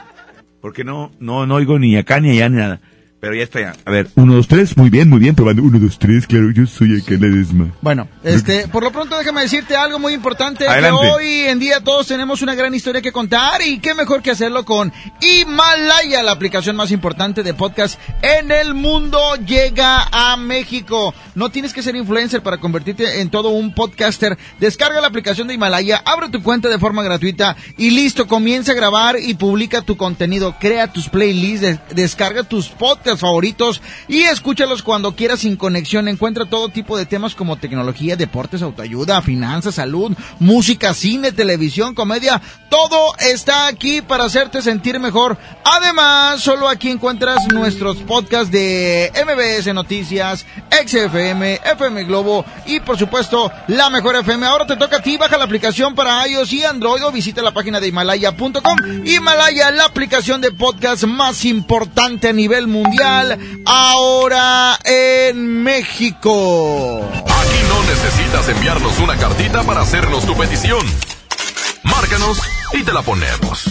Porque 0.61 0.85
no, 0.85 1.13
no, 1.21 1.47
no 1.47 1.55
oigo 1.55 1.79
ni 1.79 1.97
acá 1.97 2.21
ni 2.21 2.31
allá 2.31 2.49
ni 2.49 2.57
nada. 2.57 2.81
Pero 3.21 3.35
ya 3.35 3.43
está 3.43 3.61
ya. 3.61 3.75
A 3.85 3.91
ver, 3.91 4.07
uno, 4.15 4.35
dos, 4.37 4.47
tres, 4.47 4.77
muy 4.77 4.91
bien, 4.91 5.09
muy 5.09 5.19
bien, 5.19 5.35
probando. 5.35 5.63
Uno, 5.63 5.81
dos, 5.81 5.99
tres, 5.99 6.25
claro, 6.27 6.53
yo 6.53 6.67
soy 6.67 7.01
acá 7.01 7.15
la 7.21 7.27
desma. 7.35 7.67
Bueno, 7.81 8.07
este, 8.23 8.69
por 8.69 8.85
lo 8.85 8.93
pronto 8.93 9.19
déjame 9.19 9.41
decirte 9.41 9.75
algo 9.75 9.99
muy 9.99 10.13
importante, 10.13 10.69
Adelante. 10.69 11.01
que 11.03 11.09
hoy 11.09 11.27
en 11.49 11.59
día 11.59 11.81
todos 11.83 12.07
tenemos 12.07 12.43
una 12.43 12.55
gran 12.55 12.73
historia 12.75 13.03
que 13.03 13.11
contar 13.11 13.61
y 13.63 13.81
qué 13.81 13.95
mejor 13.95 14.23
que 14.23 14.31
hacerlo 14.31 14.65
con 14.65 14.93
Himalaya, 15.21 16.23
la 16.23 16.31
aplicación 16.31 16.77
más 16.77 16.93
importante 16.93 17.43
de 17.43 17.55
podcast 17.55 17.99
en 18.23 18.53
el 18.53 18.75
mundo, 18.75 19.19
llega 19.47 20.05
a 20.13 20.37
México. 20.37 21.13
No 21.35 21.51
tienes 21.51 21.73
que 21.73 21.83
ser 21.83 21.97
influencer 21.97 22.43
para 22.43 22.59
convertirte 22.59 23.21
en 23.21 23.31
todo 23.31 23.49
un 23.51 23.75
podcaster. 23.75 24.39
Descarga 24.61 25.01
la 25.01 25.09
aplicación 25.09 25.49
de 25.49 25.55
Himalaya, 25.55 26.03
abre 26.05 26.29
tu 26.29 26.43
cuenta 26.43 26.69
de 26.69 26.79
forma 26.79 27.03
gratuita 27.03 27.57
y 27.77 27.91
listo, 27.91 28.29
comienza 28.29 28.73
a 28.73 28.77
grabar 28.77 29.17
y 29.21 29.35
publica 29.35 29.83
tu 29.83 29.97
contenido, 29.97 30.55
crea 30.61 30.93
tus 30.93 31.09
playlists, 31.09 31.63
des- 31.63 31.81
descarga 31.97 32.45
tus 32.45 32.69
podcasts 32.69 33.08
favoritos 33.17 33.81
y 34.09 34.23
escúchalos 34.23 34.83
cuando 34.83 35.15
quieras 35.15 35.41
sin 35.41 35.57
conexión. 35.57 36.09
Encuentra 36.09 36.47
todo 36.47 36.69
tipo 36.69 36.97
de 36.99 37.07
temas 37.07 37.35
como 37.35 37.57
tecnología, 37.57 38.17
deportes, 38.17 38.63
autoayuda, 38.63 39.23
finanzas, 39.23 39.77
salud, 39.77 40.17
música, 40.39 40.95
cine, 40.95 41.33
televisión, 41.33 41.95
comedia. 41.95 42.41
Todo 42.69 43.15
está 43.19 43.67
aquí 43.67 44.03
para 44.03 44.25
hacerte 44.25 44.63
sentir 44.63 45.01
mejor. 45.01 45.39
Además, 45.65 46.41
solo 46.41 46.69
aquí 46.69 46.91
encuentras 46.91 47.47
nuestros 47.53 47.97
podcasts 47.99 48.51
de 48.51 49.13
MBS 49.25 49.73
Noticias, 49.75 50.45
XFM, 50.71 51.61
FM 51.65 52.05
Globo 52.05 52.45
y 52.67 52.81
por 52.81 52.99
supuesto 52.99 53.51
la 53.69 53.91
mejor 53.91 54.17
FM. 54.17 54.47
Ahora 54.47 54.67
te 54.67 54.77
toca 54.77 54.97
a 54.97 55.03
ti, 55.03 55.17
baja 55.17 55.39
la 55.39 55.45
aplicación 55.45 55.95
para 55.95 56.27
iOS 56.27 56.53
y 56.53 56.65
Android 56.65 57.05
o 57.05 57.13
visita 57.13 57.43
la 57.43 57.53
página 57.53 57.81
de 57.81 57.89
Himalaya.com. 57.89 58.79
Himalaya, 59.05 59.71
la 59.71 59.85
aplicación 59.85 60.41
de 60.41 60.53
podcast 60.53 61.05
más 61.05 61.45
importante 61.45 62.29
a 62.29 62.33
nivel 62.33 62.67
mundial, 62.67 62.98
ahora 63.65 64.79
en 64.85 65.63
México. 65.63 67.01
Aquí 67.27 67.61
no 67.69 67.83
necesitas 67.85 68.49
enviarnos 68.49 68.99
una 68.99 69.17
cartita 69.17 69.63
para 69.63 69.83
hacernos 69.83 70.25
tu 70.25 70.37
petición. 70.37 70.85
Márcanos 71.85 72.41
y 72.73 72.83
te 72.83 72.93
la 72.93 73.03
ponemos. 73.03 73.71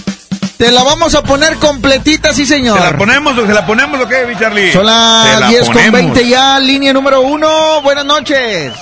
Te 0.57 0.71
la 0.71 0.84
vamos 0.84 1.13
a 1.13 1.21
poner 1.21 1.57
completita, 1.57 2.34
sí 2.34 2.45
señor. 2.45 2.80
¿Se 2.80 2.84
la 2.86 2.97
ponemos 2.97 3.38
o 3.38 3.45
se 3.45 3.53
la 3.53 3.65
ponemos 3.65 4.01
o 4.01 4.07
qué, 4.07 4.25
mi 4.25 4.36
Charlie? 4.38 4.71
Son 4.71 4.86
las 4.86 5.39
la 5.39 5.47
10 5.49 5.65
con 5.65 5.73
ponemos. 5.73 5.93
20 5.93 6.28
ya, 6.28 6.59
línea 6.59 6.93
número 6.93 7.21
uno. 7.21 7.82
Buenas 7.84 8.05
noches. 8.05 8.73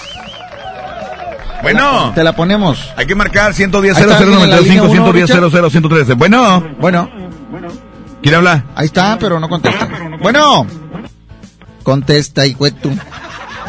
Bueno. 1.62 2.12
Te 2.14 2.24
la 2.24 2.34
ponemos. 2.34 2.80
Hay 2.96 3.08
que 3.08 3.16
marcar 3.16 3.54
110 3.54 3.98
Ahí 3.98 4.04
está 4.04 4.18
alguien 4.18 4.39
en 4.39 4.50
la 4.50 4.60
línea 4.62 4.84
00925 4.84 4.86
uno, 4.86 5.12
110 5.12 5.30
Richard. 5.30 5.52
00 5.52 5.70
113. 5.70 6.14
Bueno. 6.14 6.76
Bueno. 6.80 7.10
¿Quién 8.26 8.34
habla? 8.34 8.63
Ahí 8.73 8.88
está, 8.88 9.19
pero 9.19 9.39
no 9.39 9.47
contesta. 9.47 9.88
Bueno. 10.19 10.65
Contesta, 11.84 12.43
y 12.47 12.55
tú. 12.55 12.89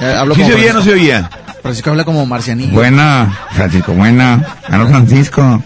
Eh, 0.00 0.16
hablo 0.18 0.34
¿Sí 0.34 0.44
se 0.44 0.54
oía 0.54 0.72
no 0.72 0.80
se 0.80 0.94
oía? 0.94 1.28
Francisco 1.60 1.90
habla 1.90 2.04
como 2.06 2.24
marcianillo. 2.24 2.72
Bueno, 2.72 3.30
Francisco, 3.50 3.92
bueno. 3.92 4.42
Ganó 4.66 4.88
Francisco. 4.88 5.62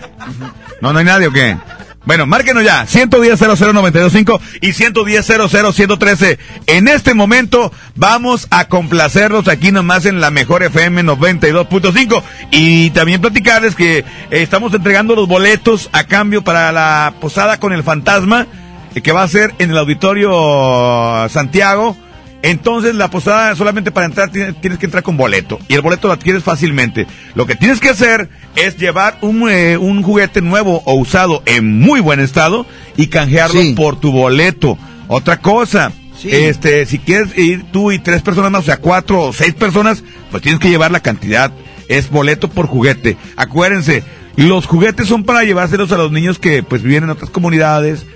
¿No, 0.81 0.93
no 0.93 0.99
hay 0.99 1.05
nadie 1.05 1.29
o 1.29 1.33
qué? 1.33 1.57
Bueno, 2.05 2.27
márquenos 2.27 2.65
ya, 2.65 2.85
110 2.85 3.39
00925 3.39 4.41
y 4.61 4.73
110 4.73 5.25
113 5.25 6.39
En 6.67 6.89
este 6.89 7.15
momento 7.15 7.73
vamos 7.95 8.49
a 8.51 8.65
complacerlos 8.67 9.47
aquí 9.47 9.71
nomás 9.71 10.05
en 10.05 10.21
la 10.21 10.33
mejor 10.33 10.65
FM 10.65 11.05
92.5 11.05 12.23
y 12.51 12.91
también 12.91 13.21
platicarles 13.21 13.77
que 13.77 14.05
estamos 14.31 14.75
entregando 14.75 15.15
los 15.15 15.29
boletos 15.29 15.91
a 15.93 16.03
cambio 16.03 16.43
para 16.43 16.73
la 16.73 17.15
posada 17.21 17.61
con 17.61 17.73
el 17.73 17.85
fantasma 17.85 18.49
que 18.95 19.13
va 19.13 19.23
a 19.23 19.29
ser 19.29 19.55
en 19.59 19.71
el 19.71 19.79
auditorio 19.79 21.29
Santiago. 21.29 21.97
Entonces 22.43 22.95
la 22.95 23.11
posada 23.11 23.55
solamente 23.55 23.91
para 23.91 24.07
entrar 24.07 24.31
tienes, 24.31 24.59
tienes 24.61 24.79
que 24.79 24.87
entrar 24.87 25.03
con 25.03 25.19
boleto 25.19 25.59
y 25.69 25.75
el 25.75 25.83
boleto 25.83 26.09
lo 26.09 26.15
adquieres 26.15 26.43
fácilmente. 26.43 27.07
Lo 27.35 27.47
que 27.47 27.55
tienes 27.55 27.81
que 27.81 27.91
hacer 27.91 28.31
es 28.57 28.79
llevar 28.79 29.19
un, 29.21 29.49
eh, 29.51 29.77
un 29.77 30.03
juguete 30.03 30.41
nuevo 30.41 30.83
o 30.87 30.95
usado 30.95 31.43
en 31.45 31.81
muy 31.81 32.01
buen 32.01 32.19
estado 32.19 32.67
y 32.97 33.09
canjearlo 33.09 33.61
por 33.77 34.01
tu 34.01 34.11
boleto. 34.11 34.79
Otra 35.09 35.39
cosa, 35.39 35.93
este, 36.25 36.87
si 36.87 36.99
quieres 36.99 37.37
ir 37.37 37.65
tú 37.73 37.93
y 37.93 37.99
tres 37.99 38.23
personas 38.23 38.51
más, 38.51 38.63
o 38.63 38.67
sea, 38.67 38.79
cuatro 38.79 39.21
o 39.21 39.33
seis 39.33 39.55
personas, 39.55 40.03
pues 40.31 40.43
tienes 40.43 40.61
que 40.61 40.71
llevar 40.71 40.91
la 40.91 41.01
cantidad. 41.01 41.53
Es 41.89 42.11
boleto 42.11 42.49
por 42.49 42.67
juguete. 42.67 43.17
Acuérdense, 43.37 44.05
los 44.37 44.67
juguetes 44.67 45.09
son 45.09 45.25
para 45.25 45.45
llevárselos 45.45 45.93
a 45.93 45.97
los 45.97 46.13
niños 46.13 46.39
que 46.39 46.63
pues 46.63 46.83
viven 46.83 47.05
en 47.05 47.11
otras 47.11 47.31
comunidades. 47.31 48.07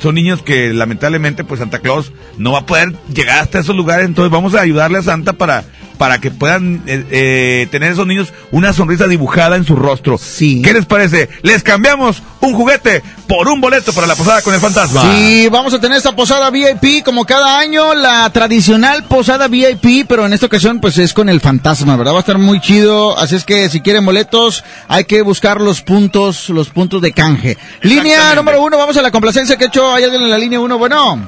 Son 0.00 0.14
niños 0.14 0.42
que 0.42 0.72
lamentablemente 0.72 1.44
pues 1.44 1.60
Santa 1.60 1.78
Claus 1.78 2.12
no 2.36 2.52
va 2.52 2.60
a 2.60 2.66
poder 2.66 2.94
llegar 3.14 3.40
hasta 3.40 3.60
esos 3.60 3.74
lugares, 3.74 4.06
entonces 4.06 4.30
vamos 4.30 4.54
a 4.54 4.60
ayudarle 4.60 4.98
a 4.98 5.02
Santa 5.02 5.34
para 5.34 5.64
para 6.00 6.18
que 6.18 6.30
puedan 6.30 6.82
eh, 6.86 7.04
eh, 7.10 7.68
tener 7.70 7.92
esos 7.92 8.06
niños 8.06 8.32
una 8.52 8.72
sonrisa 8.72 9.06
dibujada 9.06 9.56
en 9.56 9.66
su 9.66 9.76
rostro. 9.76 10.18
¿Qué 10.38 10.72
les 10.72 10.86
parece? 10.86 11.28
Les 11.42 11.62
cambiamos 11.62 12.22
un 12.40 12.54
juguete 12.54 13.02
por 13.28 13.46
un 13.48 13.60
boleto 13.60 13.92
para 13.92 14.06
la 14.06 14.14
posada 14.14 14.40
con 14.40 14.54
el 14.54 14.60
fantasma. 14.60 15.02
Sí, 15.02 15.50
vamos 15.50 15.74
a 15.74 15.78
tener 15.78 15.98
esta 15.98 16.16
posada 16.16 16.48
VIP 16.48 17.04
como 17.04 17.26
cada 17.26 17.58
año, 17.58 17.92
la 17.92 18.30
tradicional 18.30 19.04
posada 19.04 19.46
VIP, 19.48 20.06
pero 20.08 20.24
en 20.24 20.32
esta 20.32 20.46
ocasión 20.46 20.80
pues 20.80 20.96
es 20.96 21.12
con 21.12 21.28
el 21.28 21.38
fantasma, 21.38 21.98
¿verdad? 21.98 22.14
Va 22.14 22.16
a 22.16 22.20
estar 22.20 22.38
muy 22.38 22.62
chido, 22.62 23.18
así 23.18 23.36
es 23.36 23.44
que 23.44 23.68
si 23.68 23.82
quieren 23.82 24.06
boletos 24.06 24.64
hay 24.88 25.04
que 25.04 25.20
buscar 25.20 25.60
los 25.60 25.82
puntos, 25.82 26.48
los 26.48 26.70
puntos 26.70 27.02
de 27.02 27.12
canje. 27.12 27.58
Línea 27.82 28.34
número 28.34 28.62
uno, 28.62 28.78
vamos 28.78 28.96
a 28.96 29.02
la 29.02 29.10
complacencia 29.10 29.58
que 29.58 29.64
he 29.64 29.66
hecho, 29.66 29.92
hay 29.92 30.04
alguien 30.04 30.22
en 30.22 30.30
la 30.30 30.38
línea 30.38 30.60
uno, 30.60 30.78
bueno. 30.78 31.20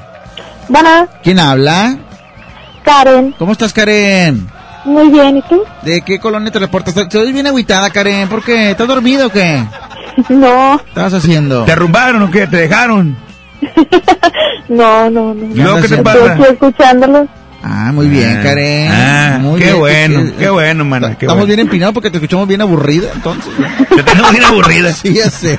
Bueno, 0.70 1.08
¿Quién 1.22 1.38
habla? 1.40 1.98
Karen. 2.82 3.34
¿Cómo 3.38 3.52
estás 3.52 3.74
Karen? 3.74 4.61
Muy 4.84 5.10
bien, 5.10 5.36
¿y 5.38 5.42
tú? 5.42 5.62
¿De 5.82 6.02
qué 6.02 6.18
colonia 6.18 6.50
te 6.50 6.58
reportas? 6.58 6.94
Te 7.08 7.32
bien 7.32 7.46
agüitada 7.46 7.90
Karen, 7.90 8.28
¿por 8.28 8.42
qué? 8.42 8.70
¿Estás 8.70 8.88
dormido 8.88 9.26
o 9.28 9.30
qué? 9.30 9.64
No. 10.28 10.78
¿Qué 10.82 10.88
estabas 10.90 11.14
haciendo? 11.14 11.64
¿Te 11.64 11.72
arrumbaron 11.72 12.22
o 12.22 12.30
qué? 12.30 12.46
¿Te 12.46 12.56
dejaron? 12.58 13.16
No, 14.68 15.10
no, 15.10 15.34
no. 15.34 15.44
¿Y 15.54 15.58
luego 15.58 15.82
qué 15.82 15.88
te 15.88 15.98
pasa? 15.98 16.18
Estoy 16.18 16.30
aquí 16.30 16.42
escuchándolos. 16.54 17.28
Ah, 17.64 17.92
muy 17.92 18.08
bien, 18.08 18.38
Ah, 18.38 18.42
Karen. 18.42 18.90
ah, 18.92 19.38
Muy 19.40 19.60
qué 19.60 19.66
bien. 19.66 19.78
bueno, 19.78 20.20
Eh, 20.20 20.34
qué 20.38 20.50
bueno, 20.50 20.84
mana, 20.84 21.08
qué 21.10 21.12
Estamos 21.26 21.34
bueno. 21.34 21.46
bien 21.46 21.60
empinados 21.60 21.94
porque 21.94 22.10
te 22.10 22.16
escuchamos 22.16 22.48
bien 22.48 22.60
aburrida, 22.60 23.08
entonces. 23.14 23.52
Te 23.94 24.02
tenemos 24.02 24.32
bien 24.32 24.44
aburrida. 24.44 24.92
Sí, 24.92 25.14
ya 25.14 25.30
sé. 25.30 25.58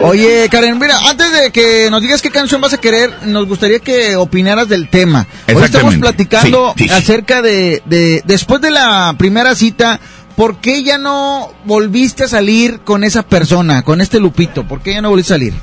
Oye, 0.00 0.48
Karen, 0.50 0.78
mira, 0.78 0.96
antes 1.08 1.32
de 1.32 1.50
que 1.52 1.88
nos 1.90 2.02
digas 2.02 2.20
qué 2.20 2.30
canción 2.30 2.60
vas 2.60 2.72
a 2.74 2.78
querer, 2.78 3.10
nos 3.26 3.46
gustaría 3.46 3.78
que 3.78 4.16
opinaras 4.16 4.68
del 4.68 4.88
tema. 4.88 5.26
Hoy 5.54 5.62
estamos 5.62 5.94
platicando 5.96 6.74
Sí, 6.76 6.84
sí, 6.84 6.88
sí. 6.88 6.94
acerca 6.94 7.40
de, 7.40 7.82
de, 7.86 8.22
después 8.26 8.60
de 8.60 8.70
la 8.70 9.14
primera 9.16 9.54
cita, 9.54 10.00
¿por 10.36 10.56
qué 10.58 10.82
ya 10.82 10.98
no 10.98 11.50
volviste 11.64 12.24
a 12.24 12.28
salir 12.28 12.80
con 12.80 13.04
esa 13.04 13.22
persona, 13.22 13.82
con 13.82 14.00
este 14.00 14.18
Lupito? 14.20 14.64
¿Por 14.64 14.80
qué 14.80 14.94
ya 14.94 15.00
no 15.02 15.10
volviste 15.10 15.32
a 15.32 15.36
salir? 15.36 15.54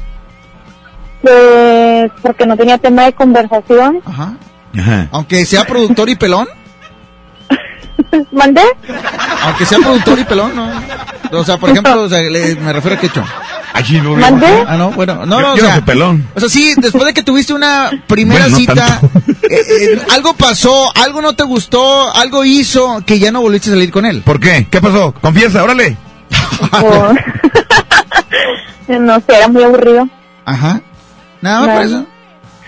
Pues 1.21 2.11
porque 2.23 2.45
no 2.47 2.57
tenía 2.57 2.77
tema 2.77 3.03
de 3.05 3.13
conversación. 3.13 3.99
Ajá. 4.05 4.33
Ajá. 4.77 5.07
Aunque 5.11 5.45
sea 5.45 5.65
productor 5.65 6.09
y 6.09 6.15
pelón. 6.15 6.47
¿Mandé? 8.31 8.61
Aunque 9.43 9.65
sea 9.65 9.79
productor 9.79 10.19
y 10.19 10.23
pelón, 10.23 10.55
no. 10.55 10.69
O 11.39 11.43
sea, 11.45 11.57
por 11.57 11.69
ejemplo, 11.69 12.01
o 12.03 12.09
sea, 12.09 12.19
le- 12.21 12.55
me 12.55 12.73
refiero 12.73 12.97
a 12.97 12.99
Quecho. 12.99 13.23
Allí 13.73 14.01
no 14.01 14.15
¿Mandé? 14.17 14.65
Ah, 14.67 14.75
no, 14.75 14.91
bueno, 14.91 15.25
no, 15.25 15.39
Yo- 15.39 15.41
no, 15.47 15.53
o 15.53 15.55
yo 15.55 15.61
no 15.63 15.67
sea, 15.67 15.75
soy 15.75 15.83
pelón. 15.85 16.27
O 16.35 16.39
sea, 16.41 16.49
sí, 16.49 16.73
después 16.77 17.05
de 17.05 17.13
que 17.13 17.23
tuviste 17.23 17.53
una 17.53 17.89
primera 18.07 18.41
Bueno, 18.49 18.51
no 18.51 18.57
cita, 18.57 18.99
eh, 19.49 19.61
eh, 19.95 20.01
algo 20.11 20.33
pasó, 20.33 20.91
algo 20.97 21.21
no 21.21 21.33
te 21.33 21.43
gustó, 21.43 22.13
algo 22.13 22.43
hizo 22.43 23.01
que 23.05 23.17
ya 23.17 23.31
no 23.31 23.39
volviste 23.41 23.69
a 23.69 23.73
salir 23.73 23.91
con 23.91 24.05
él. 24.05 24.23
¿Por 24.25 24.39
qué? 24.41 24.67
¿Qué 24.69 24.81
pasó? 24.81 25.13
Confiesa, 25.13 25.63
órale. 25.63 25.95
No 28.87 29.15
sé, 29.21 29.37
era 29.37 29.47
muy 29.47 29.63
aburrido. 29.63 30.07
Ajá. 30.45 30.81
Nada 31.41 31.61
más 31.65 31.75
por 31.77 31.85
eso. 31.85 32.05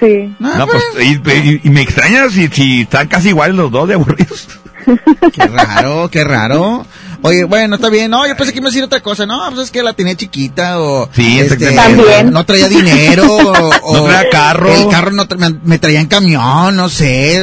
Sí. 0.04 0.36
No, 0.40 0.68
pues, 0.68 0.84
y, 1.00 1.14
y- 1.30 1.62
y 1.64 1.70
me 1.70 1.82
extraña 1.82 2.30
si, 2.30 2.48
si 2.50 2.82
están 2.82 3.08
casi 3.08 3.30
iguales 3.30 3.56
los 3.56 3.72
dos 3.72 3.88
de 3.88 3.94
aburridos. 3.94 4.48
Qué 5.34 5.48
raro, 5.48 6.10
qué 6.10 6.26
raro. 6.26 6.86
Oye, 7.22 7.46
bueno, 7.46 7.76
está 7.78 7.88
bien. 7.90 8.12
No, 8.12 8.28
yo 8.28 8.36
pensé 8.36 8.52
que 8.52 8.60
iba 8.60 8.68
a 8.68 8.70
decir 8.70 8.84
otra 8.84 9.00
cosa. 9.00 9.26
No, 9.26 9.40
pues 9.52 9.62
es 9.68 9.72
que 9.72 9.82
la 9.82 9.94
tenía 9.94 10.14
chiquita 10.14 10.82
o... 10.82 11.08
Sí, 11.14 11.40
este. 11.40 11.72
También. 11.72 12.32
No 12.32 12.46
traía 12.46 12.68
dinero 12.68 13.26
o... 13.34 13.94
No 13.94 14.04
traía 14.04 14.30
carro. 14.30 14.74
El 14.74 14.90
carro 14.90 15.12
no 15.12 15.26
tra- 15.26 15.38
me, 15.38 15.58
me 15.64 15.80
traía 15.80 16.02
en 16.02 16.08
camión, 16.08 16.76
no 16.76 16.90
sé. 16.90 17.42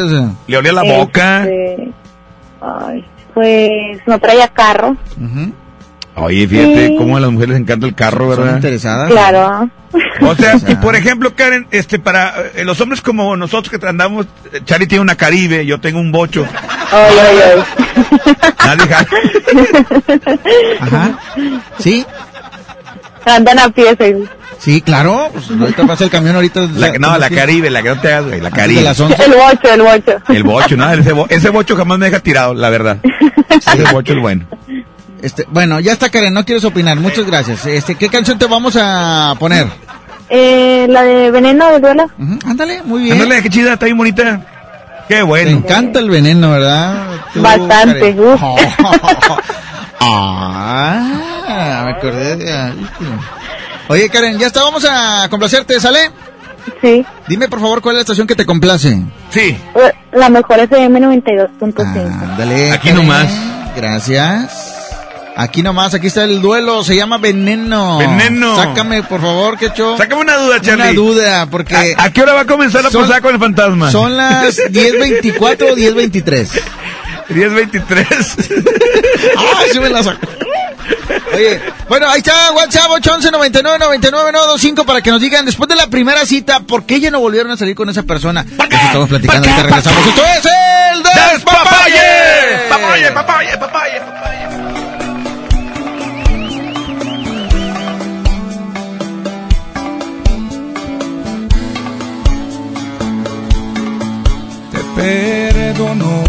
Le 0.48 0.56
olía 0.58 0.72
la 0.74 0.82
boca. 0.82 1.44
Este, 1.48 1.92
ay, 2.60 3.06
pues 3.32 3.98
no 4.06 4.18
traía 4.18 4.48
carro. 4.48 4.98
Oye, 6.16 6.46
fíjate 6.48 6.88
Sí. 6.88 6.96
cómo 6.98 7.16
a 7.16 7.20
las 7.20 7.30
mujeres 7.30 7.50
les 7.54 7.60
encanta 7.60 7.86
el 7.86 7.94
carro, 7.94 8.28
¿verdad? 8.28 8.56
interesadas. 8.56 9.10
Claro. 9.10 9.70
O 10.20 10.34
sea, 10.34 10.56
y 10.68 10.74
por 10.76 10.94
ejemplo, 10.96 11.34
Karen, 11.34 11.66
este, 11.70 11.98
para 11.98 12.34
eh, 12.54 12.64
los 12.64 12.80
hombres 12.80 13.00
como 13.00 13.36
nosotros 13.36 13.70
que 13.78 13.86
andamos, 13.86 14.26
eh, 14.52 14.60
Charlie 14.64 14.86
tiene 14.86 15.02
una 15.02 15.14
Caribe, 15.16 15.64
yo 15.66 15.80
tengo 15.80 16.00
un 16.00 16.12
bocho. 16.12 16.46
Ay, 16.92 17.14
ay, 17.20 17.38
ay. 17.56 18.46
Nadie 18.66 18.94
Ajá. 20.80 21.18
¿Sí? 21.78 22.04
Andan 23.24 23.58
a 23.58 23.68
pie, 23.68 23.96
sí. 23.98 24.14
Sí, 24.58 24.80
claro. 24.82 25.30
Pues 25.32 25.50
ahorita 25.58 25.86
pasa 25.86 26.04
el 26.04 26.10
camión 26.10 26.34
ahorita. 26.36 26.68
la, 26.74 26.92
no, 26.98 27.16
la 27.16 27.30
Caribe, 27.30 27.70
la 27.70 27.82
que 27.82 27.88
no 27.90 28.00
te 28.00 28.12
hagas, 28.12 28.26
güey, 28.26 28.40
la 28.40 28.50
Caribe. 28.50 28.82
las 28.82 28.98
11. 29.00 29.24
El 29.24 29.32
bocho, 29.32 29.72
el 29.74 29.82
bocho. 29.82 30.18
El 30.28 30.42
bocho, 30.42 30.76
¿no? 30.76 30.92
Ese, 30.92 31.12
bo- 31.12 31.26
ese 31.30 31.48
bocho 31.48 31.76
jamás 31.76 31.98
me 31.98 32.06
deja 32.06 32.20
tirado, 32.20 32.52
la 32.54 32.68
verdad. 32.68 32.98
Ese 33.50 33.82
bocho 33.92 34.12
es 34.14 34.20
bueno. 34.20 34.46
Este, 35.22 35.46
bueno, 35.50 35.80
ya 35.80 35.92
está 35.92 36.08
Karen, 36.10 36.32
no 36.34 36.44
quieres 36.44 36.64
opinar. 36.64 36.96
Muchas 36.98 37.26
gracias. 37.26 37.66
Este, 37.66 37.94
¿qué 37.94 38.08
canción 38.08 38.38
te 38.38 38.46
vamos 38.46 38.76
a 38.80 39.34
poner? 39.38 39.66
Eh, 40.28 40.86
la 40.88 41.02
de 41.02 41.30
Veneno 41.30 41.68
de 41.70 41.80
Duela. 41.80 42.06
Ándale, 42.46 42.82
muy 42.84 43.02
bien. 43.02 43.14
Ándale, 43.20 43.42
qué 43.42 43.50
chida, 43.50 43.72
está 43.74 43.86
bien 43.86 43.98
bonita. 43.98 44.40
Qué 45.08 45.16
Te 45.16 45.22
bueno. 45.22 45.50
encanta 45.50 45.98
el 45.98 46.08
veneno, 46.08 46.50
¿verdad? 46.52 46.94
Tú, 47.34 47.42
Bastante, 47.42 48.14
uf. 48.18 48.40
ah, 50.00 51.82
me 51.84 51.90
acordé 51.90 52.36
de... 52.36 52.72
Oye, 53.88 54.08
Karen, 54.08 54.38
ya 54.38 54.46
está, 54.46 54.62
vamos 54.62 54.86
a 54.88 55.26
complacerte, 55.28 55.80
¿sale? 55.80 55.98
Sí. 56.80 57.04
Dime, 57.26 57.48
por 57.48 57.58
favor, 57.60 57.80
cuál 57.82 57.96
es 57.96 57.98
la 57.98 58.02
estación 58.02 58.26
que 58.28 58.36
te 58.36 58.46
complace. 58.46 59.02
Sí. 59.30 59.40
Eh, 59.74 59.92
La 60.12 60.28
mejor 60.28 60.60
FM 60.60 61.00
92.5. 61.00 62.22
Ándale. 62.22 62.70
Aquí 62.72 62.88
Karen. 62.90 63.02
nomás. 63.06 63.28
Gracias. 63.76 64.76
Aquí 65.36 65.62
nomás, 65.62 65.94
aquí 65.94 66.08
está 66.08 66.24
el 66.24 66.42
duelo, 66.42 66.84
se 66.84 66.94
llama 66.96 67.16
Veneno. 67.18 67.98
Veneno. 67.98 68.56
Sácame, 68.56 69.02
por 69.04 69.20
favor, 69.20 69.56
Quecho. 69.58 69.96
Sácame 69.96 70.22
una 70.22 70.36
duda, 70.36 70.60
Charlie. 70.60 70.82
Una 70.82 70.92
duda, 70.92 71.46
porque... 71.46 71.94
¿A, 71.96 72.04
a 72.04 72.10
qué 72.10 72.22
hora 72.22 72.34
va 72.34 72.40
a 72.40 72.46
comenzar 72.46 72.82
la 72.82 72.90
Son- 72.90 73.02
posada 73.02 73.20
con 73.20 73.32
el 73.34 73.40
fantasma? 73.40 73.90
Son 73.90 74.16
las 74.16 74.58
10.24 74.58 75.72
o 75.72 75.76
10.23. 75.76 76.48
10.23. 77.30 78.64
Ah, 79.36 79.62
sí 79.72 79.80
me 79.80 79.88
la 79.88 80.02
saco. 80.02 80.18
Oye, 81.32 81.60
bueno, 81.88 82.08
ahí 82.08 82.18
está, 82.18 82.50
WhatsApp 82.52 82.90
811 82.90 83.30
99 83.30 83.78
99 83.78 84.32
925 84.32 84.84
para 84.84 85.00
que 85.00 85.10
nos 85.10 85.20
digan 85.20 85.46
después 85.46 85.68
de 85.68 85.76
la 85.76 85.86
primera 85.86 86.26
cita, 86.26 86.60
¿por 86.60 86.84
qué 86.84 86.98
ya 87.00 87.10
no 87.10 87.20
volvieron 87.20 87.52
a 87.52 87.56
salir 87.56 87.74
con 87.76 87.88
esa 87.88 88.02
persona? 88.02 88.44
Eso 88.48 88.62
estamos 88.86 89.08
platicando, 89.08 89.48
ahorita 89.48 89.62
regresamos. 89.68 90.06
Esto 90.08 90.22
es 90.24 90.44
el. 90.46 91.02
Despapalle. 91.02 92.68
¡Papaye, 92.68 93.12
papaye, 93.12 93.56
papaye, 93.58 94.00
papaye! 94.00 94.59
Te 105.00 105.48
perdono 105.54 106.22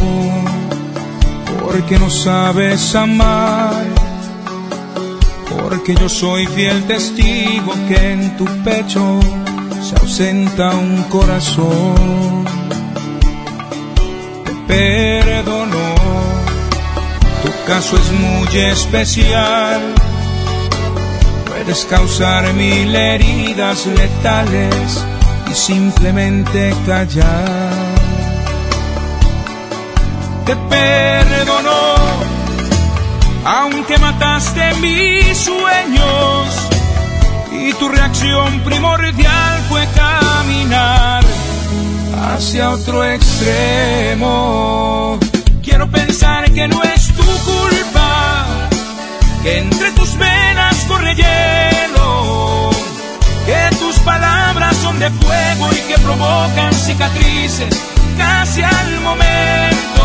porque 1.62 2.00
no 2.00 2.10
sabes 2.10 2.96
amar, 2.96 3.84
porque 5.50 5.94
yo 5.94 6.08
soy 6.08 6.48
fiel 6.48 6.82
testigo 6.86 7.74
que 7.90 8.14
en 8.14 8.38
tu 8.38 8.46
pecho 8.64 9.20
se 9.84 9.96
ausenta 10.00 10.70
un 10.70 11.04
corazón. 11.10 12.46
Te 14.68 15.22
tu 17.44 17.52
caso 17.68 17.98
es 17.98 18.12
muy 18.14 18.58
especial. 18.58 19.82
Puedes 21.46 21.84
causar 21.90 22.54
mil 22.54 22.96
heridas 22.96 23.86
letales 23.86 25.06
y 25.52 25.54
simplemente 25.54 26.74
callar. 26.86 27.81
Te 30.46 30.56
perdono, 30.56 31.96
aunque 33.46 33.98
mataste 34.00 34.74
mis 34.76 35.38
sueños 35.38 36.48
y 37.52 37.72
tu 37.74 37.88
reacción 37.88 38.60
primordial 38.62 39.62
fue 39.70 39.88
caminar 39.96 41.24
hacia 42.24 42.72
otro 42.72 43.06
extremo. 43.06 45.20
Quiero 45.62 45.90
pensar 45.90 46.52
que 46.52 46.68
no 46.68 46.82
es 46.84 47.08
tu 47.14 47.24
culpa, 47.24 48.46
que 49.44 49.60
entre 49.60 49.92
tus 49.92 50.18
venas 50.18 50.76
corre 50.88 51.16
hielo, 51.16 52.72
que 53.46 53.76
tus 53.78 53.96
palabras 54.00 54.76
son 54.78 55.00
de 55.00 55.10
fuego 55.12 55.70
y 55.72 55.94
que 55.94 56.00
provocan 56.00 56.74
cicatrices 56.74 57.91
casi 58.18 58.62
al 58.64 59.00
momento. 59.02 60.04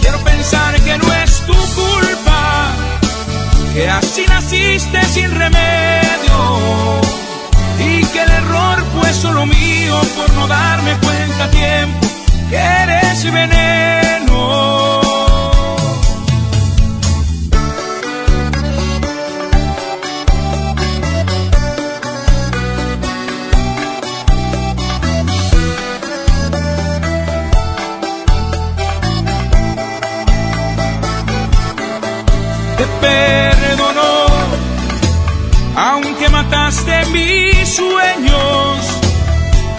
Quiero 0.00 0.18
pensar 0.24 0.74
que 0.80 0.98
no 0.98 1.12
es 1.14 1.46
tu 1.46 1.54
culpa, 1.54 2.70
que 3.74 3.88
así 3.88 4.24
naciste 4.28 5.04
sin 5.04 5.30
remedio 5.30 7.00
y 7.78 8.04
que 8.06 8.22
el 8.22 8.30
error 8.30 8.84
fue 8.94 9.12
solo 9.12 9.46
mío 9.46 10.00
por 10.16 10.32
no 10.34 10.46
darme 10.46 10.92
cuenta 10.98 11.44
a 11.44 11.50
tiempo 11.50 12.06
que 12.50 12.56
eres 12.56 13.32
veneno. 13.32 15.01
Sueños 37.72 38.78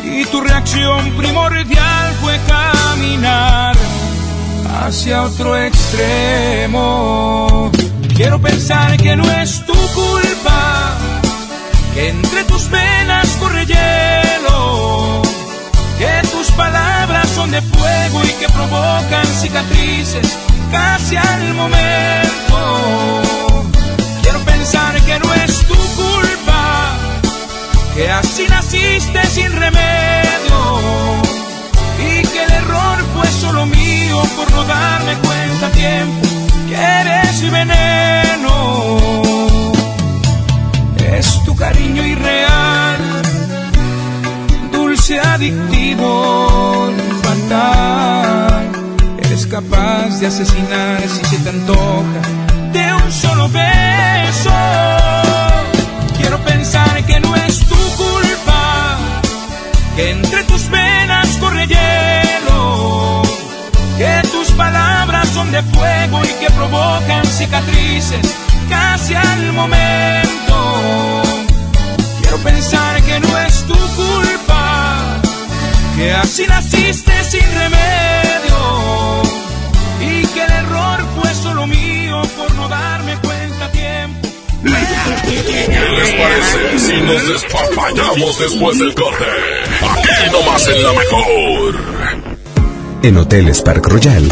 y 0.03 0.25
tu 0.25 0.41
reacción 0.41 1.11
primordial 1.15 2.13
fue 2.21 2.39
caminar 2.47 3.75
hacia 4.81 5.23
otro 5.23 5.55
extremo. 5.57 6.91
Quiero 8.15 8.41
pensar 8.41 8.97
que 8.97 9.15
no 9.15 9.23
es 9.31 9.63
tu 9.65 9.73
culpa, 9.73 10.97
que 11.93 12.09
entre 12.09 12.43
tus 12.45 12.69
venas 12.69 13.27
corre 13.39 13.65
hielo, 13.65 15.21
que 15.99 16.27
tus 16.31 16.49
palabras 16.51 17.29
son 17.29 17.51
de 17.51 17.61
fuego 17.61 18.23
y 18.23 18.33
que 18.39 18.49
provocan 18.49 19.25
cicatrices 19.41 20.27
casi 20.71 21.15
al 21.15 21.53
momento. 21.53 23.21
Quiero 24.23 24.39
pensar 24.39 24.99
que 25.01 25.19
no 25.19 25.33
es 25.35 25.67
tu 25.67 25.82
que 27.95 28.09
así 28.09 28.47
naciste 28.47 29.25
sin 29.27 29.51
remedio 29.51 30.57
y 31.99 32.21
que 32.27 32.43
el 32.43 32.51
error 32.51 32.97
fue 33.13 33.27
solo 33.27 33.65
mío 33.65 34.21
por 34.35 34.51
no 34.51 34.63
darme 34.63 35.13
cuenta 35.15 35.67
a 35.67 35.71
tiempo 35.71 36.27
que 36.67 36.75
eres 36.75 37.41
mi 37.41 37.49
veneno. 37.49 38.53
Es 41.15 41.43
tu 41.45 41.55
cariño 41.55 42.03
irreal, 42.03 42.99
dulce 44.71 45.19
adictivo, 45.19 46.91
fatal. 47.21 48.71
Eres 49.19 49.45
capaz 49.47 50.19
de 50.19 50.27
asesinar 50.27 51.01
si 51.01 51.23
se 51.25 51.37
te 51.43 51.49
antoja 51.49 52.21
de 52.71 52.93
un 52.93 53.11
solo 53.11 53.49
beso. 53.49 55.02
De 65.53 65.61
fuego 65.61 66.19
y 66.23 66.43
que 66.43 66.51
provocan 66.51 67.23
cicatrices 67.27 68.25
casi 68.67 69.13
al 69.13 69.53
momento. 69.53 71.21
Quiero 72.21 72.37
pensar 72.39 72.99
que 73.03 73.19
no 73.19 73.37
es 73.37 73.63
tu 73.67 73.75
culpa, 73.75 75.21
que 75.95 76.11
así 76.11 76.47
naciste 76.47 77.11
sin 77.23 77.45
remedio 77.53 79.21
y 80.01 80.25
que 80.25 80.43
el 80.43 80.51
error 80.51 81.05
fue 81.21 81.35
solo 81.35 81.67
mío 81.67 82.19
por 82.35 82.55
no 82.55 82.67
darme 82.67 83.15
cuenta 83.17 83.65
a 83.65 83.71
tiempo. 83.71 84.27
¿Qué 84.63 85.89
les 85.99 86.11
parece 86.13 86.79
si 86.79 86.99
nos 87.01 87.27
despapallamos 87.27 88.39
después 88.39 88.79
del 88.79 88.95
corte? 88.95 89.25
Aquí 89.81 90.31
nomás 90.31 90.67
en 90.67 90.83
la 90.83 90.93
mejor. 90.93 91.75
En 93.03 93.17
Hoteles 93.17 93.61
Park 93.61 93.85
Royal 93.85 94.31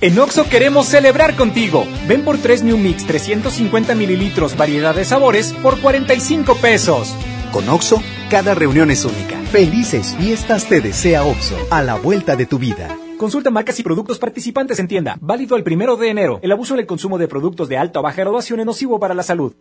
En 0.00 0.16
Oxo 0.20 0.48
queremos 0.48 0.86
celebrar 0.86 1.34
contigo. 1.34 1.84
Ven 2.06 2.24
por 2.24 2.38
3 2.38 2.62
New 2.62 2.78
Mix 2.78 3.04
350 3.04 3.96
mililitros, 3.96 4.56
variedad 4.56 4.94
de 4.94 5.04
sabores, 5.04 5.52
por 5.54 5.80
45 5.80 6.54
pesos. 6.58 7.16
Con 7.50 7.68
Oxo, 7.68 8.00
cada 8.30 8.54
reunión 8.54 8.92
es 8.92 9.04
única. 9.04 9.36
Felices 9.50 10.14
fiestas 10.16 10.66
te 10.66 10.80
desea 10.80 11.24
Oxo, 11.24 11.56
a 11.70 11.82
la 11.82 11.96
vuelta 11.96 12.36
de 12.36 12.46
tu 12.46 12.60
vida. 12.60 12.96
Consulta 13.18 13.50
marcas 13.50 13.80
y 13.80 13.82
productos 13.82 14.20
participantes 14.20 14.78
en 14.78 14.86
tienda. 14.86 15.18
Válido 15.20 15.56
el 15.56 15.64
primero 15.64 15.96
de 15.96 16.10
enero. 16.10 16.38
El 16.42 16.52
abuso 16.52 16.74
en 16.74 16.80
el 16.80 16.86
consumo 16.86 17.18
de 17.18 17.26
productos 17.26 17.68
de 17.68 17.78
alta 17.78 17.98
o 17.98 18.02
baja 18.04 18.20
graduación 18.20 18.60
es 18.60 18.66
nocivo 18.66 19.00
para 19.00 19.14
la 19.14 19.24
salud. 19.24 19.52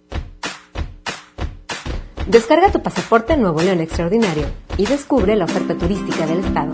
Descarga 2.27 2.71
tu 2.71 2.83
pasaporte 2.83 3.35
Nuevo 3.37 3.63
León 3.63 3.79
Extraordinario 3.79 4.45
y 4.77 4.85
descubre 4.85 5.35
la 5.35 5.45
oferta 5.45 5.75
turística 5.75 6.27
del 6.27 6.41
Estado. 6.41 6.73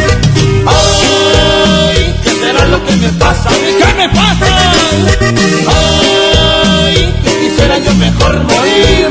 Ay, 2.71 2.79
¿qué 2.79 2.79
será 2.79 2.79
lo 2.79 2.85
que 2.85 2.95
me 2.95 3.09
pasa? 3.19 3.49
¿Qué 3.49 3.93
me 3.97 4.07
pasa? 4.09 4.73
Ay, 5.67 6.95
que 7.23 7.31
quisiera 7.39 7.77
yo 7.79 7.93
mejor 7.95 8.33
morir. 8.43 9.07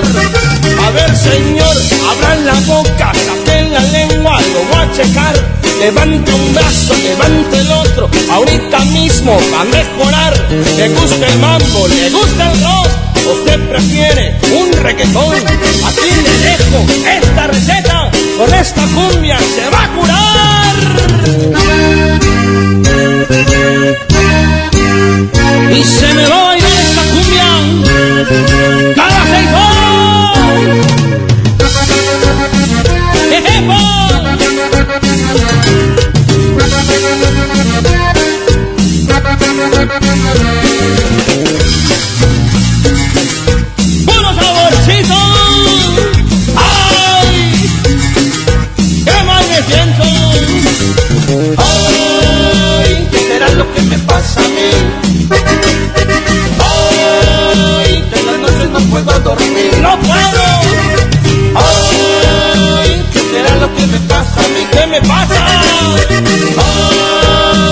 A 0.87 0.91
ver, 0.93 1.17
señor, 1.17 1.77
abran 2.11 2.47
la 2.47 2.55
boca, 2.67 3.13
saquen 3.13 3.73
la 3.73 3.81
lengua, 3.81 4.41
lo 4.41 4.61
voy 4.65 4.83
a 4.83 4.93
checar. 4.93 5.35
Levante 5.81 6.33
un 6.33 6.55
brazo, 6.55 6.95
levante 7.03 7.59
el 7.59 7.73
otro, 7.73 8.11
ahorita 8.31 8.79
mismo 8.87 9.39
va 9.53 9.61
a 9.63 9.65
mejorar. 9.65 10.35
Le 10.77 10.89
gusta 10.91 11.27
el 11.27 11.39
mambo, 11.39 11.89
le 11.89 12.11
gusta 12.11 12.53
el 12.53 12.63
rock, 12.63 12.89
usted 13.39 13.69
prefiere 13.69 14.39
un 14.59 14.73
reggaetón. 14.73 15.37
Aquí 15.37 16.11
le 16.25 16.39
dejo 16.49 16.87
esta 17.09 17.47
receta, 17.47 18.11
con 18.37 18.55
esta 18.55 18.83
cumbia 18.83 19.39
se 19.39 19.71
va 19.71 19.85
a 19.85 19.89
curar. 19.95 20.31
Y 23.21 23.23
se 25.85 26.15
me 26.15 26.27
va 26.27 26.41
a 26.41 26.45
bailar 26.47 26.73
esta 26.81 27.03
cumbia 27.03 27.49
cada 28.97 29.23
seis 29.27 29.49
horas. 29.53 30.41
¡Ejepo! 33.31 33.81
¡Puro 44.07 44.31
saborcito! 44.35 45.21
¡Ay! 46.57 47.37
¡Qué 49.05 49.17
mal 49.25 49.45
me 49.47 49.59
siento! 49.71 50.05
a 54.21 54.49
mí. 54.49 54.71
Que 58.11 58.21
en 58.21 58.27
las 58.27 58.39
noches 58.39 58.71
no 58.71 58.81
puedo 58.91 59.19
dormir. 59.21 59.79
¡No 59.81 59.99
puedo! 59.99 60.43
Hoy, 61.57 63.03
¿qué 63.13 63.21
será 63.21 63.57
lo 63.57 63.75
que 63.75 63.87
me 63.87 63.99
pasa 64.01 64.41
a 64.41 64.49
mí? 64.49 64.67
¿Qué 64.73 64.87
me 64.87 65.01
pasa? 65.01 65.63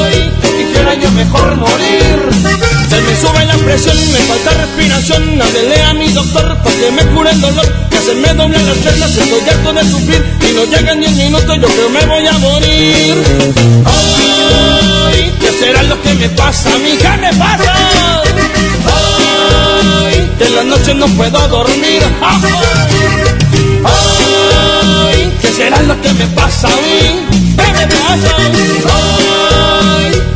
Hoy, 0.00 0.32
que 0.40 0.48
quisiera 0.56 0.94
yo 0.94 1.10
mejor 1.10 1.56
morir 1.56 2.67
respiración, 4.52 5.42
háblele 5.42 5.82
a 5.82 5.94
mi 5.94 6.08
doctor 6.08 6.56
para 6.62 6.76
que 6.76 6.90
me 6.90 7.02
cure 7.14 7.30
el 7.30 7.40
dolor, 7.40 7.66
que 7.90 7.98
se 7.98 8.14
me 8.14 8.34
doblan 8.34 8.66
las 8.66 8.76
piernas, 8.78 9.16
estoy 9.16 9.48
harto 9.48 9.72
de 9.72 9.84
sufrir, 9.90 10.24
y 10.48 10.52
no 10.54 10.64
llegan 10.64 11.00
10 11.00 11.12
minutos, 11.12 11.56
yo 11.60 11.68
creo 11.68 11.90
me 11.90 12.06
voy 12.06 12.26
a 12.26 12.32
morir. 12.38 13.14
Ay, 13.84 15.32
¿qué 15.40 15.52
será 15.52 15.82
lo 15.84 16.00
que 16.02 16.14
me 16.14 16.28
pasa? 16.30 16.70
Mi 16.78 16.90
hija 16.90 17.16
me 17.16 17.32
pasa. 17.34 18.22
Ay, 20.04 20.30
de 20.38 20.50
la 20.50 20.64
noche 20.64 20.94
no 20.94 21.06
puedo 21.08 21.48
dormir. 21.48 22.02
Ay, 25.04 25.32
¿qué 25.40 25.52
será 25.52 25.82
lo 25.82 26.00
que 26.00 26.12
me 26.14 26.26
pasa 26.28 26.68
a 26.68 26.70
mí? 26.70 27.26
¿Qué 27.56 27.72
me 27.72 27.86
pasa? 27.86 29.37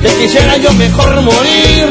Que 0.03 0.09
quisiera 0.21 0.57
yo 0.57 0.73
mejor 0.73 1.21
morir. 1.23 1.87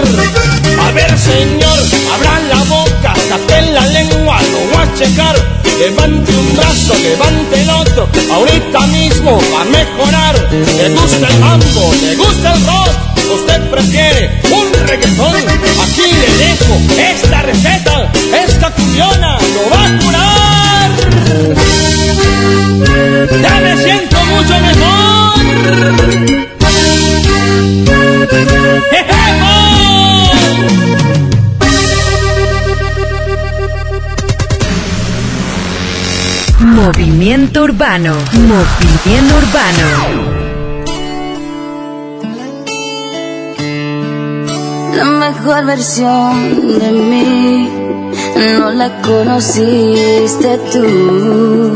A 0.80 0.92
ver, 0.92 1.18
señor, 1.18 1.80
abra 2.14 2.40
la 2.50 2.64
boca, 2.64 3.14
tape 3.30 3.62
la 3.74 3.86
lengua, 3.88 4.42
lo 4.52 4.60
voy 4.72 4.84
a 4.84 4.94
checar. 4.96 5.36
Levante 5.80 6.32
un 6.32 6.56
brazo, 6.56 6.94
levante 7.02 7.62
el 7.62 7.70
otro, 7.70 8.08
ahorita 8.32 8.80
mismo 8.88 9.42
va 9.54 9.62
a 9.62 9.66
mejorar. 9.66 10.36
¿Le 10.52 10.90
gusta 10.90 11.28
el 11.28 11.40
mambo? 11.40 11.94
¿Le 12.02 12.16
gusta 12.16 12.54
el 12.54 12.66
rock? 12.66 13.12
¿Usted 13.34 13.70
prefiere 13.72 14.42
un 14.52 14.88
reggaetón? 14.88 15.36
Aquí 15.82 16.06
le 16.22 16.30
dejo 16.44 16.74
esta 17.00 17.42
receta, 17.42 18.12
esta 18.46 18.70
curiona 18.72 19.40
lo 19.40 19.70
va 19.72 19.86
a 19.86 19.90
curar. 20.00 20.92
Ya 23.42 23.56
me 23.62 23.84
siento 23.84 24.18
mucho 24.26 24.60
mejor. 24.60 26.51
Movimiento 36.60 37.64
Urbano. 37.64 38.16
Movimiento 38.34 39.36
Urbano. 39.38 40.32
La 44.96 45.06
mejor 45.06 45.66
versión 45.66 46.80
de 46.80 46.92
mí 46.92 47.70
no 48.58 48.72
la 48.72 49.02
conociste 49.02 50.60
tú, 50.74 51.76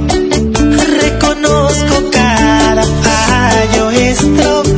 estrofes. 4.11 4.70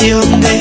Versión 0.00 0.40
de 0.40 0.59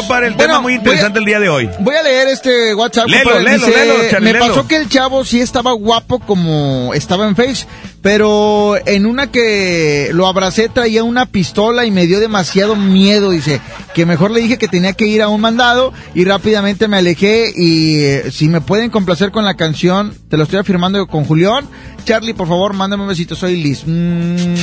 compadre, 0.00 0.26
el 0.28 0.34
Bueno, 0.34 0.52
tema 0.52 0.60
muy 0.60 0.74
interesante 0.74 1.18
el 1.18 1.24
día 1.24 1.40
de 1.40 1.48
hoy. 1.48 1.68
Voy 1.80 1.94
a 1.94 2.02
leer 2.02 2.28
este 2.28 2.74
WhatsApp. 2.74 3.08
Léelo, 3.08 3.24
compadre. 3.30 3.44
léelo, 3.44 3.66
Dice, 3.66 3.78
léelo, 3.78 3.94
Charlie, 4.10 4.32
Me 4.32 4.38
pasó 4.38 4.66
que 4.66 4.76
el 4.76 4.88
chavo 4.88 5.24
sí 5.24 5.40
estaba 5.40 5.72
guapo 5.72 6.18
como 6.20 6.92
estaba 6.94 7.26
en 7.26 7.36
Face, 7.36 7.66
pero 8.02 8.76
en 8.86 9.06
una 9.06 9.30
que 9.30 10.10
lo 10.12 10.26
abracé 10.26 10.68
traía 10.68 11.04
una 11.04 11.26
pistola 11.26 11.84
y 11.84 11.90
me 11.90 12.06
dio 12.06 12.20
demasiado 12.20 12.76
miedo, 12.76 13.30
dice, 13.30 13.60
que 13.94 14.06
mejor 14.06 14.30
le 14.30 14.40
dije 14.40 14.58
que 14.58 14.68
tenía 14.68 14.92
que 14.94 15.06
ir 15.06 15.22
a 15.22 15.28
un 15.28 15.40
mandado 15.40 15.92
y 16.14 16.24
rápidamente 16.24 16.88
me 16.88 16.96
alejé 16.98 17.52
y 17.54 18.02
eh, 18.04 18.30
si 18.30 18.48
me 18.48 18.60
pueden 18.60 18.90
complacer 18.90 19.30
con 19.30 19.44
la 19.44 19.54
canción, 19.54 20.14
te 20.28 20.36
lo 20.36 20.44
estoy 20.44 20.58
afirmando 20.60 21.06
con 21.06 21.24
Julián. 21.24 21.66
Charlie, 22.04 22.32
por 22.32 22.48
favor, 22.48 22.72
mándame 22.72 23.02
un 23.02 23.10
besito, 23.10 23.36
soy 23.36 23.62
Liz. 23.62 23.82
Mm, 23.86 24.54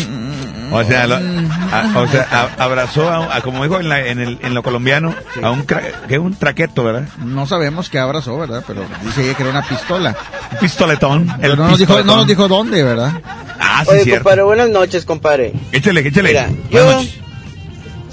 O 0.71 0.83
sea, 0.83 1.07
lo- 1.07 1.15
a- 1.15 1.91
o 1.95 2.07
sea, 2.07 2.27
a- 2.57 2.63
abrazó, 2.63 3.09
a, 3.09 3.35
a- 3.37 3.41
como 3.41 3.63
dijo 3.63 3.79
en, 3.79 3.89
la- 3.89 4.05
en 4.05 4.19
el, 4.19 4.37
en 4.41 4.53
lo 4.53 4.63
colombiano, 4.63 5.13
a 5.41 5.51
un, 5.51 5.65
cra- 5.65 6.05
que 6.07 6.19
un 6.19 6.35
traqueto, 6.35 6.83
¿verdad? 6.83 7.07
No 7.23 7.45
sabemos 7.47 7.89
qué 7.89 7.99
abrazó, 7.99 8.37
¿verdad? 8.37 8.63
Pero 8.67 8.83
dice 9.03 9.23
ella 9.23 9.33
que 9.35 9.43
era 9.43 9.51
una 9.51 9.67
pistola. 9.67 10.15
Un 10.53 10.57
pistoletón. 10.59 11.27
Pero 11.39 11.53
el 11.53 11.59
no 11.59 11.67
nos, 11.69 11.79
dijo, 11.79 12.03
no 12.03 12.15
nos 12.17 12.27
dijo 12.27 12.47
dónde, 12.47 12.83
¿verdad? 12.83 13.13
Ah, 13.59 13.83
sí, 13.85 13.91
Oye, 13.91 14.03
cierto. 14.03 14.23
compadre, 14.23 14.43
buenas 14.43 14.69
noches, 14.69 15.05
compadre. 15.05 15.53
Échale, 15.71 16.01
échale. 16.01 16.29
Mira, 16.29 16.47
Buenas 16.47 16.69
yo 16.69 16.91
noches. 16.93 17.13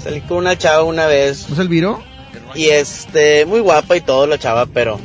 salí 0.03 0.21
con 0.21 0.37
una 0.37 0.57
chava 0.57 0.83
una 0.83 1.05
vez. 1.07 1.47
¿No 1.49 1.55
es 1.55 1.59
el 1.59 1.67
viro? 1.67 2.01
Y 2.55 2.67
este, 2.69 3.45
muy 3.45 3.59
guapa 3.59 3.97
y 3.97 4.01
todo 4.01 4.27
la 4.27 4.37
chava, 4.39 4.65
pero 4.65 4.99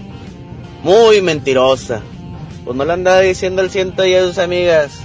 muy 0.83 1.21
mentirosa. 1.21 2.01
Pues 2.65 2.77
no 2.77 2.85
le 2.85 2.93
andaba 2.93 3.21
diciendo 3.21 3.61
al 3.63 3.71
ciento 3.71 4.05
y 4.05 4.15
a 4.15 4.23
sus 4.23 4.39
amigas 4.39 5.01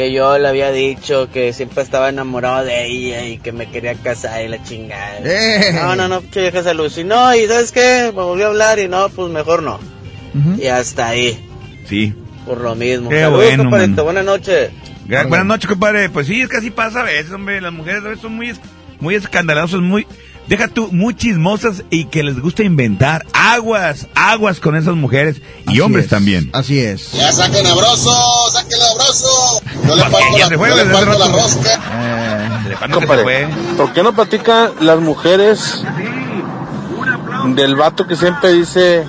que 0.00 0.12
yo 0.12 0.38
le 0.38 0.48
había 0.48 0.72
dicho 0.72 1.28
que 1.30 1.52
siempre 1.52 1.82
estaba 1.82 2.08
enamorado 2.08 2.64
de 2.64 2.86
ella 2.86 3.26
y 3.26 3.36
que 3.36 3.52
me 3.52 3.68
quería 3.70 3.94
casar 3.96 4.42
y 4.42 4.48
la 4.48 4.62
chingada. 4.62 5.18
¡Eh! 5.22 5.72
No, 5.74 5.94
no, 5.94 6.08
no, 6.08 6.22
che 6.30 6.40
vieja 6.40 6.62
salud. 6.62 6.90
Y 6.96 7.04
no, 7.04 7.34
y 7.34 7.46
¿sabes 7.46 7.70
qué? 7.70 8.04
Me 8.06 8.22
volvió 8.22 8.46
a 8.46 8.48
hablar 8.48 8.78
y 8.78 8.88
no, 8.88 9.10
pues 9.10 9.30
mejor 9.30 9.62
no. 9.62 9.78
Y 10.58 10.68
hasta 10.68 11.08
ahí, 11.08 11.38
Sí. 11.86 12.14
por 12.46 12.62
lo 12.62 12.74
mismo. 12.74 13.10
Qué 13.10 13.20
Saludos, 13.20 13.44
bueno, 13.44 13.62
compadrito, 13.64 13.96
man. 13.96 14.04
buenas 14.06 14.24
noches. 14.24 14.70
Buenas 15.06 15.44
noches, 15.46 15.68
compadre. 15.68 16.08
Pues 16.08 16.26
sí, 16.28 16.40
es 16.40 16.48
que 16.48 16.56
así 16.56 16.70
pasa 16.70 17.00
a 17.00 17.04
veces, 17.04 17.30
hombre. 17.32 17.60
Las 17.60 17.72
mujeres 17.74 18.00
a 18.02 18.08
veces 18.08 18.22
son 18.22 18.32
muy, 18.32 18.52
muy 19.00 19.16
escandalosas, 19.16 19.80
muy, 19.80 20.06
deja 20.50 20.66
tú, 20.66 20.88
muy 20.90 21.14
chismosas 21.14 21.84
y 21.90 22.06
que 22.06 22.24
les 22.24 22.40
gusta 22.40 22.64
inventar 22.64 23.24
aguas, 23.32 24.08
aguas 24.16 24.58
con 24.58 24.74
esas 24.76 24.96
mujeres 24.96 25.40
y 25.66 25.70
Así 25.70 25.80
hombres 25.80 26.04
es. 26.06 26.10
también. 26.10 26.50
Así 26.52 26.80
es. 26.80 27.12
Ya 27.12 27.30
saquen 27.30 27.64
a 27.66 27.72
Broso, 27.72 28.10
saquen 28.52 28.78
a 28.82 28.94
Broso. 28.94 29.62
Yo 29.86 29.94
le 29.94 30.02
la, 30.02 30.10
fue, 30.10 30.20
yo 30.38 30.76
le 30.76 30.84
la 30.84 31.28
rosca. 31.28 31.80
¿por 33.76 33.92
qué 33.92 34.02
no 34.02 34.12
platican 34.12 34.72
las 34.80 34.98
mujeres 34.98 35.82
del 37.54 37.76
vato 37.76 38.06
que 38.08 38.16
siempre 38.16 38.52
dice, 38.52 39.04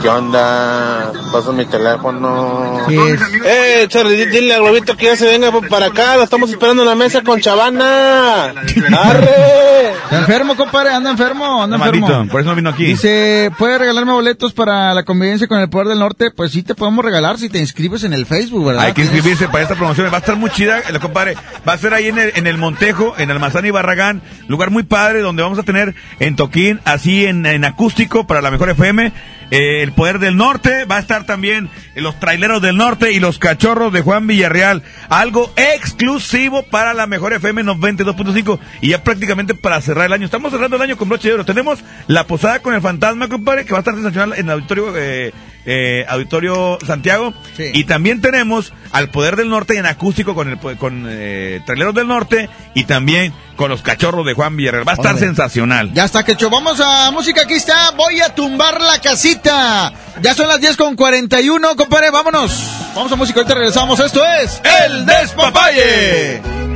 ¿qué 0.00 0.08
onda? 0.08 1.12
Pasa 1.32 1.52
mi 1.52 1.64
teléfono. 1.66 2.80
Eh, 2.88 3.86
Charlie, 3.88 4.16
di- 4.16 4.26
dile 4.26 4.54
a 4.54 4.58
Globito 4.58 4.96
que 4.96 5.06
ya 5.06 5.16
se 5.16 5.26
venga 5.26 5.50
para 5.68 5.86
acá, 5.86 6.16
lo 6.16 6.22
estamos 6.22 6.50
esperando 6.50 6.82
en 6.82 6.88
la 6.88 6.94
mesa 6.94 7.22
con 7.22 7.40
Chavana. 7.40 8.46
¡Arre! 8.46 9.90
Está 10.04 10.18
enfermo, 10.18 10.56
compadre, 10.56 10.90
anda 10.90 11.10
enfermo, 11.10 11.62
anda 11.62 11.76
enfermo. 11.76 12.06
malito, 12.08 12.30
por 12.32 12.40
eso 12.40 12.50
no 12.50 12.56
vino 12.56 12.70
aquí. 12.70 12.84
Dice, 12.84 13.50
¿puede 13.58 13.78
regalarme 13.78 14.12
boletos 14.12 14.52
para 14.52 14.94
la 14.94 15.04
convivencia 15.04 15.46
con 15.48 15.58
el 15.60 15.68
Poder 15.68 15.88
del 15.88 15.98
Norte? 15.98 16.30
Pues 16.34 16.52
sí 16.52 16.62
te 16.62 16.74
podemos 16.74 17.04
regalar 17.04 17.38
si 17.38 17.48
te 17.48 17.58
inscribes 17.58 18.04
en 18.04 18.12
el 18.12 18.26
Facebook, 18.26 18.66
¿verdad? 18.66 18.84
Hay 18.84 18.92
que 18.92 19.02
inscribirse 19.02 19.48
para 19.48 19.62
esta 19.64 19.74
promoción. 19.74 20.08
Va 20.12 20.16
a 20.16 20.20
estar 20.20 20.36
muy 20.36 20.50
chida, 20.50 20.78
eh, 20.80 20.98
compadre. 21.00 21.36
Va 21.68 21.72
a 21.72 21.78
ser 21.78 21.92
ahí 21.94 22.08
en 22.08 22.18
el, 22.18 22.32
en 22.36 22.46
el 22.46 22.58
Montejo, 22.58 23.14
en 23.18 23.30
Almazán 23.30 23.66
y 23.66 23.70
Barragán. 23.70 24.22
Lugar 24.48 24.70
muy 24.70 24.84
padre 24.84 25.20
donde 25.20 25.42
vamos 25.42 25.58
a 25.58 25.62
tener 25.64 25.94
en 26.20 26.36
Toquín, 26.36 26.80
así 26.84 27.26
en, 27.26 27.44
en 27.46 27.64
acústico 27.64 28.26
para 28.26 28.40
la 28.42 28.50
mejor 28.50 28.70
FM. 28.70 29.12
Eh, 29.50 29.82
el 29.82 29.92
Poder 29.92 30.18
del 30.18 30.36
Norte. 30.36 30.84
Va 30.84 30.96
a 30.96 31.00
estar 31.00 31.24
también 31.24 31.70
los 31.94 32.18
traileros 32.20 32.60
del 32.62 32.76
norte 32.76 33.12
y 33.12 33.20
los 33.20 33.38
cachorros 33.38 33.92
de 33.92 34.02
Juan 34.02 34.26
Villarreal. 34.26 34.82
Algo 35.08 35.52
exclusivo 35.56 36.62
para 36.64 36.94
la 36.94 37.06
mejor 37.06 37.32
FM 37.32 37.64
92.5. 37.64 38.58
Y 38.80 38.90
ya 38.90 39.02
prácticamente 39.02 39.54
para 39.54 39.80
cerrar 39.80 40.06
el 40.06 40.12
año. 40.12 40.24
Estamos 40.24 40.52
cerrando 40.52 40.76
el 40.76 40.82
año 40.82 40.96
con 40.96 41.08
broche 41.08 41.28
de 41.28 41.34
oro. 41.34 41.44
Tenemos 41.44 41.82
la 42.06 42.26
posada 42.26 42.60
con 42.60 42.74
el 42.74 42.80
fantasma, 42.80 43.28
compadre, 43.28 43.64
que 43.64 43.72
va 43.72 43.78
a 43.78 43.80
estar 43.80 43.94
sensacional 43.94 44.38
en 44.38 44.46
el 44.46 44.52
auditorio, 44.52 44.92
eh, 44.96 45.32
eh, 45.66 46.06
auditorio 46.08 46.78
Santiago. 46.86 47.34
Y 47.58 47.84
también 47.84 48.20
tenemos 48.20 48.72
al 48.92 49.10
Poder 49.10 49.36
del 49.36 49.48
Norte 49.48 49.76
en 49.76 49.86
acústico 49.86 50.34
con 50.34 50.48
el 50.48 50.58
con 50.78 51.06
eh, 51.08 51.60
Traileros 51.66 51.94
del 51.94 52.06
Norte 52.06 52.48
y 52.74 52.84
también 52.84 53.32
con 53.56 53.70
los 53.70 53.82
cachorros 53.82 54.24
de 54.24 54.34
Juan 54.34 54.56
Villarreal. 54.56 54.86
Va 54.86 54.92
a 54.92 54.94
estar 54.94 55.18
sensacional. 55.18 55.92
Ya 55.92 56.04
está, 56.04 56.24
Quecho. 56.24 56.48
Vamos 56.50 56.80
a 56.80 57.10
música, 57.10 57.42
aquí 57.42 57.54
está. 57.54 57.90
Voy 57.90 58.20
a 58.20 58.34
tumbar 58.34 58.80
la 58.80 59.00
casita. 59.00 59.92
Ya 60.22 60.34
son 60.34 60.48
las 60.48 60.60
10 60.60 60.76
con 60.76 60.94
41, 60.96 61.76
compadre. 61.76 62.10
Vámonos. 62.10 62.52
Vamos 62.94 63.12
a 63.12 63.16
música, 63.16 63.40
ahorita 63.40 63.54
regresamos. 63.54 63.98
Esto 64.00 64.22
es 64.24 64.60
El 64.86 65.04
Despapalle. 65.04 66.75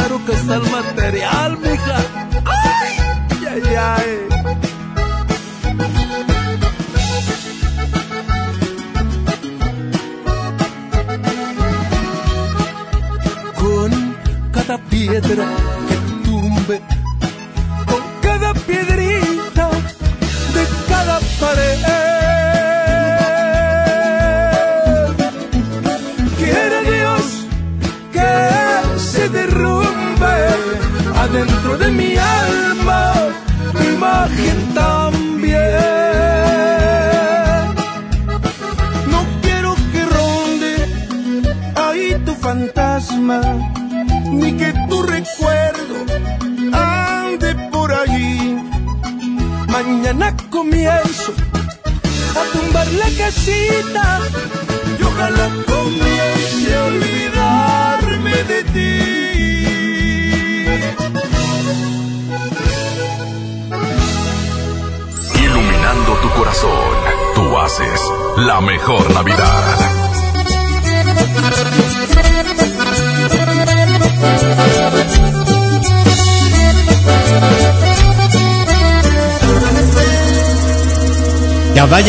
Caro 0.00 0.18
que 0.24 0.32
está 0.32 0.54
el 0.56 0.62
material, 0.70 1.58
mija. 1.58 1.98
¡Ay! 2.46 2.96
¡Ay, 3.52 3.74
ay! 3.76 4.19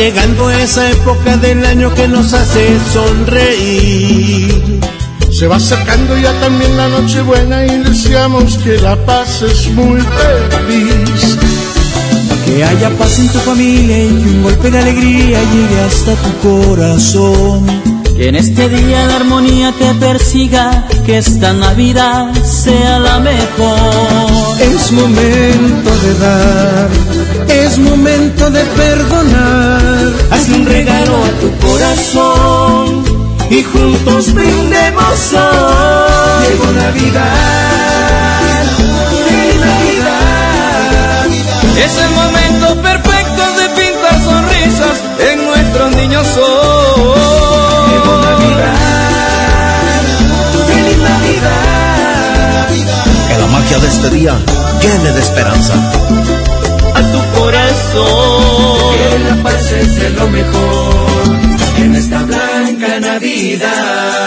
Llegando 0.01 0.49
esa 0.49 0.89
época 0.89 1.37
del 1.37 1.63
año 1.63 1.93
que 1.93 2.07
nos 2.07 2.33
hace 2.33 2.75
sonreír. 2.91 4.79
Se 5.31 5.45
va 5.45 5.57
acercando 5.57 6.17
ya 6.17 6.33
también 6.39 6.75
la 6.75 6.87
noche 6.87 7.21
buena 7.21 7.63
y 7.67 7.77
deseamos 7.77 8.57
que 8.57 8.79
la 8.79 8.95
pases 9.05 9.69
muy 9.69 10.01
feliz. 10.01 11.37
Que 12.45 12.63
haya 12.63 12.89
paz 12.97 13.19
en 13.19 13.29
tu 13.29 13.37
familia 13.39 14.03
y 14.05 14.07
que 14.07 14.29
un 14.29 14.43
golpe 14.43 14.71
de 14.71 14.79
alegría 14.79 15.39
llegue 15.53 15.81
hasta 15.81 16.15
tu 16.15 16.49
corazón. 16.49 17.67
Que 18.15 18.29
en 18.29 18.35
este 18.35 18.69
día 18.69 19.05
la 19.05 19.17
armonía 19.17 19.71
te 19.77 19.93
persiga, 19.95 20.87
que 21.05 21.19
esta 21.19 21.53
Navidad 21.53 22.33
sea 22.43 22.97
la 22.97 23.19
mejor. 23.19 24.61
Es 24.61 24.91
momento 24.91 25.89
de 26.03 26.13
dar, 26.19 26.89
es 27.47 27.77
momento 27.77 28.49
de 28.49 28.63
perdonar. 28.63 30.13
Haz 30.31 30.49
un 30.49 30.65
regalo 30.65 31.23
a 31.23 31.29
tu 31.39 31.67
corazón 31.67 33.03
y 33.49 33.63
juntos 33.63 34.33
brindemos 34.33 35.33
hoy. 35.33 36.47
Llegó 36.47 36.71
Navidad, 36.71 38.63
feliz 39.27 39.55
Navidad. 39.59 41.25
Es 41.85 41.97
el 41.97 42.09
momento 42.11 42.81
perfecto 42.81 43.43
de 43.59 43.69
pintar 43.81 44.23
sonrisas 44.23 44.97
en 45.31 45.45
nuestros 45.45 45.95
niños 45.95 46.27
hoy. 46.37 47.91
Llegó 47.91 48.17
Navidad, 48.29 50.01
feliz 50.67 50.97
Navidad. 50.97 52.67
Que 53.27 53.37
la 53.37 53.47
magia 53.47 53.79
de 53.79 53.87
este 53.87 54.09
día 54.09 54.35
llene 54.81 55.11
de 55.11 55.19
esperanza. 55.19 55.73
Corazón. 57.93 58.95
Que 58.95 59.19
la 59.19 59.43
paz 59.43 59.71
es 59.71 59.95
de 59.95 60.09
lo 60.11 60.27
mejor 60.29 61.11
en 61.77 61.95
esta 61.95 62.23
blanca 62.23 62.99
Navidad. 62.99 64.21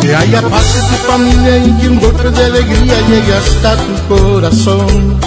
Que 0.00 0.14
haya 0.14 0.42
paz 0.42 0.76
en 0.76 0.86
tu 0.86 0.96
familia 1.10 1.58
y 1.58 1.72
que 1.80 1.88
un 1.88 1.98
golpe 2.00 2.30
de 2.30 2.44
alegría 2.44 3.00
llegue 3.08 3.34
hasta 3.34 3.76
tu 3.76 3.94
corazón. 4.14 5.18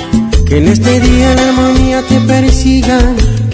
Que 0.46 0.58
en 0.60 0.68
este 0.68 1.00
día 1.00 1.36
la 1.36 1.50
armonía 1.50 2.02
te 2.04 2.20
persiga. 2.22 3.00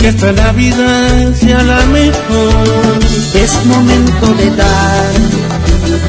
Que 0.04 0.10
esta 0.10 0.34
Navidad 0.34 1.34
sea 1.34 1.64
la 1.64 1.80
mejor. 1.86 3.00
Es 3.34 3.66
momento 3.66 4.34
de 4.34 4.50
dar. 4.58 5.12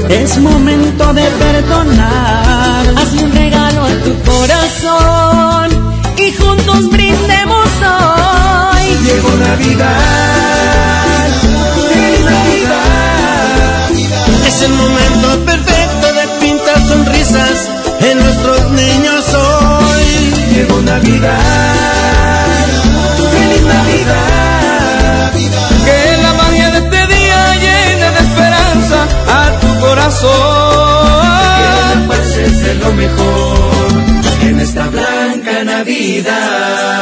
Es 0.09 0.37
momento 0.39 1.15
de 1.15 1.23
perdonar. 1.23 2.87
Haz 2.97 3.13
un 3.23 3.31
regalo 3.31 3.85
a 3.85 3.95
tu 4.03 4.13
corazón. 4.29 5.95
Y 6.19 6.33
juntos 6.33 6.91
brindemos 6.91 7.69
hoy. 7.87 8.83
Llegó 9.07 9.31
Navidad, 9.49 11.29
feliz 11.89 12.25
Navidad. 12.25 13.91
Es 14.49 14.63
el 14.63 14.73
momento 14.73 15.45
perfecto 15.47 16.07
de 16.19 16.25
pintar 16.41 16.81
sonrisas 16.89 17.71
en 18.01 18.19
nuestros 18.19 18.73
niños 18.73 19.25
hoy. 19.35 20.35
Llegó 20.53 20.81
Navidad, 20.83 22.24
Que 25.85 25.99
la 26.23 26.33
magia 26.35 26.71
de 26.71 26.79
este 26.79 27.07
día 27.15 27.55
llene 27.65 28.11
de 28.11 28.21
esperanza 28.29 28.99
a 29.29 29.41
tu 29.61 29.81
corazón. 29.81 31.05
Que 32.65 32.75
lo 32.75 32.93
mejor 32.93 33.93
en 34.43 34.61
esta 34.61 34.87
blanca 34.89 35.65
Navidad. 35.65 36.95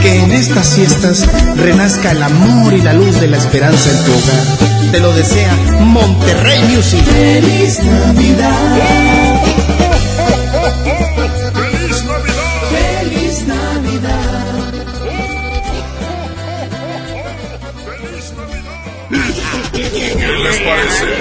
Que 0.00 0.22
en 0.22 0.32
estas 0.32 0.74
fiestas 0.74 1.28
renazca 1.56 2.10
el 2.12 2.22
amor 2.22 2.72
y 2.72 2.80
la 2.80 2.92
luz 2.94 3.20
de 3.20 3.28
la 3.28 3.36
esperanza 3.36 3.90
en 3.90 4.04
tu 4.04 4.12
hogar. 4.12 4.44
Te 4.92 5.00
lo 5.00 5.12
desea 5.12 5.54
Monterrey 5.80 6.62
Music. 6.74 7.04
Feliz 7.04 7.80
Navidad. 7.82 9.31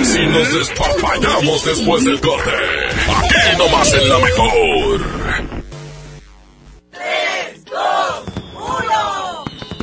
Si 0.03 0.25
nos 0.27 0.53
despapallamos 0.53 1.65
después 1.65 2.03
del 2.03 2.19
corte? 2.19 2.51
Aquí 3.09 3.57
nomás 3.57 3.93
en 3.93 4.09
la 4.09 4.19
mejor. 4.19 5.01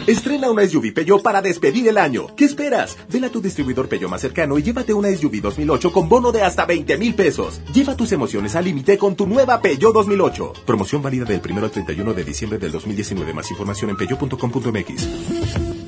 Estrena 0.08 0.50
una 0.50 0.66
SUV 0.66 0.94
Peugeot 0.94 1.22
para 1.22 1.42
despedir 1.42 1.86
el 1.86 1.98
año. 1.98 2.34
¿Qué 2.34 2.46
esperas? 2.46 2.96
Ven 3.10 3.26
a 3.26 3.28
tu 3.28 3.42
distribuidor 3.42 3.90
Peugeot 3.90 4.10
más 4.10 4.22
cercano 4.22 4.56
y 4.58 4.62
llévate 4.62 4.94
una 4.94 5.14
SUV 5.14 5.42
2008 5.42 5.92
con 5.92 6.08
bono 6.08 6.32
de 6.32 6.40
hasta 6.40 6.64
20 6.64 6.96
mil 6.96 7.14
pesos. 7.14 7.60
Lleva 7.74 7.94
tus 7.94 8.12
emociones 8.12 8.56
al 8.56 8.64
límite 8.64 8.96
con 8.96 9.16
tu 9.16 9.26
nueva 9.26 9.60
Peugeot 9.60 9.92
2008. 9.92 10.54
Promoción 10.64 11.02
válida 11.02 11.26
del 11.26 11.42
1 11.46 11.62
al 11.62 11.70
31 11.70 12.14
de 12.14 12.24
diciembre 12.24 12.58
del 12.58 12.72
2019. 12.72 13.34
Más 13.34 13.50
información 13.50 13.90
en 13.90 13.96
peugeot.com.mx. 13.98 15.87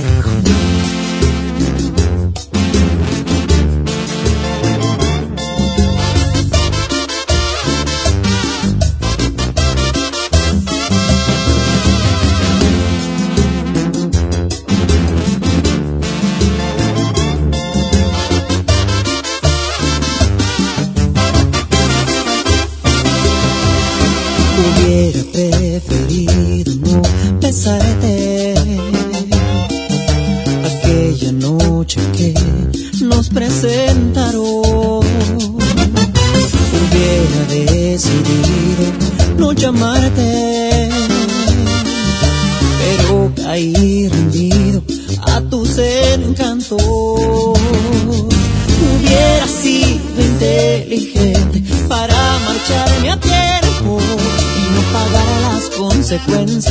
Consecuencias 56.25 56.65
por 56.65 56.70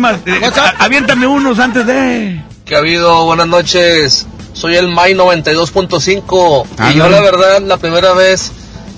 últimas. 0.00 0.20
eh, 0.26 0.72
aviéntame 0.78 1.26
unos 1.26 1.58
antes 1.58 1.86
de. 1.86 2.42
Que 2.64 2.74
ha 2.74 2.78
habido, 2.78 3.24
buenas 3.24 3.48
noches. 3.48 4.26
Soy 4.52 4.76
el 4.76 4.88
May 4.88 5.14
92.5 5.14 6.66
Ah, 6.78 6.90
y 6.90 6.96
yo 6.96 7.08
la 7.08 7.20
verdad 7.20 7.60
la 7.62 7.76
primera 7.76 8.12
vez 8.12 8.52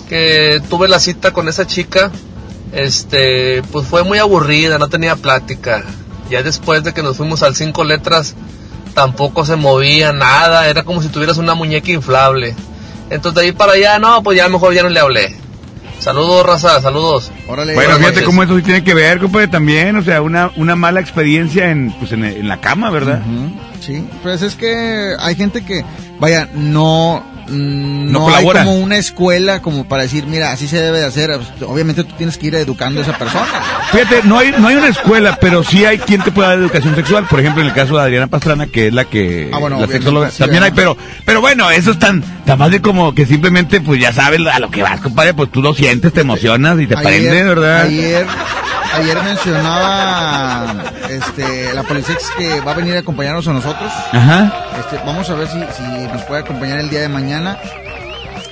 que 0.08 0.60
tuve 0.68 0.88
la 0.88 0.98
cita 0.98 1.32
con 1.32 1.48
esa 1.48 1.66
chica, 1.66 2.10
este, 2.72 3.62
pues 3.70 3.86
fue 3.86 4.02
muy 4.02 4.18
aburrida, 4.18 4.78
no 4.78 4.88
tenía 4.88 5.16
plática. 5.16 5.84
Ya 6.30 6.42
después 6.42 6.82
de 6.84 6.92
que 6.92 7.02
nos 7.02 7.16
fuimos 7.16 7.42
al 7.42 7.54
cinco 7.54 7.84
letras, 7.84 8.34
tampoco 8.94 9.44
se 9.44 9.56
movía 9.56 10.12
nada, 10.12 10.68
era 10.68 10.84
como 10.84 11.02
si 11.02 11.08
tuvieras 11.08 11.38
una 11.38 11.54
muñeca 11.54 11.90
inflable. 11.90 12.54
Entonces 13.10 13.34
de 13.34 13.46
ahí 13.48 13.52
para 13.52 13.72
allá, 13.72 13.98
no, 13.98 14.22
pues 14.22 14.36
ya 14.38 14.48
mejor 14.48 14.74
ya 14.74 14.82
no 14.82 14.88
le 14.88 15.00
hablé. 15.00 15.36
Saludos, 15.98 16.44
raza, 16.44 16.80
saludos. 16.80 17.30
Bueno, 17.56 17.96
fíjate 17.96 18.12
noches. 18.12 18.22
cómo 18.24 18.42
eso 18.42 18.56
sí 18.56 18.62
tiene 18.62 18.84
que 18.84 18.94
ver, 18.94 19.18
compadre, 19.18 19.48
también. 19.48 19.96
O 19.96 20.02
sea, 20.02 20.22
una, 20.22 20.50
una 20.56 20.76
mala 20.76 21.00
experiencia 21.00 21.70
en, 21.70 21.92
pues, 21.92 22.12
en, 22.12 22.24
en 22.24 22.48
la 22.48 22.60
cama, 22.60 22.90
¿verdad? 22.90 23.22
Sí, 23.80 24.06
pues 24.22 24.42
es 24.42 24.54
que 24.54 25.14
hay 25.18 25.34
gente 25.34 25.64
que, 25.64 25.84
vaya, 26.18 26.48
no, 26.54 27.22
No 27.48 28.28
no, 28.28 28.34
hay 28.34 28.44
como 28.44 28.76
una 28.76 28.96
escuela 28.96 29.60
como 29.62 29.84
para 29.84 30.02
decir, 30.02 30.26
mira, 30.26 30.52
así 30.52 30.68
se 30.68 30.80
debe 30.80 31.00
de 31.00 31.06
hacer. 31.06 31.30
Obviamente 31.66 32.04
tú 32.04 32.14
tienes 32.16 32.38
que 32.38 32.48
ir 32.48 32.54
educando 32.54 33.00
a 33.00 33.04
esa 33.04 33.18
persona. 33.18 33.46
Fíjate, 33.90 34.22
no 34.24 34.38
hay, 34.38 34.54
no 34.58 34.68
hay 34.68 34.76
una 34.76 34.88
escuela, 34.88 35.38
pero 35.40 35.62
sí 35.62 35.84
hay 35.84 35.98
quien 35.98 36.22
te 36.22 36.30
pueda 36.30 36.48
dar 36.50 36.58
educación 36.58 36.94
sexual. 36.94 37.26
Por 37.26 37.40
ejemplo, 37.40 37.62
en 37.62 37.68
el 37.68 37.74
caso 37.74 37.96
de 37.96 38.02
Adriana 38.02 38.26
Pastrana, 38.26 38.66
que 38.66 38.88
es 38.88 38.94
la 38.94 39.04
que, 39.04 39.50
Ah, 39.52 39.58
bueno, 39.58 39.80
la 39.80 39.86
sexóloga, 39.86 40.30
sí, 40.30 40.38
también 40.38 40.62
hay, 40.62 40.70
pero, 40.72 40.96
pero 41.24 41.40
bueno, 41.40 41.70
eso 41.70 41.92
es 41.92 41.98
tan, 41.98 42.22
tan 42.44 42.58
más 42.58 42.70
de 42.70 42.80
como 42.80 43.14
que 43.14 43.26
simplemente, 43.26 43.80
pues 43.80 44.00
ya 44.00 44.12
sabes 44.12 44.40
a 44.46 44.58
lo 44.58 44.70
que 44.70 44.82
vas, 44.82 45.00
compadre, 45.00 45.34
pues 45.34 45.50
tú 45.50 45.62
lo 45.62 45.74
sientes, 45.74 46.12
te 46.12 46.20
emocionas 46.22 46.80
y 46.80 46.86
te 46.86 46.96
prende, 46.96 47.42
¿verdad? 47.42 47.82
Ayer, 47.82 48.26
ayer 48.94 49.22
mencionaba 49.22 50.74
este, 51.08 51.72
la 51.74 51.82
policía 51.82 52.16
que 52.36 52.60
va 52.60 52.72
a 52.72 52.74
venir 52.74 52.96
a 52.96 53.00
acompañarnos 53.00 53.46
a 53.48 53.52
nosotros. 53.52 53.92
Ajá. 54.12 54.52
Este, 54.78 54.96
vamos 55.04 55.28
a 55.30 55.34
ver 55.34 55.48
si, 55.48 55.58
si 55.76 55.82
nos 56.12 56.22
puede 56.22 56.42
acompañar 56.42 56.78
el 56.78 56.88
día 56.90 57.00
de 57.00 57.08
mañana. 57.08 57.58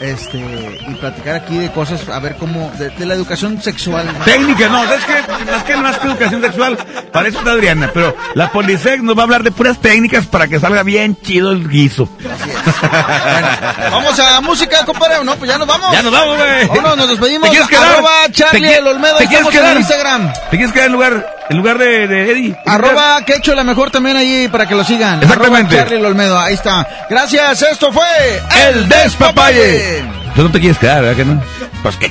Este, 0.01 0.39
y 0.39 0.95
platicar 0.95 1.35
aquí 1.35 1.59
de 1.59 1.71
cosas, 1.73 2.09
a 2.09 2.19
ver 2.21 2.37
cómo, 2.37 2.73
de, 2.79 2.89
de 2.89 3.05
la 3.05 3.13
educación 3.13 3.61
sexual. 3.61 4.09
Técnica, 4.25 4.67
no, 4.71 4.83
es 4.85 5.05
que 5.05 5.13
más 5.45 5.63
que 5.65 5.77
más 5.77 5.99
que 5.99 6.07
educación 6.07 6.41
sexual, 6.41 6.79
para 7.13 7.29
eso 7.29 7.39
está 7.39 7.51
Adriana, 7.51 7.91
pero 7.93 8.17
la 8.35 8.51
Polisec 8.51 9.03
nos 9.03 9.15
va 9.15 9.21
a 9.21 9.25
hablar 9.25 9.43
de 9.43 9.51
puras 9.51 9.79
técnicas 9.79 10.25
para 10.27 10.49
que 10.49 10.59
salga 10.59 10.83
bien 10.85 11.19
chido 11.23 11.53
el 11.53 11.69
guiso. 11.69 12.09
Vamos 13.91 14.19
a 14.19 14.41
música, 14.41 14.85
compadre, 14.87 15.17
¿o 15.19 15.25
no? 15.25 15.37
Pues 15.37 15.51
ya 15.51 15.59
nos 15.59 15.67
vamos. 15.69 15.93
Ya 15.93 16.03
nos 16.03 16.13
vamos, 16.13 16.37
güey. 16.37 16.67
Vámonos, 16.69 16.97
nos 16.97 17.09
despedimos. 17.11 17.43
¿Te 17.51 17.51
quieres 17.51 17.69
quedar? 17.69 17.93
Arroba 17.93 18.11
Charlie 18.33 18.61
¿Te 18.61 18.67
qui- 18.75 18.79
el 18.79 18.87
Olmedo, 18.87 19.17
te 19.19 19.27
quieres 19.27 19.47
en 19.47 19.53
quedar? 19.53 19.73
el 19.73 19.79
Instagram. 19.81 20.33
¿Te 20.51 20.57
quieres 20.57 20.73
quedar 20.73 20.87
en 20.87 20.93
lugar, 20.93 21.37
en 21.51 21.57
lugar 21.57 21.79
de, 21.79 22.07
de 22.07 22.31
Eddie? 22.31 22.57
Arroba 22.65 23.23
Quecho 23.27 23.55
la 23.55 23.65
mejor 23.65 23.91
también 23.91 24.17
ahí 24.17 24.49
para 24.49 24.67
que 24.67 24.75
lo 24.75 24.85
sigan. 24.85 25.23
Exactamente. 25.23 25.75
Arroba 25.75 25.83
Charlie 25.85 25.99
el 25.99 26.07
Olmedo, 26.07 26.39
ahí 26.39 26.55
está. 26.55 26.89
Gracias, 27.11 27.63
esto 27.63 27.93
fue 27.93 28.07
El 28.69 28.89
Despapalle. 28.89 30.05
Tú 30.35 30.45
no 30.45 30.51
te 30.51 30.61
quieres 30.61 30.79
quedar, 30.79 31.03
¿verdad 31.03 31.17
que 31.17 31.25
no? 31.25 31.43
Pues 31.83 31.97
qué. 31.97 32.11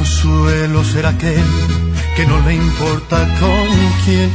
y 0.00 0.02
no 0.02 0.06
suelo 0.06 0.84
ser 0.84 1.04
aquel 1.06 1.44
que 2.16 2.26
no 2.26 2.40
le 2.40 2.54
importa 2.54 3.18
con 3.38 3.68
quién 4.04 4.30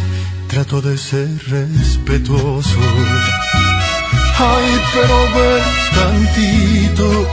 trato 0.47 0.81
de 0.81 0.97
ser 0.97 1.29
respetuoso. 1.47 2.79
Ay, 4.37 4.81
pero 4.93 5.17
ver 5.33 5.63
tantito 5.95 7.27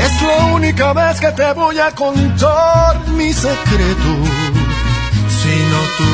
Es 0.00 0.22
la 0.22 0.44
única 0.54 0.92
vez 0.92 1.20
que 1.20 1.30
te 1.32 1.52
voy 1.52 1.78
a 1.78 1.90
contar 1.92 3.08
mi 3.08 3.32
secreto. 3.32 4.12
Si 5.38 5.54
no 5.72 6.13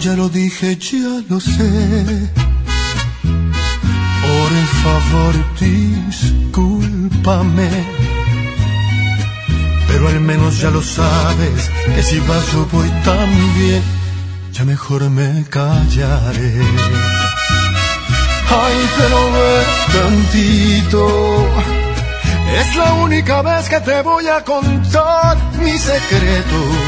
Ya 0.00 0.14
lo 0.14 0.28
dije, 0.28 0.76
ya 0.76 1.22
lo 1.28 1.40
sé. 1.40 2.30
Por 4.22 4.50
favor, 4.82 5.34
discúlpame. 5.58 7.68
Pero 9.88 10.08
al 10.08 10.20
menos 10.20 10.60
ya 10.60 10.70
lo 10.70 10.82
sabes, 10.82 11.68
que 11.94 12.02
si 12.04 12.20
vas 12.20 12.52
yo 12.52 12.64
voy 12.70 12.88
también, 13.04 13.82
ya 14.52 14.64
mejor 14.64 15.10
me 15.10 15.44
callaré. 15.50 16.62
Ay, 18.62 18.78
pero 18.98 19.18
ve 19.34 19.50
tantito. 19.94 21.04
Es 22.60 22.68
la 22.76 22.92
única 22.94 23.42
vez 23.42 23.68
que 23.68 23.80
te 23.80 24.00
voy 24.02 24.28
a 24.28 24.44
contar 24.44 25.36
mi 25.60 25.76
secreto. 25.76 26.87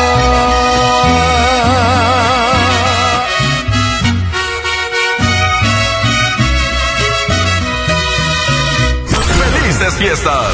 Felices 10.01 10.50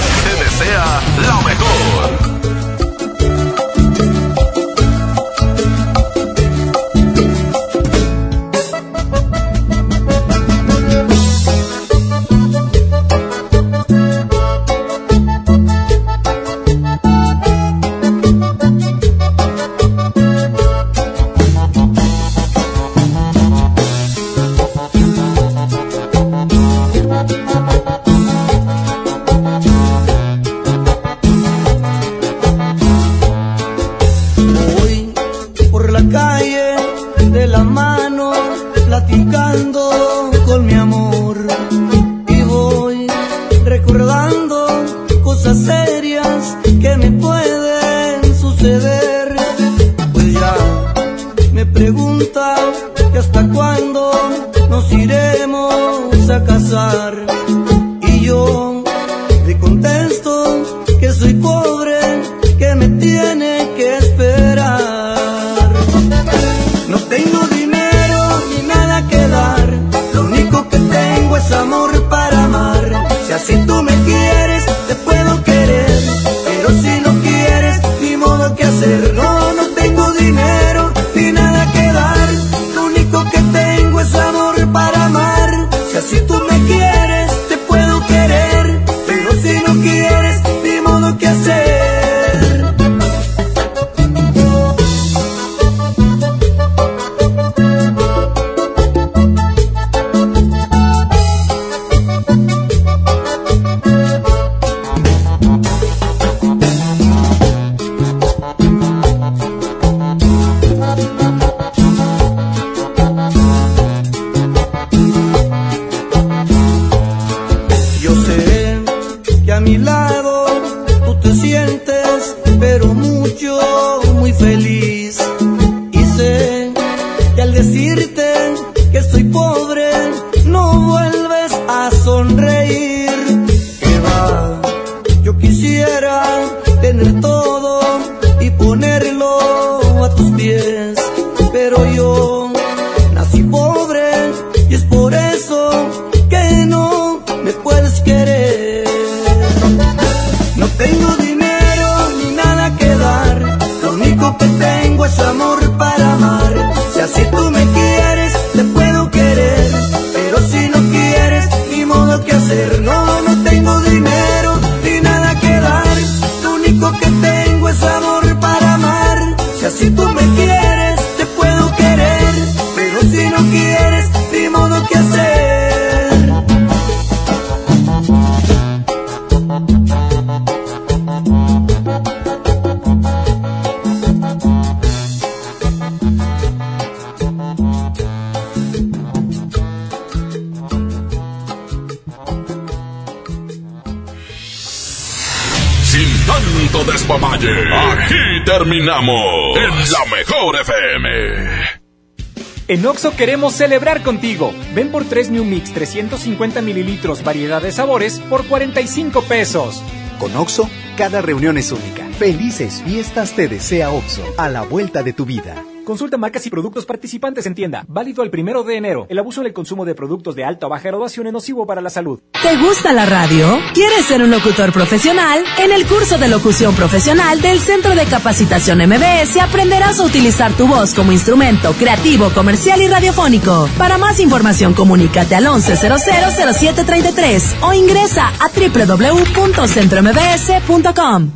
Oxo 202.97 203.15
queremos 203.15 203.53
celebrar 203.53 204.01
contigo. 204.01 204.51
Ven 204.73 204.89
por 204.89 205.05
3 205.05 205.29
New 205.29 205.45
Mix 205.45 205.71
350 205.71 206.63
mililitros, 206.63 207.23
variedad 207.23 207.61
de 207.61 207.71
sabores, 207.71 208.19
por 208.21 208.47
45 208.47 209.21
pesos. 209.21 209.83
Con 210.19 210.35
Oxo, 210.35 210.67
cada 210.97 211.21
reunión 211.21 211.59
es 211.59 211.71
única. 211.71 212.07
Felices 212.17 212.81
fiestas 212.81 213.33
te 213.33 213.47
desea 213.47 213.91
Oxo, 213.91 214.23
a 214.39 214.49
la 214.49 214.63
vuelta 214.63 215.03
de 215.03 215.13
tu 215.13 215.27
vida. 215.27 215.63
Consulta 215.87 216.17
marcas 216.17 216.45
y 216.45 216.49
productos 216.49 216.85
participantes 216.85 217.45
en 217.45 217.55
tienda. 217.55 217.85
Válido 217.87 218.21
el 218.21 218.29
primero 218.29 218.63
de 218.63 218.75
enero. 218.75 219.05
El 219.07 219.19
abuso 219.19 219.39
en 219.39 219.47
el 219.47 219.53
consumo 219.53 219.85
de 219.85 219.95
productos 219.95 220.35
de 220.35 220.43
alta 220.43 220.65
o 220.65 220.69
baja 220.69 220.89
graduación 220.89 221.27
es 221.27 221.33
nocivo 221.33 221.65
para 221.65 221.79
la 221.79 221.89
salud. 221.89 222.19
¿Te 222.47 222.55
gusta 222.55 222.93
la 222.93 223.05
radio? 223.05 223.59
¿Quieres 223.73 224.05
ser 224.05 224.23
un 224.23 224.31
locutor 224.31 224.71
profesional? 224.71 225.43
En 225.57 225.73
el 225.73 225.85
curso 225.85 226.17
de 226.17 226.29
locución 226.29 226.73
profesional 226.75 227.41
del 227.41 227.59
Centro 227.59 227.93
de 227.93 228.05
Capacitación 228.05 228.77
MBS 228.87 229.35
aprenderás 229.41 229.99
a 229.99 230.03
utilizar 230.03 230.53
tu 230.53 230.65
voz 230.65 230.93
como 230.93 231.11
instrumento 231.11 231.73
creativo, 231.73 232.29
comercial 232.29 232.81
y 232.81 232.87
radiofónico. 232.87 233.67
Para 233.77 233.97
más 233.97 234.21
información, 234.21 234.73
comunícate 234.73 235.35
al 235.35 235.47
11000733 235.47 237.55
o 237.63 237.73
ingresa 237.73 238.31
a 238.39 238.47
www.centrombs.com. 238.47 241.31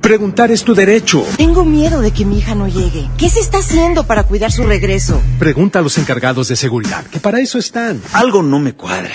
Preguntar 0.00 0.52
es 0.52 0.62
tu 0.62 0.74
derecho. 0.74 1.24
Tengo 1.36 1.64
miedo 1.64 2.00
de 2.00 2.12
que 2.12 2.24
mi 2.24 2.38
hija 2.38 2.54
no 2.54 2.68
llegue. 2.68 3.10
¿Qué 3.18 3.28
se 3.28 3.40
está 3.40 3.58
haciendo 3.58 4.06
para 4.06 4.22
cuidar 4.22 4.52
su 4.52 4.62
regreso? 4.62 5.20
Pregunta 5.38 5.80
a 5.80 5.82
los 5.82 5.98
encargados 5.98 6.48
de 6.48 6.56
seguridad, 6.56 7.04
que 7.06 7.18
para 7.18 7.40
eso 7.40 7.58
están. 7.58 8.00
Algo 8.12 8.42
no 8.42 8.60
me 8.60 8.74
cuadra. 8.74 9.14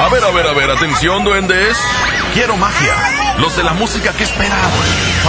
A 0.00 0.08
ver, 0.08 0.24
a 0.24 0.30
ver, 0.30 0.46
a 0.46 0.54
ver, 0.54 0.70
atención, 0.70 1.24
duendes. 1.24 1.76
Quiero 2.32 2.56
magia. 2.56 2.94
Los 3.36 3.54
de 3.54 3.62
la 3.62 3.74
música 3.74 4.14
que 4.14 4.24
esperan. 4.24 4.58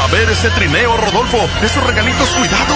A 0.01 0.07
ver 0.07 0.29
ese 0.29 0.49
trineo, 0.51 0.95
Rodolfo. 0.95 1.39
Esos 1.61 1.85
regalitos, 1.85 2.29
cuidado. 2.29 2.75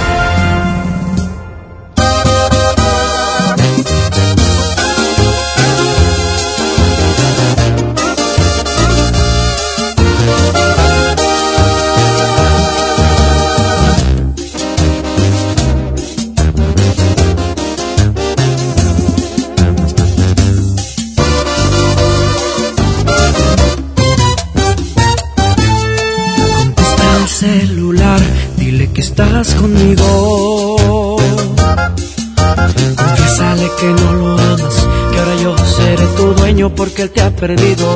Porque 36.81 37.03
él 37.03 37.11
te 37.11 37.21
ha 37.21 37.29
perdido. 37.29 37.95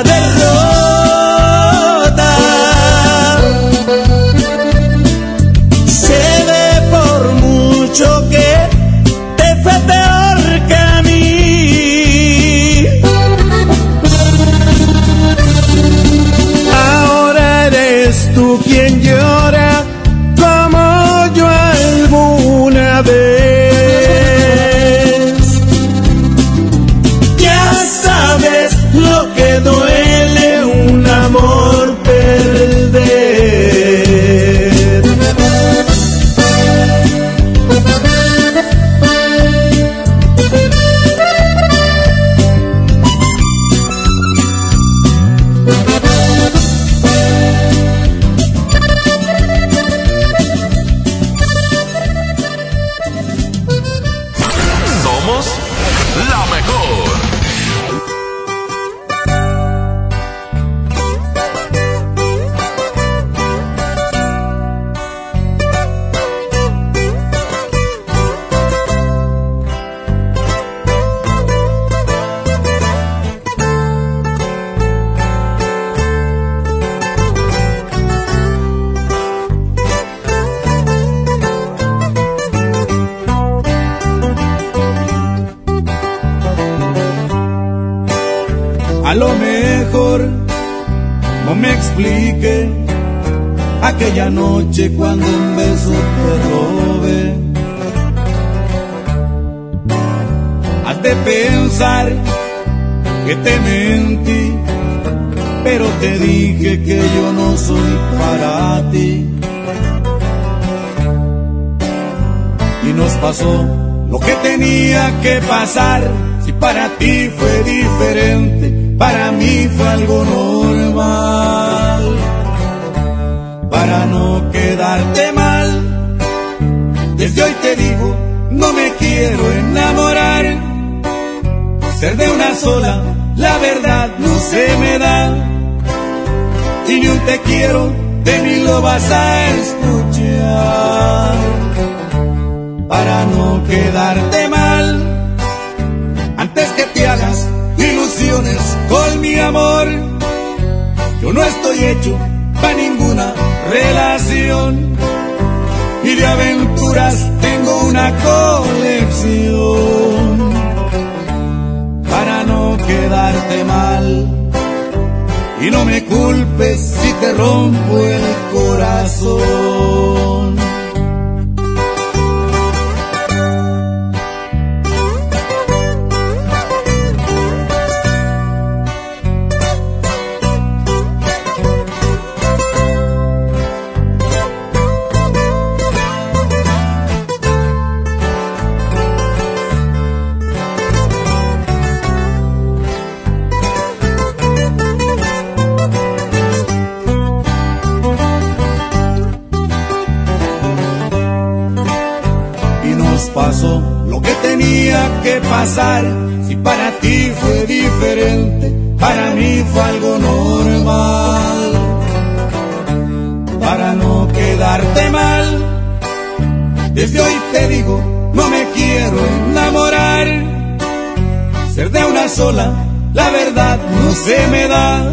sola, 222.35 222.71
la 223.13 223.29
verdad 223.29 223.77
no 223.77 224.11
se 224.13 224.47
me 224.47 224.67
da. 224.67 225.03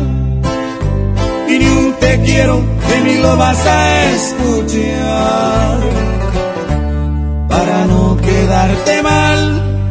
Y 1.48 1.58
ni 1.58 1.66
un 1.66 1.94
te 1.94 2.20
quiero 2.22 2.62
de 2.88 3.00
mí 3.04 3.14
lo 3.20 3.36
vas 3.36 3.66
a 3.66 4.04
escuchar. 4.12 5.78
Para 7.48 7.86
no 7.86 8.16
quedarte 8.16 9.02
mal, 9.02 9.90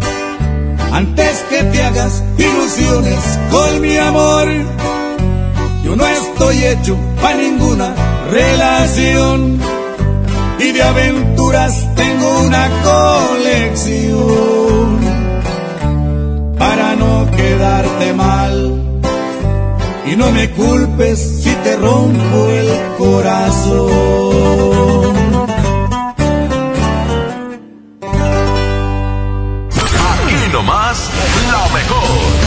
antes 0.94 1.46
que 1.50 1.64
te 1.64 1.84
hagas 1.84 2.24
ilusiones 2.38 3.40
con 3.52 3.82
mi 3.82 3.98
amor, 3.98 4.48
yo 5.84 5.96
no 5.96 6.08
estoy 6.08 6.64
hecho 6.64 6.98
para 7.22 7.38
ninguna 7.38 7.94
relación. 8.32 9.60
Y 10.60 10.72
de 10.72 10.82
aventuras 10.84 11.74
tengo 11.96 12.40
una 12.40 12.70
colección 12.84 14.57
quedarte 17.58 18.14
mal. 18.14 18.54
Y 20.06 20.16
no 20.16 20.32
me 20.32 20.50
culpes 20.52 21.20
si 21.44 21.54
te 21.64 21.76
rompo 21.76 22.50
el 22.50 22.70
corazón. 22.98 23.88
Aquí 30.12 30.52
nomás, 30.54 31.10
la 31.52 31.68
mejor. 31.74 32.47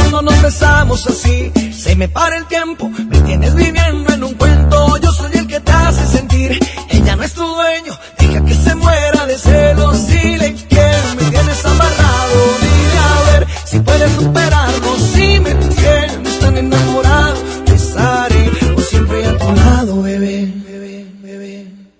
cuando 0.11 0.31
nos 0.31 0.41
besamos 0.43 1.07
así, 1.07 1.51
se 1.71 1.95
me 1.95 2.09
para 2.09 2.37
el 2.37 2.45
tiempo, 2.45 2.89
me 2.89 3.19
tienes 3.21 3.55
viviendo 3.55 4.13
en 4.13 4.23
un 4.23 4.33
cuento. 4.33 4.97
Yo 4.97 5.11
soy 5.13 5.31
el 5.33 5.47
que 5.47 5.59
te 5.61 5.71
hace 5.71 6.05
sentir, 6.05 6.59
ella 6.89 7.15
no 7.15 7.23
es 7.23 7.33
tu 7.33 7.41
dueño, 7.41 7.97
deja 8.19 8.43
que 8.43 8.53
se 8.53 8.75
muera 8.75 9.25
de 9.25 9.37
celos. 9.37 10.07
Dile 10.07 10.53
que 10.53 10.91
me 11.15 11.29
tienes 11.29 11.65
amarrado, 11.65 12.39
dile 12.61 12.97
a 12.99 13.31
ver 13.31 13.47
si 13.65 13.79
puedes 13.79 14.11
superarnos, 14.11 15.01
si 15.13 15.39
me 15.39 15.55
tienes 15.55 16.39
tan 16.39 16.57
enamorado, 16.57 17.35
te 17.65 17.75
estaré 17.75 18.51
por 18.75 18.83
siempre 18.83 19.25
a 19.25 19.37
tu 19.37 19.51
lado, 19.53 20.01
bebé. 20.01 20.53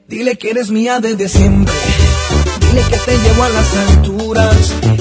Dile 0.08 0.38
que 0.38 0.50
eres 0.50 0.70
mía 0.70 1.00
desde 1.00 1.30
siempre. 1.30 1.74
Dile 2.60 2.84
que 2.90 2.98
te 2.98 3.18
llevo 3.18 3.44
a 3.44 3.50
las 3.50 3.76
alturas. 3.78 5.01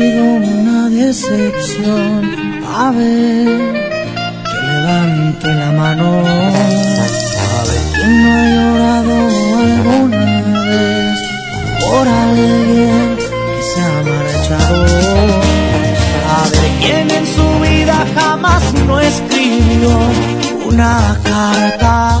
una 0.00 0.88
decepción. 0.88 2.22
A 2.66 2.90
ver, 2.92 3.46
que 4.44 4.58
levante 4.72 5.48
la 5.54 5.72
mano. 5.72 6.06
A 6.18 6.50
ver, 7.68 7.82
¿quién 7.94 8.22
no 8.22 8.32
ha 8.32 8.44
llorado 8.54 9.14
alguna 9.66 10.26
vez 10.68 11.18
por 11.80 12.08
alguien 12.08 13.16
que 13.16 13.62
se 13.70 13.80
ha 13.80 14.02
marchado? 14.10 14.84
A 16.36 16.48
ver, 16.50 16.70
¿quién 16.80 17.10
en 17.10 17.26
su 17.26 17.60
vida 17.60 18.06
jamás 18.14 18.62
no 18.86 19.00
escribió 19.00 19.98
una 20.68 21.18
carta? 21.24 22.17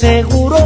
seguro 0.00 0.59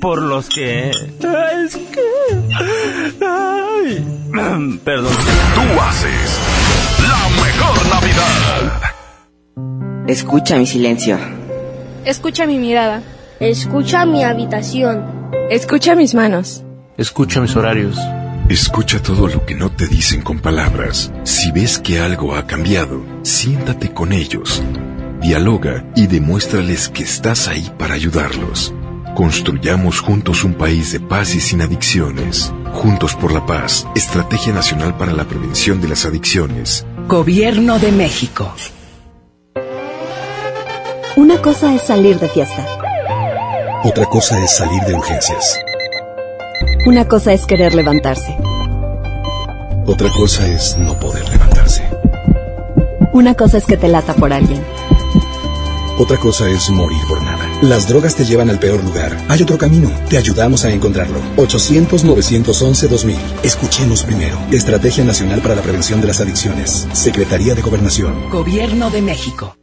por 0.00 0.22
los 0.22 0.48
que... 0.48 0.90
Es 0.90 1.76
que... 1.76 2.00
Ay, 3.20 4.78
perdón. 4.84 5.12
Tú 5.54 5.80
haces 5.80 6.38
la 7.02 7.42
mejor 7.42 7.86
Navidad. 7.88 8.82
Escucha 10.08 10.56
mi 10.56 10.66
silencio. 10.66 11.18
Escucha 12.04 12.46
mi 12.46 12.58
mirada. 12.58 13.02
Escucha 13.38 14.06
mi 14.06 14.24
habitación. 14.24 15.30
Escucha 15.50 15.94
mis 15.94 16.14
manos. 16.14 16.64
Escucha 16.96 17.40
mis 17.40 17.54
horarios. 17.54 17.98
Escucha 18.48 19.00
todo 19.00 19.28
lo 19.28 19.46
que 19.46 19.54
no 19.54 19.70
te 19.70 19.86
dicen 19.86 20.22
con 20.22 20.40
palabras. 20.40 21.12
Si 21.22 21.52
ves 21.52 21.78
que 21.78 22.00
algo 22.00 22.34
ha 22.34 22.46
cambiado, 22.46 23.04
siéntate 23.22 23.92
con 23.92 24.12
ellos. 24.12 24.62
Dialoga 25.20 25.84
y 25.94 26.06
demuéstrales 26.06 26.88
que 26.88 27.04
estás 27.04 27.46
ahí 27.46 27.70
para 27.78 27.94
ayudarlos. 27.94 28.74
Construyamos 29.20 30.00
juntos 30.00 30.44
un 30.44 30.54
país 30.54 30.92
de 30.92 30.98
paz 30.98 31.34
y 31.34 31.40
sin 31.40 31.60
adicciones. 31.60 32.54
Juntos 32.72 33.14
por 33.14 33.32
la 33.32 33.44
paz, 33.44 33.86
Estrategia 33.94 34.54
Nacional 34.54 34.96
para 34.96 35.12
la 35.12 35.26
Prevención 35.26 35.78
de 35.82 35.88
las 35.88 36.06
Adicciones. 36.06 36.86
Gobierno 37.06 37.78
de 37.78 37.92
México. 37.92 38.50
Una 41.16 41.42
cosa 41.42 41.74
es 41.74 41.82
salir 41.82 42.18
de 42.18 42.30
fiesta. 42.30 42.66
Otra 43.84 44.06
cosa 44.06 44.42
es 44.42 44.56
salir 44.56 44.80
de 44.84 44.94
urgencias. 44.94 45.60
Una 46.86 47.06
cosa 47.06 47.34
es 47.34 47.44
querer 47.44 47.74
levantarse. 47.74 48.34
Otra 49.84 50.08
cosa 50.16 50.48
es 50.48 50.78
no 50.78 50.98
poder 50.98 51.28
levantarse. 51.28 51.86
Una 53.12 53.34
cosa 53.34 53.58
es 53.58 53.66
que 53.66 53.76
te 53.76 53.88
lata 53.88 54.14
por 54.14 54.32
alguien. 54.32 54.64
Otra 55.98 56.16
cosa 56.16 56.48
es 56.48 56.70
morir 56.70 57.02
por. 57.06 57.19
Las 57.62 57.86
drogas 57.86 58.16
te 58.16 58.24
llevan 58.24 58.48
al 58.48 58.58
peor 58.58 58.82
lugar. 58.82 59.14
Hay 59.28 59.42
otro 59.42 59.58
camino. 59.58 59.90
Te 60.08 60.16
ayudamos 60.16 60.64
a 60.64 60.70
encontrarlo. 60.70 61.20
800-911-2000. 61.36 63.18
Escuchemos 63.42 64.02
primero. 64.02 64.38
Estrategia 64.50 65.04
Nacional 65.04 65.42
para 65.42 65.56
la 65.56 65.60
Prevención 65.60 66.00
de 66.00 66.06
las 66.06 66.22
Adicciones. 66.22 66.88
Secretaría 66.94 67.54
de 67.54 67.60
Gobernación. 67.60 68.30
Gobierno 68.30 68.90
de 68.90 69.02
México. 69.02 69.58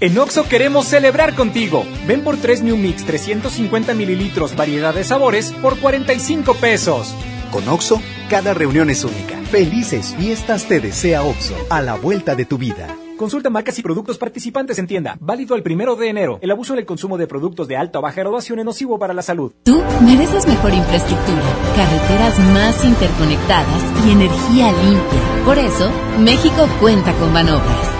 En 0.00 0.18
Oxo 0.18 0.48
queremos 0.48 0.86
celebrar 0.86 1.34
contigo. 1.34 1.86
Ven 2.06 2.24
por 2.24 2.36
3 2.36 2.62
New 2.62 2.76
Mix 2.76 3.06
350 3.06 3.94
mililitros, 3.94 4.54
variedad 4.54 4.94
de 4.94 5.04
sabores, 5.04 5.52
por 5.62 5.78
45 5.78 6.54
pesos. 6.56 7.14
Con 7.50 7.66
Oxo, 7.68 8.02
cada 8.28 8.52
reunión 8.52 8.90
es 8.90 9.02
única. 9.02 9.38
Felices 9.50 10.14
fiestas 10.18 10.66
te 10.66 10.78
desea 10.78 11.22
Oxo, 11.22 11.54
a 11.70 11.80
la 11.80 11.94
vuelta 11.94 12.34
de 12.34 12.44
tu 12.44 12.58
vida. 12.58 12.94
Consulta 13.20 13.50
marcas 13.50 13.78
y 13.78 13.82
productos 13.82 14.16
participantes 14.16 14.78
en 14.78 14.86
tienda. 14.86 15.18
Válido 15.20 15.54
el 15.54 15.62
primero 15.62 15.94
de 15.94 16.08
enero. 16.08 16.38
El 16.40 16.52
abuso 16.52 16.74
del 16.74 16.86
consumo 16.86 17.18
de 17.18 17.26
productos 17.26 17.68
de 17.68 17.76
alta 17.76 17.98
o 17.98 18.02
baja 18.02 18.22
graduación 18.22 18.60
es 18.60 18.64
nocivo 18.64 18.98
para 18.98 19.12
la 19.12 19.20
salud. 19.20 19.52
Tú 19.62 19.82
mereces 20.00 20.46
mejor 20.46 20.72
infraestructura, 20.72 21.42
carreteras 21.76 22.38
más 22.54 22.82
interconectadas 22.82 24.06
y 24.06 24.12
energía 24.12 24.72
limpia. 24.72 25.44
Por 25.44 25.58
eso, 25.58 25.90
México 26.18 26.66
cuenta 26.80 27.12
con 27.18 27.34
Banobras. 27.34 27.99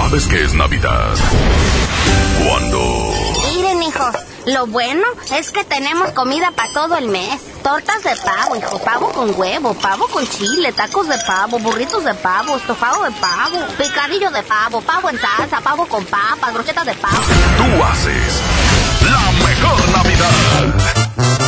¿Sabes 0.00 0.28
qué 0.28 0.44
es 0.44 0.54
Navidad? 0.54 1.16
Cuando... 2.46 3.12
Miren, 3.52 3.82
hijos, 3.82 4.14
lo 4.46 4.68
bueno 4.68 5.02
es 5.36 5.50
que 5.50 5.64
tenemos 5.64 6.12
comida 6.12 6.52
para 6.52 6.72
todo 6.72 6.96
el 6.96 7.08
mes. 7.08 7.40
Tortas 7.64 8.04
de 8.04 8.14
pavo, 8.24 8.54
hijo, 8.54 8.78
pavo 8.78 9.08
con 9.10 9.34
huevo, 9.36 9.74
pavo 9.74 10.06
con 10.06 10.24
chile, 10.28 10.72
tacos 10.72 11.08
de 11.08 11.18
pavo, 11.26 11.58
burritos 11.58 12.04
de 12.04 12.14
pavo, 12.14 12.56
estofado 12.56 13.02
de 13.02 13.10
pavo, 13.10 13.58
picadillo 13.76 14.30
de 14.30 14.44
pavo, 14.44 14.80
pavo 14.82 15.10
en 15.10 15.18
salsa, 15.20 15.60
pavo 15.60 15.84
con 15.86 16.04
papas, 16.04 16.54
brochetas 16.54 16.86
de 16.86 16.94
pavo. 16.94 17.18
Tú 17.56 17.84
haces 17.84 18.40
la 19.02 19.32
mejor 19.46 19.88
Navidad. 19.96 21.47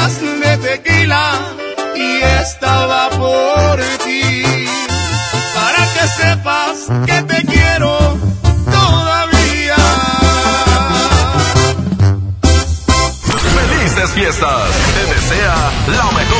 botellas 0.00 0.20
de 0.20 0.58
tequila 0.58 1.32
y 1.94 2.22
estaba 2.22 3.10
por 3.10 3.80
ti, 4.04 4.42
para 5.54 5.86
que 5.92 6.08
sepas 6.08 6.88
que 7.06 7.22
te 7.22 7.46
quiero 7.46 7.98
todavía. 8.70 9.76
Felices 13.54 14.10
fiestas, 14.10 14.70
te 14.94 15.14
desea 15.14 15.56
la 15.88 16.04
mejor. 16.12 16.39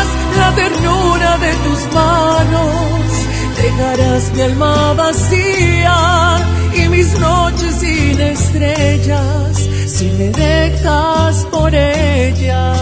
la 0.37 0.55
ternura 0.55 1.37
de 1.37 1.51
tus 1.65 1.93
manos. 1.93 2.81
Dejarás 3.61 4.31
mi 4.33 4.41
alma 4.41 4.93
vacía 4.93 6.37
y 6.75 6.89
mis 6.89 7.17
noches 7.19 7.75
sin 7.79 8.19
estrellas 8.19 9.69
si 9.87 10.05
me 10.17 10.29
dejas 10.29 11.45
por 11.51 11.73
ella. 11.73 12.73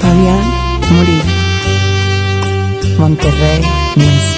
Fabián 0.00 0.46
Murillo. 0.90 1.38
Monterrey, 2.98 3.62
México. 3.96 4.37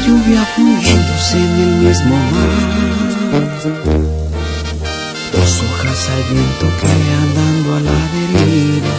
Lluvia 0.00 0.44
fundiéndose 0.54 1.36
en 1.36 1.60
el 1.60 1.74
mismo 1.86 2.16
mar. 2.16 2.58
Dos 5.32 5.62
hojas 5.62 6.10
al 6.14 6.22
viento 6.32 6.66
que 6.78 6.90
andando 7.24 7.76
a 7.76 7.80
la 7.80 8.00
deriva 8.14 8.94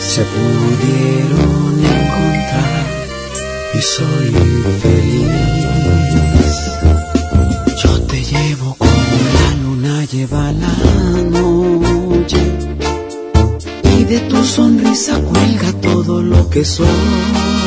se 0.00 0.22
pudieron 0.24 1.72
encontrar 1.96 2.86
y 3.74 3.80
soy 3.80 4.30
feliz. 4.82 6.54
Yo 7.82 8.00
te 8.02 8.22
llevo 8.22 8.74
como 8.78 9.12
la 9.38 9.50
luna 9.62 10.04
lleva 10.04 10.52
la 10.52 10.76
noche 11.38 12.42
y 13.96 14.04
de 14.04 14.18
tu 14.20 14.44
sonrisa 14.44 15.20
cuelga 15.20 15.72
todo 15.80 16.22
lo 16.22 16.50
que 16.50 16.64
soy. 16.64 17.61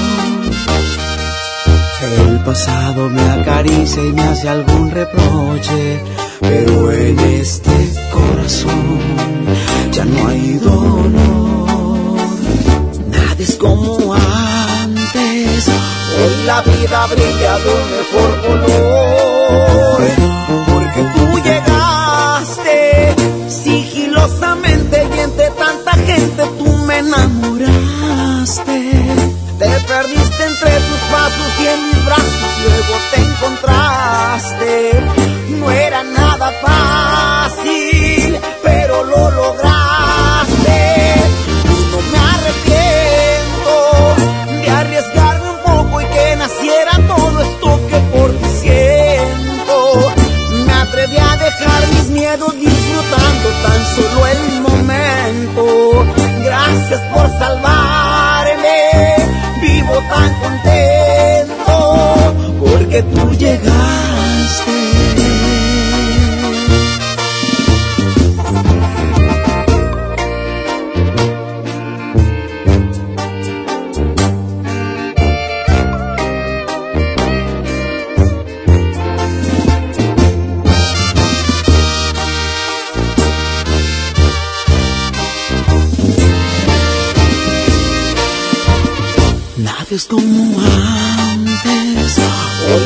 Pasado 2.45 3.09
me 3.09 3.21
acaricia 3.21 4.03
y 4.03 4.13
me 4.13 4.21
hace 4.21 4.47
algún 4.47 4.91
reproche, 4.91 5.99
pero 6.39 6.91
en 6.91 7.19
este 7.19 7.71
corazón 8.13 8.99
ya 9.91 10.05
no 10.05 10.27
hay 10.27 10.59
dolor. 10.59 12.19
Nada 13.09 13.35
es 13.39 13.55
como 13.55 14.13
antes, 14.13 15.67
hoy 15.67 16.43
la 16.45 16.61
vida 16.61 17.07
brilla 17.07 17.57
de 17.57 17.69
un 17.79 17.89
mejor 17.97 18.31
color, 18.45 20.01
porque 20.67 21.01
tú 21.15 21.25
llegaste 21.43 23.15
sigilosamente 23.49 24.95
y 25.15 25.19
entre 25.19 25.49
tanta 25.49 25.93
gente 25.93 26.43
tú 26.59 26.67
me 26.85 26.99
enamoraste. 26.99 28.84
Luego 32.65 32.93
te 33.11 33.21
encontraste. 33.21 34.69
No 35.59 35.71
era 35.71 36.03
nada 36.03 36.51
fácil, 36.61 36.94
porque 62.95 63.03
tú 63.03 63.33
llegaste. 63.33 64.24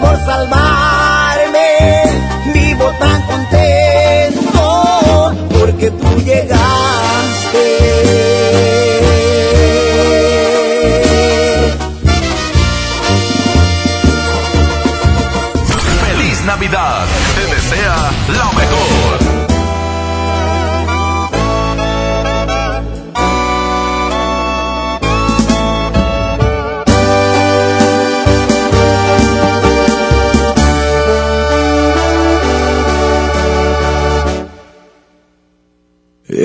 Por 0.00 0.16
salvarme, 0.24 1.68
vivo 2.52 2.90
tan 2.98 3.22
contento 3.22 5.32
porque 5.58 5.90
tú 5.90 6.20
llegaste. 6.22 7.21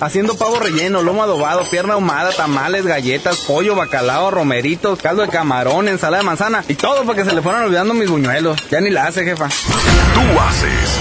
haciendo 0.00 0.36
pavo 0.36 0.58
relleno, 0.58 1.02
lomo 1.02 1.22
adobado, 1.22 1.64
pierna 1.64 1.94
ahumada, 1.94 2.32
tamales, 2.32 2.86
galletas, 2.86 3.38
pollo, 3.38 3.74
bacalao, 3.74 4.30
romeritos, 4.30 5.00
caldo 5.00 5.22
de 5.22 5.28
camarón, 5.28 5.88
ensalada 5.88 6.22
de 6.22 6.26
manzana 6.26 6.64
y 6.68 6.74
todo 6.74 7.04
porque 7.04 7.24
se 7.24 7.34
le 7.34 7.42
fueron 7.42 7.62
olvidando 7.62 7.94
mis 7.94 8.10
buñuelos. 8.10 8.58
Ya 8.70 8.80
ni 8.80 8.90
la 8.90 9.06
hace, 9.06 9.24
jefa. 9.24 9.48
tú 9.48 10.40
haces 10.40 10.98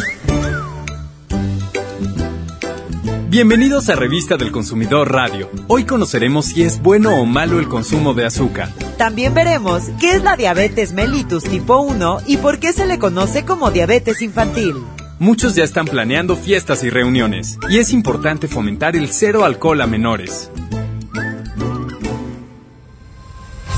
Bienvenidos 3.29 3.89
a 3.91 3.97
Revista 3.97 4.39
del 4.39 4.51
Consumidor 4.51 5.13
Radio. 5.13 5.51
Hoy 5.67 5.85
conoceremos 5.85 6.47
si 6.47 6.63
es 6.63 6.81
bueno 6.81 7.17
o 7.17 7.27
malo 7.27 7.59
el 7.59 7.69
consumo 7.69 8.15
de 8.15 8.25
azúcar. 8.25 8.71
También 8.97 9.35
veremos 9.35 9.83
qué 10.01 10.13
es 10.13 10.23
la 10.23 10.37
diabetes 10.37 10.95
mellitus 10.95 11.45
tipo 11.45 11.81
1 11.81 12.21
y 12.27 12.39
por 12.39 12.59
qué 12.61 12.73
se 12.73 12.87
le 12.87 12.99
conoce 12.99 13.45
como 13.45 13.71
diabetes 13.71 14.23
infantil. 14.23 14.77
Muchos 15.19 15.55
ya 15.55 15.65
están 15.65 15.87
planeando 15.87 16.37
fiestas 16.37 16.85
y 16.85 16.91
reuniones, 16.91 17.59
y 17.69 17.79
es 17.79 17.93
importante 17.93 18.49
fomentar 18.49 18.97
el 18.97 19.09
cero 19.09 19.45
alcohol 19.45 19.81
a 19.81 19.87
menores. 19.87 20.51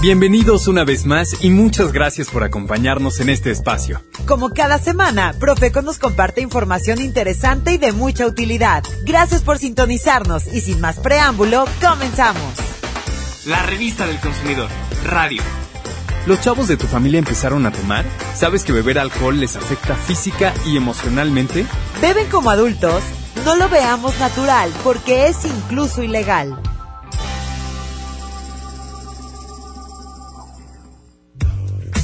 Bienvenidos 0.00 0.68
una 0.68 0.84
vez 0.84 1.06
más 1.06 1.42
y 1.42 1.50
muchas 1.50 1.90
gracias 1.90 2.28
por 2.28 2.44
acompañarnos 2.44 3.18
en 3.18 3.30
este 3.30 3.50
espacio. 3.50 4.00
Como 4.28 4.50
cada 4.50 4.78
semana, 4.78 5.34
Profeco 5.40 5.82
nos 5.82 5.98
comparte 5.98 6.40
información 6.40 7.00
interesante 7.00 7.72
y 7.72 7.78
de 7.78 7.90
mucha 7.90 8.24
utilidad. 8.24 8.84
Gracias 9.02 9.42
por 9.42 9.58
sintonizarnos 9.58 10.46
y 10.54 10.60
sin 10.60 10.80
más 10.80 11.00
preámbulo, 11.00 11.64
comenzamos. 11.80 12.54
La 13.44 13.66
revista 13.66 14.06
del 14.06 14.20
consumidor, 14.20 14.68
radio. 15.04 15.42
¿Los 16.26 16.40
chavos 16.42 16.68
de 16.68 16.76
tu 16.76 16.86
familia 16.86 17.18
empezaron 17.18 17.66
a 17.66 17.72
tomar? 17.72 18.04
¿Sabes 18.36 18.62
que 18.62 18.72
beber 18.72 19.00
alcohol 19.00 19.40
les 19.40 19.56
afecta 19.56 19.96
física 19.96 20.54
y 20.64 20.76
emocionalmente? 20.76 21.66
¿Beben 22.00 22.28
como 22.30 22.50
adultos? 22.50 23.02
No 23.44 23.56
lo 23.56 23.68
veamos 23.68 24.16
natural 24.20 24.70
porque 24.84 25.26
es 25.26 25.44
incluso 25.44 26.04
ilegal. 26.04 26.56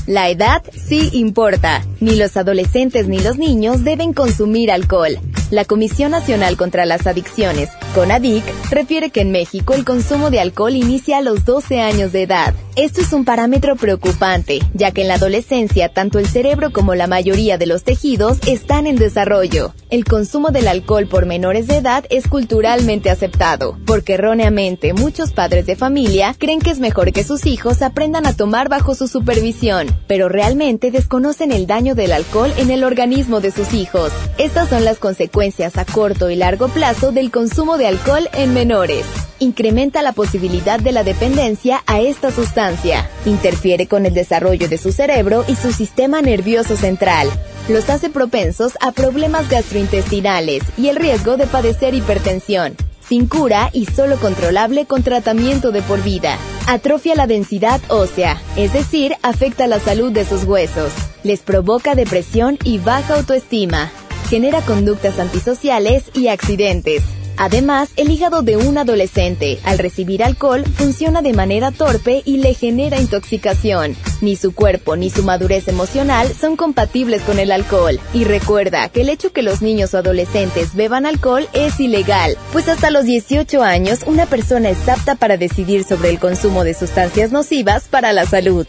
La 0.06 0.28
edad 0.28 0.62
sí 0.74 1.08
importa. 1.14 1.82
Ni 2.00 2.16
los 2.16 2.36
adolescentes 2.36 3.08
ni 3.08 3.20
los 3.20 3.38
niños 3.38 3.84
deben 3.84 4.12
consumir 4.12 4.70
alcohol. 4.70 5.18
La 5.50 5.64
Comisión 5.64 6.10
Nacional 6.10 6.56
contra 6.56 6.84
las 6.84 7.06
Adicciones, 7.06 7.70
CONADIC, 7.94 8.42
refiere 8.70 9.10
que 9.10 9.20
en 9.20 9.30
México 9.30 9.72
el 9.72 9.84
consumo 9.84 10.30
de 10.30 10.40
alcohol 10.40 10.74
inicia 10.74 11.18
a 11.18 11.22
los 11.22 11.44
12 11.44 11.80
años 11.80 12.12
de 12.12 12.22
edad. 12.22 12.54
Esto 12.76 13.00
es 13.00 13.12
un 13.12 13.24
parámetro 13.24 13.76
preocupante, 13.76 14.58
ya 14.72 14.90
que 14.90 15.02
en 15.02 15.08
la 15.08 15.14
adolescencia 15.14 15.90
tanto 15.90 16.18
el 16.18 16.26
cerebro 16.26 16.72
como 16.72 16.94
la 16.96 17.06
mayoría 17.06 17.56
de 17.56 17.66
los 17.66 17.84
tejidos 17.84 18.38
están 18.46 18.88
en 18.88 18.96
desarrollo. 18.96 19.72
El 19.90 20.04
consumo 20.04 20.50
del 20.50 20.66
alcohol 20.66 21.06
por 21.06 21.24
menores 21.24 21.68
de 21.68 21.76
edad 21.76 22.04
es 22.10 22.26
culturalmente 22.26 23.10
aceptado, 23.10 23.78
porque 23.86 24.14
erróneamente 24.14 24.92
muchos 24.92 25.32
padres 25.32 25.66
de 25.66 25.76
familia 25.76 26.34
creen 26.36 26.58
que 26.58 26.70
es 26.70 26.80
mejor 26.80 27.12
que 27.12 27.22
sus 27.22 27.46
hijos 27.46 27.80
aprendan 27.80 28.26
a 28.26 28.34
tomar 28.34 28.68
bajo 28.68 28.96
su 28.96 29.06
supervisión, 29.06 29.93
pero 30.06 30.28
realmente 30.28 30.90
desconocen 30.90 31.52
el 31.52 31.66
daño 31.66 31.94
del 31.94 32.12
alcohol 32.12 32.52
en 32.56 32.70
el 32.70 32.84
organismo 32.84 33.40
de 33.40 33.50
sus 33.50 33.72
hijos. 33.74 34.12
Estas 34.38 34.68
son 34.68 34.84
las 34.84 34.98
consecuencias 34.98 35.76
a 35.78 35.84
corto 35.84 36.30
y 36.30 36.36
largo 36.36 36.68
plazo 36.68 37.12
del 37.12 37.30
consumo 37.30 37.78
de 37.78 37.86
alcohol 37.86 38.28
en 38.32 38.54
menores. 38.54 39.06
Incrementa 39.38 40.02
la 40.02 40.12
posibilidad 40.12 40.78
de 40.78 40.92
la 40.92 41.04
dependencia 41.04 41.82
a 41.86 42.00
esta 42.00 42.30
sustancia. 42.30 43.08
Interfiere 43.26 43.86
con 43.86 44.06
el 44.06 44.14
desarrollo 44.14 44.68
de 44.68 44.78
su 44.78 44.92
cerebro 44.92 45.44
y 45.48 45.56
su 45.56 45.72
sistema 45.72 46.22
nervioso 46.22 46.76
central. 46.76 47.28
Los 47.68 47.90
hace 47.90 48.10
propensos 48.10 48.72
a 48.80 48.92
problemas 48.92 49.48
gastrointestinales 49.48 50.62
y 50.76 50.88
el 50.88 50.96
riesgo 50.96 51.36
de 51.36 51.46
padecer 51.46 51.94
hipertensión 51.94 52.76
sin 53.08 53.26
cura 53.26 53.70
y 53.72 53.86
solo 53.86 54.16
controlable 54.16 54.86
con 54.86 55.02
tratamiento 55.02 55.72
de 55.72 55.82
por 55.82 56.02
vida. 56.02 56.38
Atrofia 56.66 57.14
la 57.14 57.26
densidad 57.26 57.80
ósea, 57.88 58.40
es 58.56 58.72
decir, 58.72 59.14
afecta 59.22 59.66
la 59.66 59.80
salud 59.80 60.12
de 60.12 60.24
sus 60.24 60.44
huesos. 60.44 60.92
Les 61.22 61.40
provoca 61.40 61.94
depresión 61.94 62.58
y 62.64 62.78
baja 62.78 63.14
autoestima. 63.14 63.90
Genera 64.30 64.60
conductas 64.62 65.18
antisociales 65.18 66.04
y 66.14 66.28
accidentes. 66.28 67.02
Además, 67.36 67.90
el 67.96 68.10
hígado 68.10 68.42
de 68.42 68.56
un 68.56 68.78
adolescente, 68.78 69.58
al 69.64 69.78
recibir 69.78 70.22
alcohol, 70.22 70.64
funciona 70.64 71.22
de 71.22 71.32
manera 71.32 71.70
torpe 71.72 72.22
y 72.24 72.38
le 72.38 72.54
genera 72.54 73.00
intoxicación. 73.00 73.96
Ni 74.20 74.36
su 74.36 74.54
cuerpo 74.54 74.96
ni 74.96 75.10
su 75.10 75.22
madurez 75.22 75.68
emocional 75.68 76.32
son 76.32 76.56
compatibles 76.56 77.22
con 77.22 77.38
el 77.38 77.50
alcohol. 77.50 77.98
Y 78.12 78.24
recuerda 78.24 78.88
que 78.88 79.02
el 79.02 79.08
hecho 79.08 79.32
que 79.32 79.42
los 79.42 79.62
niños 79.62 79.94
o 79.94 79.98
adolescentes 79.98 80.74
beban 80.74 81.06
alcohol 81.06 81.48
es 81.52 81.80
ilegal, 81.80 82.36
pues 82.52 82.68
hasta 82.68 82.90
los 82.90 83.04
18 83.04 83.62
años 83.62 84.00
una 84.06 84.26
persona 84.26 84.70
es 84.70 84.88
apta 84.88 85.16
para 85.16 85.36
decidir 85.36 85.84
sobre 85.84 86.10
el 86.10 86.18
consumo 86.18 86.64
de 86.64 86.74
sustancias 86.74 87.32
nocivas 87.32 87.84
para 87.88 88.12
la 88.12 88.26
salud. 88.26 88.66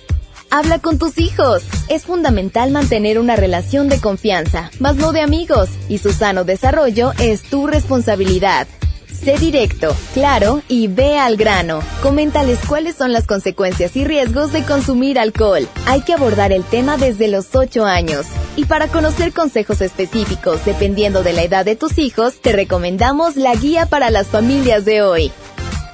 Habla 0.50 0.80
con 0.80 0.98
tus 0.98 1.18
hijos. 1.18 1.64
Es 1.90 2.04
fundamental 2.04 2.72
mantener 2.72 3.20
una 3.20 3.36
relación 3.36 3.90
de 3.90 4.00
confianza, 4.00 4.72
más 4.80 4.96
no 4.96 5.12
de 5.12 5.22
amigos, 5.22 5.70
y 5.90 5.98
su 5.98 6.12
sano 6.12 6.44
desarrollo 6.44 7.12
es 7.20 7.42
tu 7.44 7.68
responsabilidad. 7.68 8.68
Sé 9.12 9.38
directo, 9.38 9.96
claro 10.14 10.62
y 10.68 10.88
ve 10.88 11.18
al 11.18 11.38
grano. 11.38 11.80
Coméntales 12.04 12.60
cuáles 12.68 12.96
son 12.96 13.14
las 13.14 13.26
consecuencias 13.26 13.96
y 13.96 14.04
riesgos 14.04 14.52
de 14.52 14.64
consumir 14.64 15.18
alcohol. 15.18 15.68
Hay 15.88 16.02
que 16.02 16.14
abordar 16.14 16.52
el 16.52 16.64
tema 16.64 16.98
desde 16.98 17.28
los 17.28 17.56
8 17.56 17.86
años. 17.86 18.26
Y 18.56 18.66
para 18.66 18.88
conocer 18.88 19.34
consejos 19.34 19.82
específicos 19.82 20.64
dependiendo 20.66 21.24
de 21.24 21.34
la 21.34 21.44
edad 21.44 21.66
de 21.66 21.76
tus 21.76 21.98
hijos, 21.98 22.42
te 22.42 22.52
recomendamos 22.52 23.36
la 23.36 23.56
guía 23.56 23.86
para 23.86 24.12
las 24.12 24.28
familias 24.28 24.86
de 24.86 25.02
hoy 25.02 25.32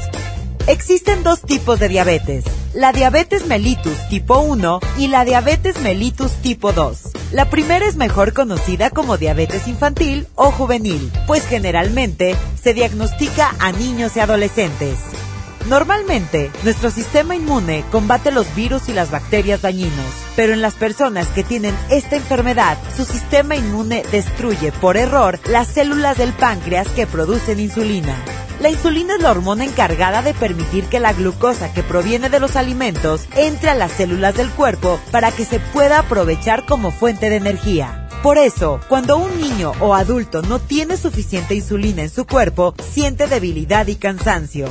Existen 0.66 1.22
dos 1.22 1.40
tipos 1.40 1.80
de 1.80 1.88
diabetes, 1.88 2.44
la 2.74 2.92
diabetes 2.92 3.46
mellitus 3.46 3.96
tipo 4.10 4.40
1 4.40 4.80
y 4.98 5.08
la 5.08 5.24
diabetes 5.24 5.80
mellitus 5.80 6.32
tipo 6.42 6.72
2. 6.72 6.98
La 7.32 7.48
primera 7.48 7.86
es 7.86 7.96
mejor 7.96 8.34
conocida 8.34 8.90
como 8.90 9.16
diabetes 9.16 9.66
infantil 9.66 10.26
o 10.34 10.50
juvenil, 10.50 11.10
pues 11.26 11.46
generalmente 11.46 12.36
se 12.62 12.74
diagnostica 12.74 13.54
a 13.60 13.72
niños 13.72 14.14
y 14.16 14.20
adolescentes. 14.20 14.98
Normalmente, 15.68 16.50
nuestro 16.64 16.90
sistema 16.90 17.36
inmune 17.36 17.84
combate 17.92 18.32
los 18.32 18.54
virus 18.54 18.88
y 18.88 18.92
las 18.92 19.10
bacterias 19.10 19.62
dañinos, 19.62 20.14
pero 20.34 20.52
en 20.52 20.62
las 20.62 20.74
personas 20.74 21.28
que 21.28 21.44
tienen 21.44 21.76
esta 21.90 22.16
enfermedad, 22.16 22.78
su 22.96 23.04
sistema 23.04 23.56
inmune 23.56 24.02
destruye 24.10 24.72
por 24.72 24.96
error 24.96 25.38
las 25.46 25.68
células 25.68 26.16
del 26.16 26.32
páncreas 26.32 26.88
que 26.88 27.06
producen 27.06 27.60
insulina. 27.60 28.16
La 28.60 28.68
insulina 28.68 29.14
es 29.14 29.22
la 29.22 29.30
hormona 29.30 29.64
encargada 29.64 30.22
de 30.22 30.34
permitir 30.34 30.84
que 30.84 31.00
la 31.00 31.12
glucosa 31.12 31.72
que 31.72 31.82
proviene 31.82 32.28
de 32.28 32.40
los 32.40 32.56
alimentos 32.56 33.26
entre 33.36 33.70
a 33.70 33.74
las 33.74 33.92
células 33.92 34.36
del 34.36 34.50
cuerpo 34.50 35.00
para 35.10 35.30
que 35.30 35.44
se 35.44 35.60
pueda 35.60 36.00
aprovechar 36.00 36.66
como 36.66 36.90
fuente 36.90 37.30
de 37.30 37.36
energía. 37.36 38.06
Por 38.22 38.36
eso, 38.36 38.80
cuando 38.88 39.16
un 39.16 39.40
niño 39.40 39.72
o 39.80 39.94
adulto 39.94 40.42
no 40.42 40.58
tiene 40.58 40.98
suficiente 40.98 41.54
insulina 41.54 42.02
en 42.02 42.10
su 42.10 42.26
cuerpo, 42.26 42.74
siente 42.92 43.26
debilidad 43.28 43.86
y 43.86 43.96
cansancio. 43.96 44.68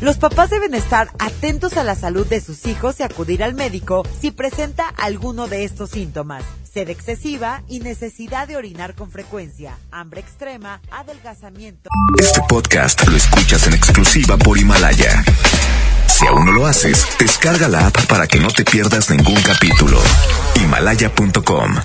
Los 0.00 0.16
papás 0.16 0.50
deben 0.50 0.74
estar 0.74 1.08
atentos 1.18 1.76
a 1.76 1.84
la 1.84 1.94
salud 1.94 2.26
de 2.26 2.40
sus 2.40 2.66
hijos 2.66 3.00
y 3.00 3.02
acudir 3.02 3.42
al 3.42 3.54
médico 3.54 4.02
si 4.20 4.30
presenta 4.30 4.88
alguno 4.88 5.46
de 5.46 5.64
estos 5.64 5.90
síntomas 5.90 6.44
sed 6.72 6.88
excesiva 6.88 7.62
y 7.68 7.80
necesidad 7.80 8.46
de 8.46 8.56
orinar 8.56 8.94
con 8.94 9.10
frecuencia, 9.10 9.76
hambre 9.90 10.20
extrema, 10.20 10.80
adelgazamiento. 10.90 11.90
Este 12.18 12.40
podcast 12.48 13.06
lo 13.08 13.16
escuchas 13.16 13.66
en 13.66 13.74
exclusiva 13.74 14.36
por 14.36 14.58
Himalaya. 14.58 15.24
Si 16.06 16.26
aún 16.26 16.46
no 16.46 16.52
lo 16.52 16.66
haces, 16.66 17.06
descarga 17.18 17.68
la 17.68 17.86
app 17.86 18.06
para 18.06 18.26
que 18.26 18.38
no 18.38 18.48
te 18.48 18.64
pierdas 18.64 19.10
ningún 19.10 19.40
capítulo. 19.42 20.00
Himalaya.com 20.56 21.76